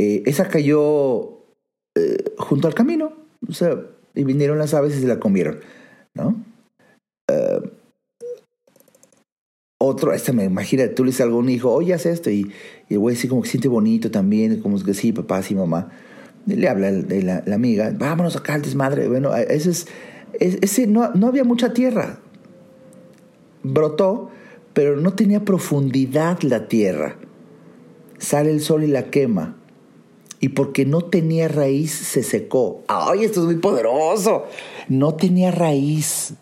Eh, 0.00 0.22
esa 0.26 0.48
cayó 0.48 1.38
eh, 1.96 2.24
junto 2.38 2.68
al 2.68 2.74
camino, 2.74 3.12
o 3.48 3.52
sea, 3.52 3.80
y 4.14 4.24
vinieron 4.24 4.58
las 4.58 4.74
aves 4.74 4.96
y 4.96 5.00
se 5.00 5.06
la 5.06 5.18
comieron, 5.18 5.60
¿no? 6.14 6.44
otro, 9.80 10.12
este 10.12 10.32
me 10.32 10.44
imagina, 10.44 10.92
tú 10.94 11.04
le 11.04 11.10
dices 11.10 11.20
a 11.20 11.24
algún 11.24 11.48
hijo, 11.48 11.72
oye, 11.72 11.94
haz 11.94 12.04
esto, 12.06 12.30
y, 12.30 12.52
y 12.88 12.94
el 12.94 12.98
güey 12.98 13.16
así 13.16 13.28
como 13.28 13.42
que 13.42 13.48
siente 13.48 13.68
bonito 13.68 14.10
también, 14.10 14.60
como 14.60 14.82
que 14.82 14.92
sí, 14.92 15.12
papá, 15.12 15.42
sí, 15.42 15.54
mamá 15.54 15.92
le 16.46 16.68
habla 16.68 16.90
de 16.92 17.22
la, 17.22 17.42
amiga, 17.52 17.92
vámonos 17.96 18.36
acá 18.36 18.54
al 18.54 18.62
desmadre. 18.62 19.08
Bueno, 19.08 19.34
ese 19.34 19.70
es, 19.70 19.86
ese 20.40 20.86
no, 20.86 21.10
no 21.14 21.26
había 21.26 21.44
mucha 21.44 21.72
tierra. 21.72 22.20
Brotó, 23.62 24.30
pero 24.72 24.96
no 24.96 25.14
tenía 25.14 25.44
profundidad 25.44 26.40
la 26.42 26.68
tierra. 26.68 27.16
sale 28.18 28.50
el 28.50 28.60
sol 28.60 28.84
y 28.84 28.86
la 28.86 29.10
quema. 29.10 29.56
Y 30.40 30.50
porque 30.50 30.86
no 30.86 31.02
tenía 31.02 31.48
raíz 31.48 31.92
se 31.92 32.22
secó. 32.22 32.84
¡Ay, 32.86 33.24
esto 33.24 33.40
es 33.40 33.46
muy 33.46 33.56
poderoso! 33.56 34.46
No 34.88 35.14
tenía 35.14 35.50
raíz. 35.50 36.34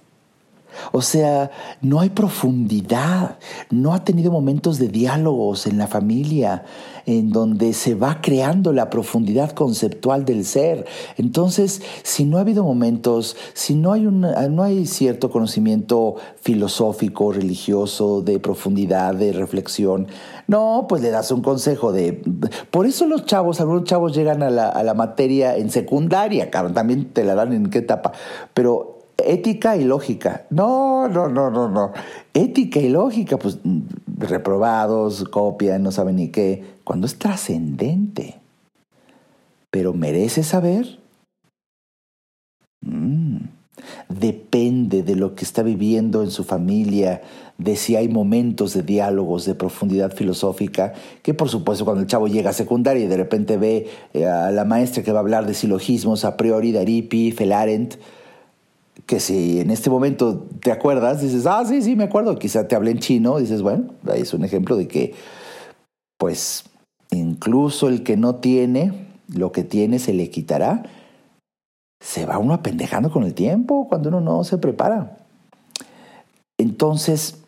O 0.93 1.03
sea, 1.03 1.51
no 1.81 2.01
hay 2.01 2.11
profundidad, 2.11 3.39
no 3.71 3.95
ha 3.95 4.05
tenido 4.05 4.31
momentos 4.31 4.79
de 4.79 4.89
diálogos 4.89 5.67
en 5.67 5.79
la 5.79 5.87
familia 5.87 6.65
en 7.07 7.31
donde 7.31 7.73
se 7.73 7.95
va 7.95 8.21
creando 8.21 8.73
la 8.73 8.91
profundidad 8.91 9.53
conceptual 9.53 10.25
del 10.25 10.45
ser. 10.45 10.87
Entonces, 11.17 11.81
si 12.03 12.25
no 12.25 12.37
ha 12.37 12.41
habido 12.41 12.65
momentos, 12.65 13.37
si 13.55 13.77
no 13.77 13.93
hay, 13.93 14.03
no 14.03 14.63
hay 14.63 14.87
cierto 14.87 15.31
conocimiento 15.31 16.17
filosófico, 16.41 17.33
religioso, 17.33 18.23
de 18.23 18.41
profundidad, 18.41 19.15
de 19.15 19.33
reflexión, 19.33 20.09
no, 20.49 20.87
pues 20.89 21.01
le 21.03 21.11
das 21.11 21.31
un 21.31 21.43
consejo 21.43 21.93
de... 21.93 22.23
Por 22.71 22.87
eso 22.87 23.07
los 23.07 23.25
chavos, 23.25 23.61
algunos 23.61 23.85
chavos 23.85 24.15
llegan 24.15 24.43
a 24.43 24.51
la, 24.51 24.69
a 24.69 24.83
la 24.83 24.95
materia 24.95 25.57
en 25.57 25.71
secundaria, 25.71 26.51
cabrón, 26.51 26.75
también 26.75 27.13
te 27.13 27.25
la 27.25 27.35
dan 27.35 27.53
en 27.53 27.71
qué 27.71 27.79
etapa, 27.79 28.13
pero 28.53 28.96
ética 29.19 29.77
y 29.77 29.85
lógica. 29.85 30.47
No, 30.51 31.09
no, 31.09 31.29
no, 31.29 31.51
no, 31.51 31.69
no. 31.69 31.93
Ética 32.35 32.81
y 32.81 32.89
lógica, 32.89 33.39
pues 33.39 33.59
reprobados, 34.19 35.25
copian, 35.25 35.83
no 35.83 35.93
saben 35.93 36.17
ni 36.17 36.29
qué. 36.29 36.65
Cuando 36.85 37.07
es 37.07 37.19
trascendente. 37.19 38.41
Pero 39.71 39.93
merece 39.93 40.43
saber. 40.43 40.99
Mm. 42.83 43.37
Depende 44.09 45.03
de 45.03 45.17
lo 45.17 45.35
que 45.35 45.45
está 45.45 45.63
viviendo 45.63 46.23
en 46.23 46.31
su 46.31 46.45
familia, 46.45 47.23
de 47.59 47.77
si 47.77 47.95
hay 47.95 48.09
momentos 48.09 48.73
de 48.73 48.83
diálogos 48.83 49.45
de 49.45 49.55
profundidad 49.55 50.13
filosófica, 50.13 50.95
que 51.23 51.35
por 51.35 51.49
supuesto 51.49 51.85
cuando 51.85 52.03
el 52.03 52.09
chavo 52.09 52.27
llega 52.27 52.51
a 52.51 52.55
secundaria 52.55 53.05
y 53.05 53.09
de 53.09 53.17
repente 53.17 53.57
ve 53.57 53.89
eh, 54.15 54.27
a 54.27 54.51
la 54.51 54.65
maestra 54.65 55.03
que 55.03 55.13
va 55.13 55.19
a 55.19 55.23
hablar 55.23 55.47
de 55.47 55.55
silogismos 55.55 56.25
a 56.25 56.37
priori, 56.37 56.73
Daripi, 56.73 57.33
Felarent, 57.33 57.97
que 59.05 59.21
si 59.21 59.61
en 59.61 59.71
este 59.71 59.91
momento 59.91 60.47
te 60.61 60.73
acuerdas, 60.73 61.21
dices, 61.21 61.47
ah, 61.47 61.65
sí, 61.67 61.83
sí, 61.83 61.97
me 61.97 62.05
acuerdo, 62.05 62.39
quizá 62.39 62.67
te 62.67 62.75
hablé 62.75 62.93
en 62.93 62.99
chino, 62.99 63.39
dices, 63.39 63.61
bueno, 63.63 63.95
ahí 64.11 64.23
es 64.23 64.33
un 64.33 64.45
ejemplo 64.45 64.77
de 64.77 64.89
que, 64.89 65.15
pues, 66.19 66.65
incluso 67.11 67.89
el 67.89 68.03
que 68.03 68.17
no 68.17 68.37
tiene, 68.37 69.07
lo 69.29 69.53
que 69.53 69.65
tiene 69.65 69.99
se 69.99 70.15
le 70.15 70.31
quitará. 70.31 70.85
Se 72.01 72.27
va 72.27 72.39
uno 72.39 72.55
apendejando 72.55 73.11
con 73.11 73.25
el 73.25 73.35
tiempo 73.35 73.87
cuando 73.89 74.09
uno 74.09 74.21
no 74.21 74.45
se 74.45 74.59
prepara. 74.59 75.19
Entonces, 76.59 77.39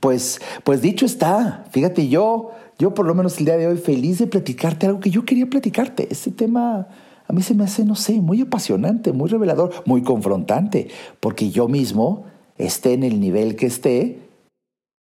pues, 0.00 0.40
pues 0.64 0.80
dicho 0.82 1.06
está, 1.06 1.64
fíjate, 1.70 2.08
yo, 2.08 2.50
yo 2.78 2.94
por 2.94 3.06
lo 3.06 3.14
menos 3.14 3.38
el 3.38 3.46
día 3.46 3.56
de 3.56 3.66
hoy 3.66 3.76
feliz 3.76 4.18
de 4.18 4.26
platicarte 4.26 4.86
algo 4.86 5.00
que 5.00 5.10
yo 5.10 5.24
quería 5.24 5.46
platicarte, 5.46 6.08
este 6.10 6.30
tema 6.30 6.88
a 7.28 7.32
mí 7.34 7.42
se 7.42 7.54
me 7.54 7.64
hace, 7.64 7.84
no 7.84 7.94
sé, 7.94 8.20
muy 8.20 8.40
apasionante, 8.40 9.12
muy 9.12 9.28
revelador, 9.28 9.84
muy 9.86 10.02
confrontante, 10.02 10.88
porque 11.20 11.50
yo 11.50 11.68
mismo, 11.68 12.24
esté 12.56 12.94
en 12.94 13.04
el 13.04 13.20
nivel 13.20 13.54
que 13.54 13.66
esté, 13.66 14.18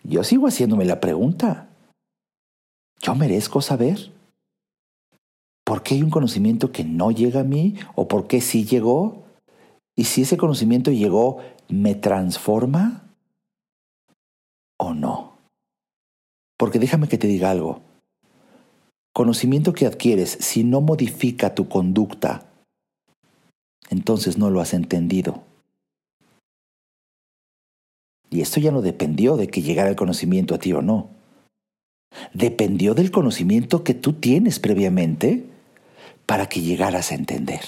yo 0.03 0.25
sigo 0.25 0.49
haciéndome 0.49 0.85
la 0.85 0.99
pregunta. 0.99 1.69
¿Yo 3.01 3.15
merezco 3.15 3.63
saber? 3.63 4.13
¿Por 5.65 5.85
qué 5.85 5.95
hay 5.95 6.03
un 6.03 6.11
conocimiento 6.11 6.73
que 6.73 6.83
no 6.83 7.13
llega 7.13 7.41
a 7.41 7.45
mí 7.45 7.77
o 7.95 8.09
por 8.09 8.27
qué 8.27 8.41
sí 8.41 8.65
llegó? 8.65 9.23
Y 9.97 10.05
si 10.05 10.23
ese 10.23 10.37
conocimiento 10.37 10.91
llegó, 10.91 11.39
¿me 11.69 11.95
transforma 11.95 13.05
o 14.79 14.95
no? 14.95 15.39
Porque 16.59 16.81
déjame 16.81 17.07
que 17.07 17.19
te 17.19 17.29
diga 17.29 17.53
algo. 17.53 17.83
Conocimiento 19.13 19.73
que 19.73 19.87
adquieres 19.87 20.37
si 20.41 20.63
no 20.65 20.81
modifica 20.81 21.55
tu 21.55 21.69
conducta, 21.69 22.47
entonces 23.91 24.39
no 24.39 24.51
lo 24.51 24.61
has 24.61 24.73
entendido. 24.73 25.43
Y 28.31 28.41
esto 28.41 28.61
ya 28.61 28.71
no 28.71 28.81
dependió 28.81 29.37
de 29.37 29.49
que 29.49 29.63
llegara 29.63 29.91
el 29.91 29.97
conocimiento 29.97 30.55
a 30.55 30.59
ti 30.59 30.73
o 30.73 30.83
no. 30.83 31.11
Dependió 32.33 32.95
del 32.95 33.11
conocimiento 33.11 33.83
que 33.83 33.95
tú 33.95 34.13
tienes 34.13 34.61
previamente 34.61 35.45
para 36.27 36.49
que 36.49 36.61
llegaras 36.61 37.11
a 37.11 37.17
entender. 37.17 37.61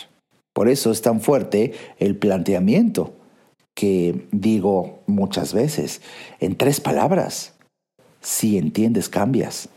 Por 0.53 0.69
eso 0.69 0.93
es 0.93 1.03
tan 1.03 1.21
fuerte 1.21 1.73
el 1.99 2.17
planteamiento 2.17 3.15
que 3.75 4.29
digo 4.31 5.01
muchas 5.07 5.53
veces, 5.53 6.03
en 6.41 6.57
tres 6.57 6.81
palabras. 6.81 7.55
Si 8.21 8.59
entiendes, 8.59 9.09
cambias. 9.09 9.69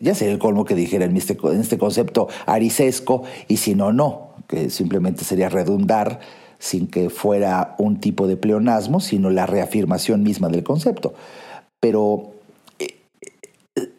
Ya 0.00 0.14
sería 0.14 0.32
el 0.32 0.38
colmo 0.38 0.64
que 0.64 0.74
dijera 0.74 1.04
en 1.04 1.16
este, 1.16 1.36
en 1.42 1.60
este 1.60 1.78
concepto 1.78 2.28
arisesco, 2.46 3.24
y 3.48 3.58
si 3.58 3.74
no, 3.74 3.92
no, 3.92 4.34
que 4.48 4.70
simplemente 4.70 5.24
sería 5.24 5.48
redundar 5.48 6.20
sin 6.58 6.86
que 6.86 7.10
fuera 7.10 7.74
un 7.78 8.00
tipo 8.00 8.26
de 8.26 8.36
pleonasmo, 8.36 9.00
sino 9.00 9.30
la 9.30 9.46
reafirmación 9.46 10.22
misma 10.22 10.48
del 10.48 10.62
concepto. 10.62 11.12
Pero 11.80 12.32
eh, 12.78 12.96
eh, 13.74 13.90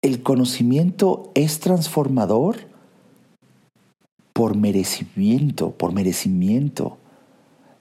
el 0.00 0.22
conocimiento 0.22 1.30
es 1.34 1.60
transformador 1.60 2.56
por 4.32 4.56
merecimiento, 4.56 5.72
por 5.72 5.92
merecimiento 5.92 6.96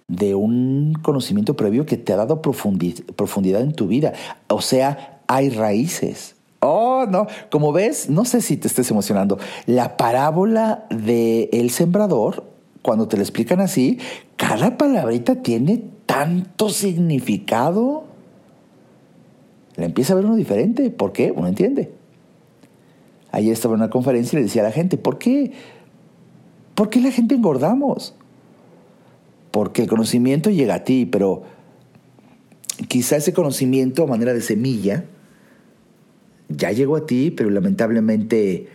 de 0.09 0.35
un 0.35 0.93
conocimiento 1.01 1.55
previo 1.55 1.85
que 1.85 1.95
te 1.95 2.11
ha 2.11 2.17
dado 2.17 2.41
profundidad 2.41 3.61
en 3.61 3.71
tu 3.71 3.87
vida. 3.87 4.11
O 4.49 4.61
sea, 4.61 5.21
hay 5.27 5.49
raíces. 5.49 6.35
Oh, 6.63 7.07
no, 7.09 7.25
como 7.49 7.73
ves, 7.73 8.07
no 8.09 8.23
sé 8.23 8.39
si 8.39 8.55
te 8.55 8.67
estés 8.67 8.91
emocionando. 8.91 9.39
La 9.65 9.97
parábola 9.97 10.85
del 10.91 11.49
el 11.51 11.71
sembrador, 11.71 12.43
cuando 12.83 13.07
te 13.07 13.17
la 13.17 13.23
explican 13.23 13.59
así, 13.59 13.97
cada 14.37 14.77
palabrita 14.77 15.41
tiene 15.41 15.83
tanto 16.05 16.69
significado. 16.69 18.03
La 19.75 19.85
empieza 19.85 20.13
a 20.13 20.17
ver 20.17 20.25
uno 20.25 20.35
diferente. 20.35 20.91
¿Por 20.91 21.13
qué? 21.13 21.33
Uno 21.35 21.47
entiende. 21.47 21.91
Ayer 23.31 23.53
estaba 23.53 23.73
en 23.73 23.81
una 23.81 23.89
conferencia 23.89 24.37
y 24.37 24.41
le 24.41 24.45
decía 24.45 24.61
a 24.61 24.65
la 24.65 24.71
gente, 24.71 24.97
¿por 24.97 25.17
qué? 25.17 25.53
¿Por 26.75 26.91
qué 26.91 27.01
la 27.01 27.09
gente 27.09 27.33
engordamos? 27.33 28.13
Porque 29.49 29.81
el 29.81 29.87
conocimiento 29.87 30.51
llega 30.51 30.75
a 30.75 30.83
ti, 30.83 31.07
pero 31.07 31.41
quizá 32.87 33.15
ese 33.15 33.33
conocimiento 33.33 34.03
a 34.03 34.07
manera 34.07 34.33
de 34.33 34.41
semilla, 34.41 35.05
ya 36.55 36.71
llegó 36.71 36.95
a 36.95 37.05
ti, 37.05 37.31
pero 37.31 37.49
lamentablemente 37.49 38.67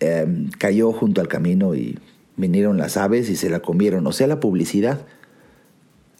em, 0.00 0.50
cayó 0.50 0.92
junto 0.92 1.20
al 1.20 1.28
camino 1.28 1.74
y 1.74 1.98
vinieron 2.36 2.78
las 2.78 2.96
aves 2.96 3.28
y 3.30 3.36
se 3.36 3.50
la 3.50 3.60
comieron. 3.60 4.06
O 4.06 4.12
sea, 4.12 4.26
la 4.26 4.40
publicidad. 4.40 5.00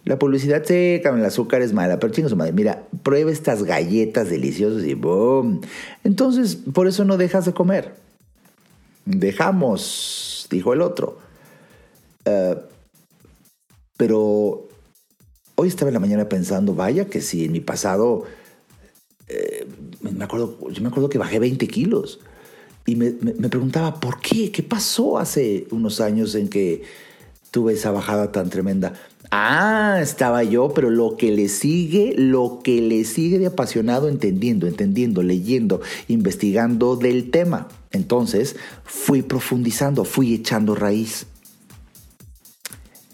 La 0.05 0.19
publicidad 0.19 0.65
seca, 0.65 1.11
el 1.11 1.25
azúcar 1.25 1.61
es 1.61 1.75
mala, 1.75 1.99
pero 1.99 2.13
chingo 2.13 2.29
su 2.29 2.37
madre. 2.37 2.53
Mira, 2.53 2.85
prueba 3.03 3.31
estas 3.31 3.65
galletas 3.65 4.31
deliciosas 4.31 4.85
y 4.85 4.95
¡boom! 4.95 5.61
Entonces, 6.05 6.57
por 6.57 6.87
eso 6.87 7.05
no 7.05 7.19
dejas 7.19 7.45
de 7.45 7.53
comer. 7.53 7.95
Dejamos, 9.05 10.47
dijo 10.51 10.73
el 10.73 10.81
otro. 10.81 11.19
Eh, 12.25 12.57
pero 13.97 14.69
hoy 15.57 15.69
estaba 15.69 15.91
en 15.91 15.95
la 15.95 16.01
mañana 16.01 16.29
pensando, 16.29 16.75
vaya 16.75 17.05
que 17.05 17.21
si 17.21 17.45
en 17.45 17.53
mi 17.53 17.61
pasado 17.61 18.25
eh, 19.31 19.67
me 20.01 20.25
acuerdo, 20.25 20.59
yo 20.71 20.83
me 20.83 20.89
acuerdo 20.89 21.09
que 21.09 21.19
bajé 21.19 21.39
20 21.39 21.69
kilos 21.69 22.21
y 22.87 22.97
me, 22.97 23.13
preguntaba, 23.13 24.01
¿por 24.01 24.21
qué? 24.21 24.51
¿Qué 24.51 24.63
pasó 24.63 25.19
hace 25.19 25.67
unos 25.71 26.01
años 26.01 26.35
en 26.35 26.49
que 26.49 26.83
tuve 27.51 27.75
esa 27.75 27.93
bajada 27.93 28.33
tan 28.33 28.51
tremenda? 28.51 28.95
Ah, 29.31 30.01
estaba 30.03 30.43
yo, 30.43 30.73
pero 30.75 30.91
lo 30.91 31.17
que 31.17 31.31
le 31.31 31.49
sigue, 31.49 32.15
lo 32.17 32.61
que 32.65 32.81
le 32.81 33.05
sigue 33.05 33.39
de 33.39 33.47
apasionado, 33.47 34.09
entendiendo, 34.09 34.67
entendiendo, 34.67 35.23
leyendo, 35.23 35.81
investigando 36.09 36.97
del 36.97 37.31
tema. 37.31 37.69
Entonces 37.93 38.57
fui 38.85 39.23
profundizando, 39.23 40.05
fui 40.05 40.35
echando 40.35 40.75
raíz. 40.75 41.27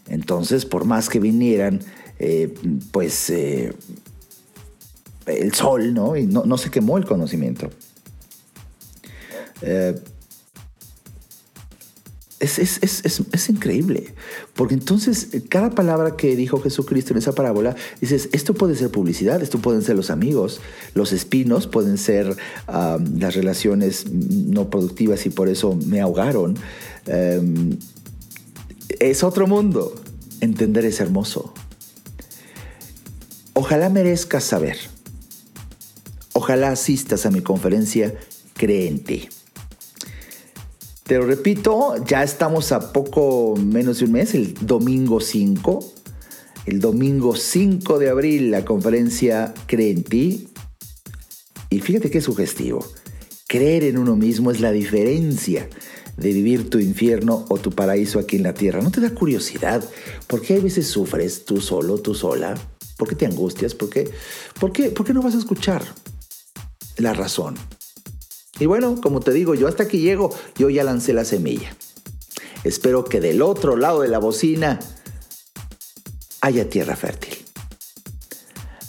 Entonces, 0.08 0.64
por 0.64 0.86
más 0.86 1.10
que 1.10 1.20
vinieran, 1.20 1.80
eh, 2.18 2.54
pues 2.92 3.28
eh, 3.28 3.74
el 5.26 5.52
sol, 5.54 5.92
¿no? 5.92 6.16
Y 6.16 6.26
no, 6.26 6.58
se 6.58 6.70
quemó 6.70 6.98
el 6.98 7.04
conocimiento. 7.04 7.70
Eh, 9.62 9.98
es, 12.38 13.48
increíble, 13.48 14.14
porque 14.54 14.74
entonces 14.74 15.28
cada 15.48 15.70
palabra 15.70 16.16
que 16.16 16.36
dijo 16.36 16.60
Jesucristo 16.60 17.12
en 17.12 17.18
esa 17.18 17.32
parábola, 17.32 17.74
dices, 18.00 18.28
esto 18.32 18.54
puede 18.54 18.76
ser 18.76 18.90
publicidad, 18.90 19.42
esto 19.42 19.58
pueden 19.58 19.82
ser 19.82 19.96
los 19.96 20.10
amigos, 20.10 20.60
los 20.94 21.12
espinos, 21.12 21.66
pueden 21.66 21.98
ser 21.98 22.36
las 22.68 23.34
relaciones 23.34 24.10
no 24.12 24.68
productivas 24.68 25.24
y 25.26 25.30
por 25.30 25.48
eso 25.48 25.76
me 25.86 26.00
ahogaron. 26.00 26.56
Em, 27.06 27.78
es 29.00 29.24
otro 29.24 29.46
mundo, 29.46 29.94
entender 30.40 30.84
es 30.84 31.00
hermoso. 31.00 31.54
Ojalá 33.54 33.88
merezcas 33.88 34.44
saber 34.44 34.76
Ojalá 36.46 36.70
asistas 36.70 37.26
a 37.26 37.32
mi 37.32 37.40
conferencia 37.40 38.14
Cree 38.54 38.86
en 38.86 39.02
ti. 39.02 39.28
Te 41.02 41.16
lo 41.16 41.26
repito, 41.26 41.96
ya 42.06 42.22
estamos 42.22 42.70
a 42.70 42.92
poco 42.92 43.56
menos 43.56 43.98
de 43.98 44.04
un 44.04 44.12
mes, 44.12 44.32
el 44.32 44.54
domingo 44.54 45.18
5. 45.18 45.92
El 46.66 46.78
domingo 46.78 47.34
5 47.34 47.98
de 47.98 48.10
abril, 48.10 48.52
la 48.52 48.64
conferencia 48.64 49.54
Cree 49.66 49.90
en 49.90 50.04
ti. 50.04 50.48
Y 51.68 51.80
fíjate 51.80 52.12
qué 52.12 52.20
sugestivo. 52.20 52.86
Creer 53.48 53.82
en 53.82 53.98
uno 53.98 54.14
mismo 54.14 54.52
es 54.52 54.60
la 54.60 54.70
diferencia 54.70 55.68
de 56.16 56.32
vivir 56.32 56.70
tu 56.70 56.78
infierno 56.78 57.44
o 57.48 57.58
tu 57.58 57.72
paraíso 57.72 58.20
aquí 58.20 58.36
en 58.36 58.44
la 58.44 58.54
tierra. 58.54 58.82
¿No 58.82 58.92
te 58.92 59.00
da 59.00 59.10
curiosidad? 59.10 59.82
¿Por 60.28 60.42
qué 60.42 60.54
a 60.54 60.60
veces 60.60 60.86
sufres 60.86 61.44
tú 61.44 61.60
solo, 61.60 61.98
tú 61.98 62.14
sola? 62.14 62.54
¿Por 62.96 63.08
qué 63.08 63.16
te 63.16 63.26
angustias? 63.26 63.74
¿Por 63.74 63.90
qué, 63.90 64.08
por 64.60 64.70
qué, 64.70 64.90
por 64.90 65.04
qué 65.04 65.12
no 65.12 65.22
vas 65.22 65.34
a 65.34 65.38
escuchar 65.38 65.82
la 66.96 67.12
razón? 67.12 67.56
Y 68.58 68.66
bueno, 68.66 69.00
como 69.00 69.20
te 69.20 69.32
digo, 69.32 69.54
yo 69.54 69.68
hasta 69.68 69.84
aquí 69.84 70.00
llego, 70.00 70.34
yo 70.56 70.70
ya 70.70 70.84
lancé 70.84 71.12
la 71.12 71.24
semilla. 71.24 71.76
Espero 72.64 73.04
que 73.04 73.20
del 73.20 73.42
otro 73.42 73.76
lado 73.76 74.00
de 74.00 74.08
la 74.08 74.18
bocina 74.18 74.80
haya 76.40 76.68
tierra 76.68 76.96
fértil. 76.96 77.36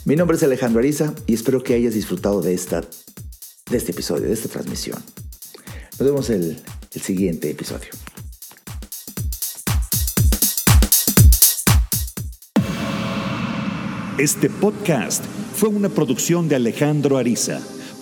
Mi 0.06 0.16
nombre 0.16 0.38
es 0.38 0.44
Alejandro 0.44 0.80
Ariza 0.80 1.14
y 1.26 1.34
espero 1.34 1.62
que 1.64 1.74
hayas 1.74 1.94
disfrutado 1.94 2.42
de, 2.42 2.54
esta, 2.54 2.82
de 3.70 3.78
este 3.78 3.92
episodio, 3.92 4.28
de 4.28 4.34
esta 4.34 4.48
transmisión. 4.48 5.04
Nos 6.00 6.08
vemos 6.08 6.30
el, 6.30 6.62
el 6.94 7.02
siguiente 7.02 7.50
episodio. 7.50 7.90
Este 14.18 14.50
podcast 14.50 15.24
fue 15.54 15.70
una 15.70 15.90
producción 15.90 16.48
de 16.48 16.56
Alejandro 16.56 17.18
Ariza. 17.18 17.60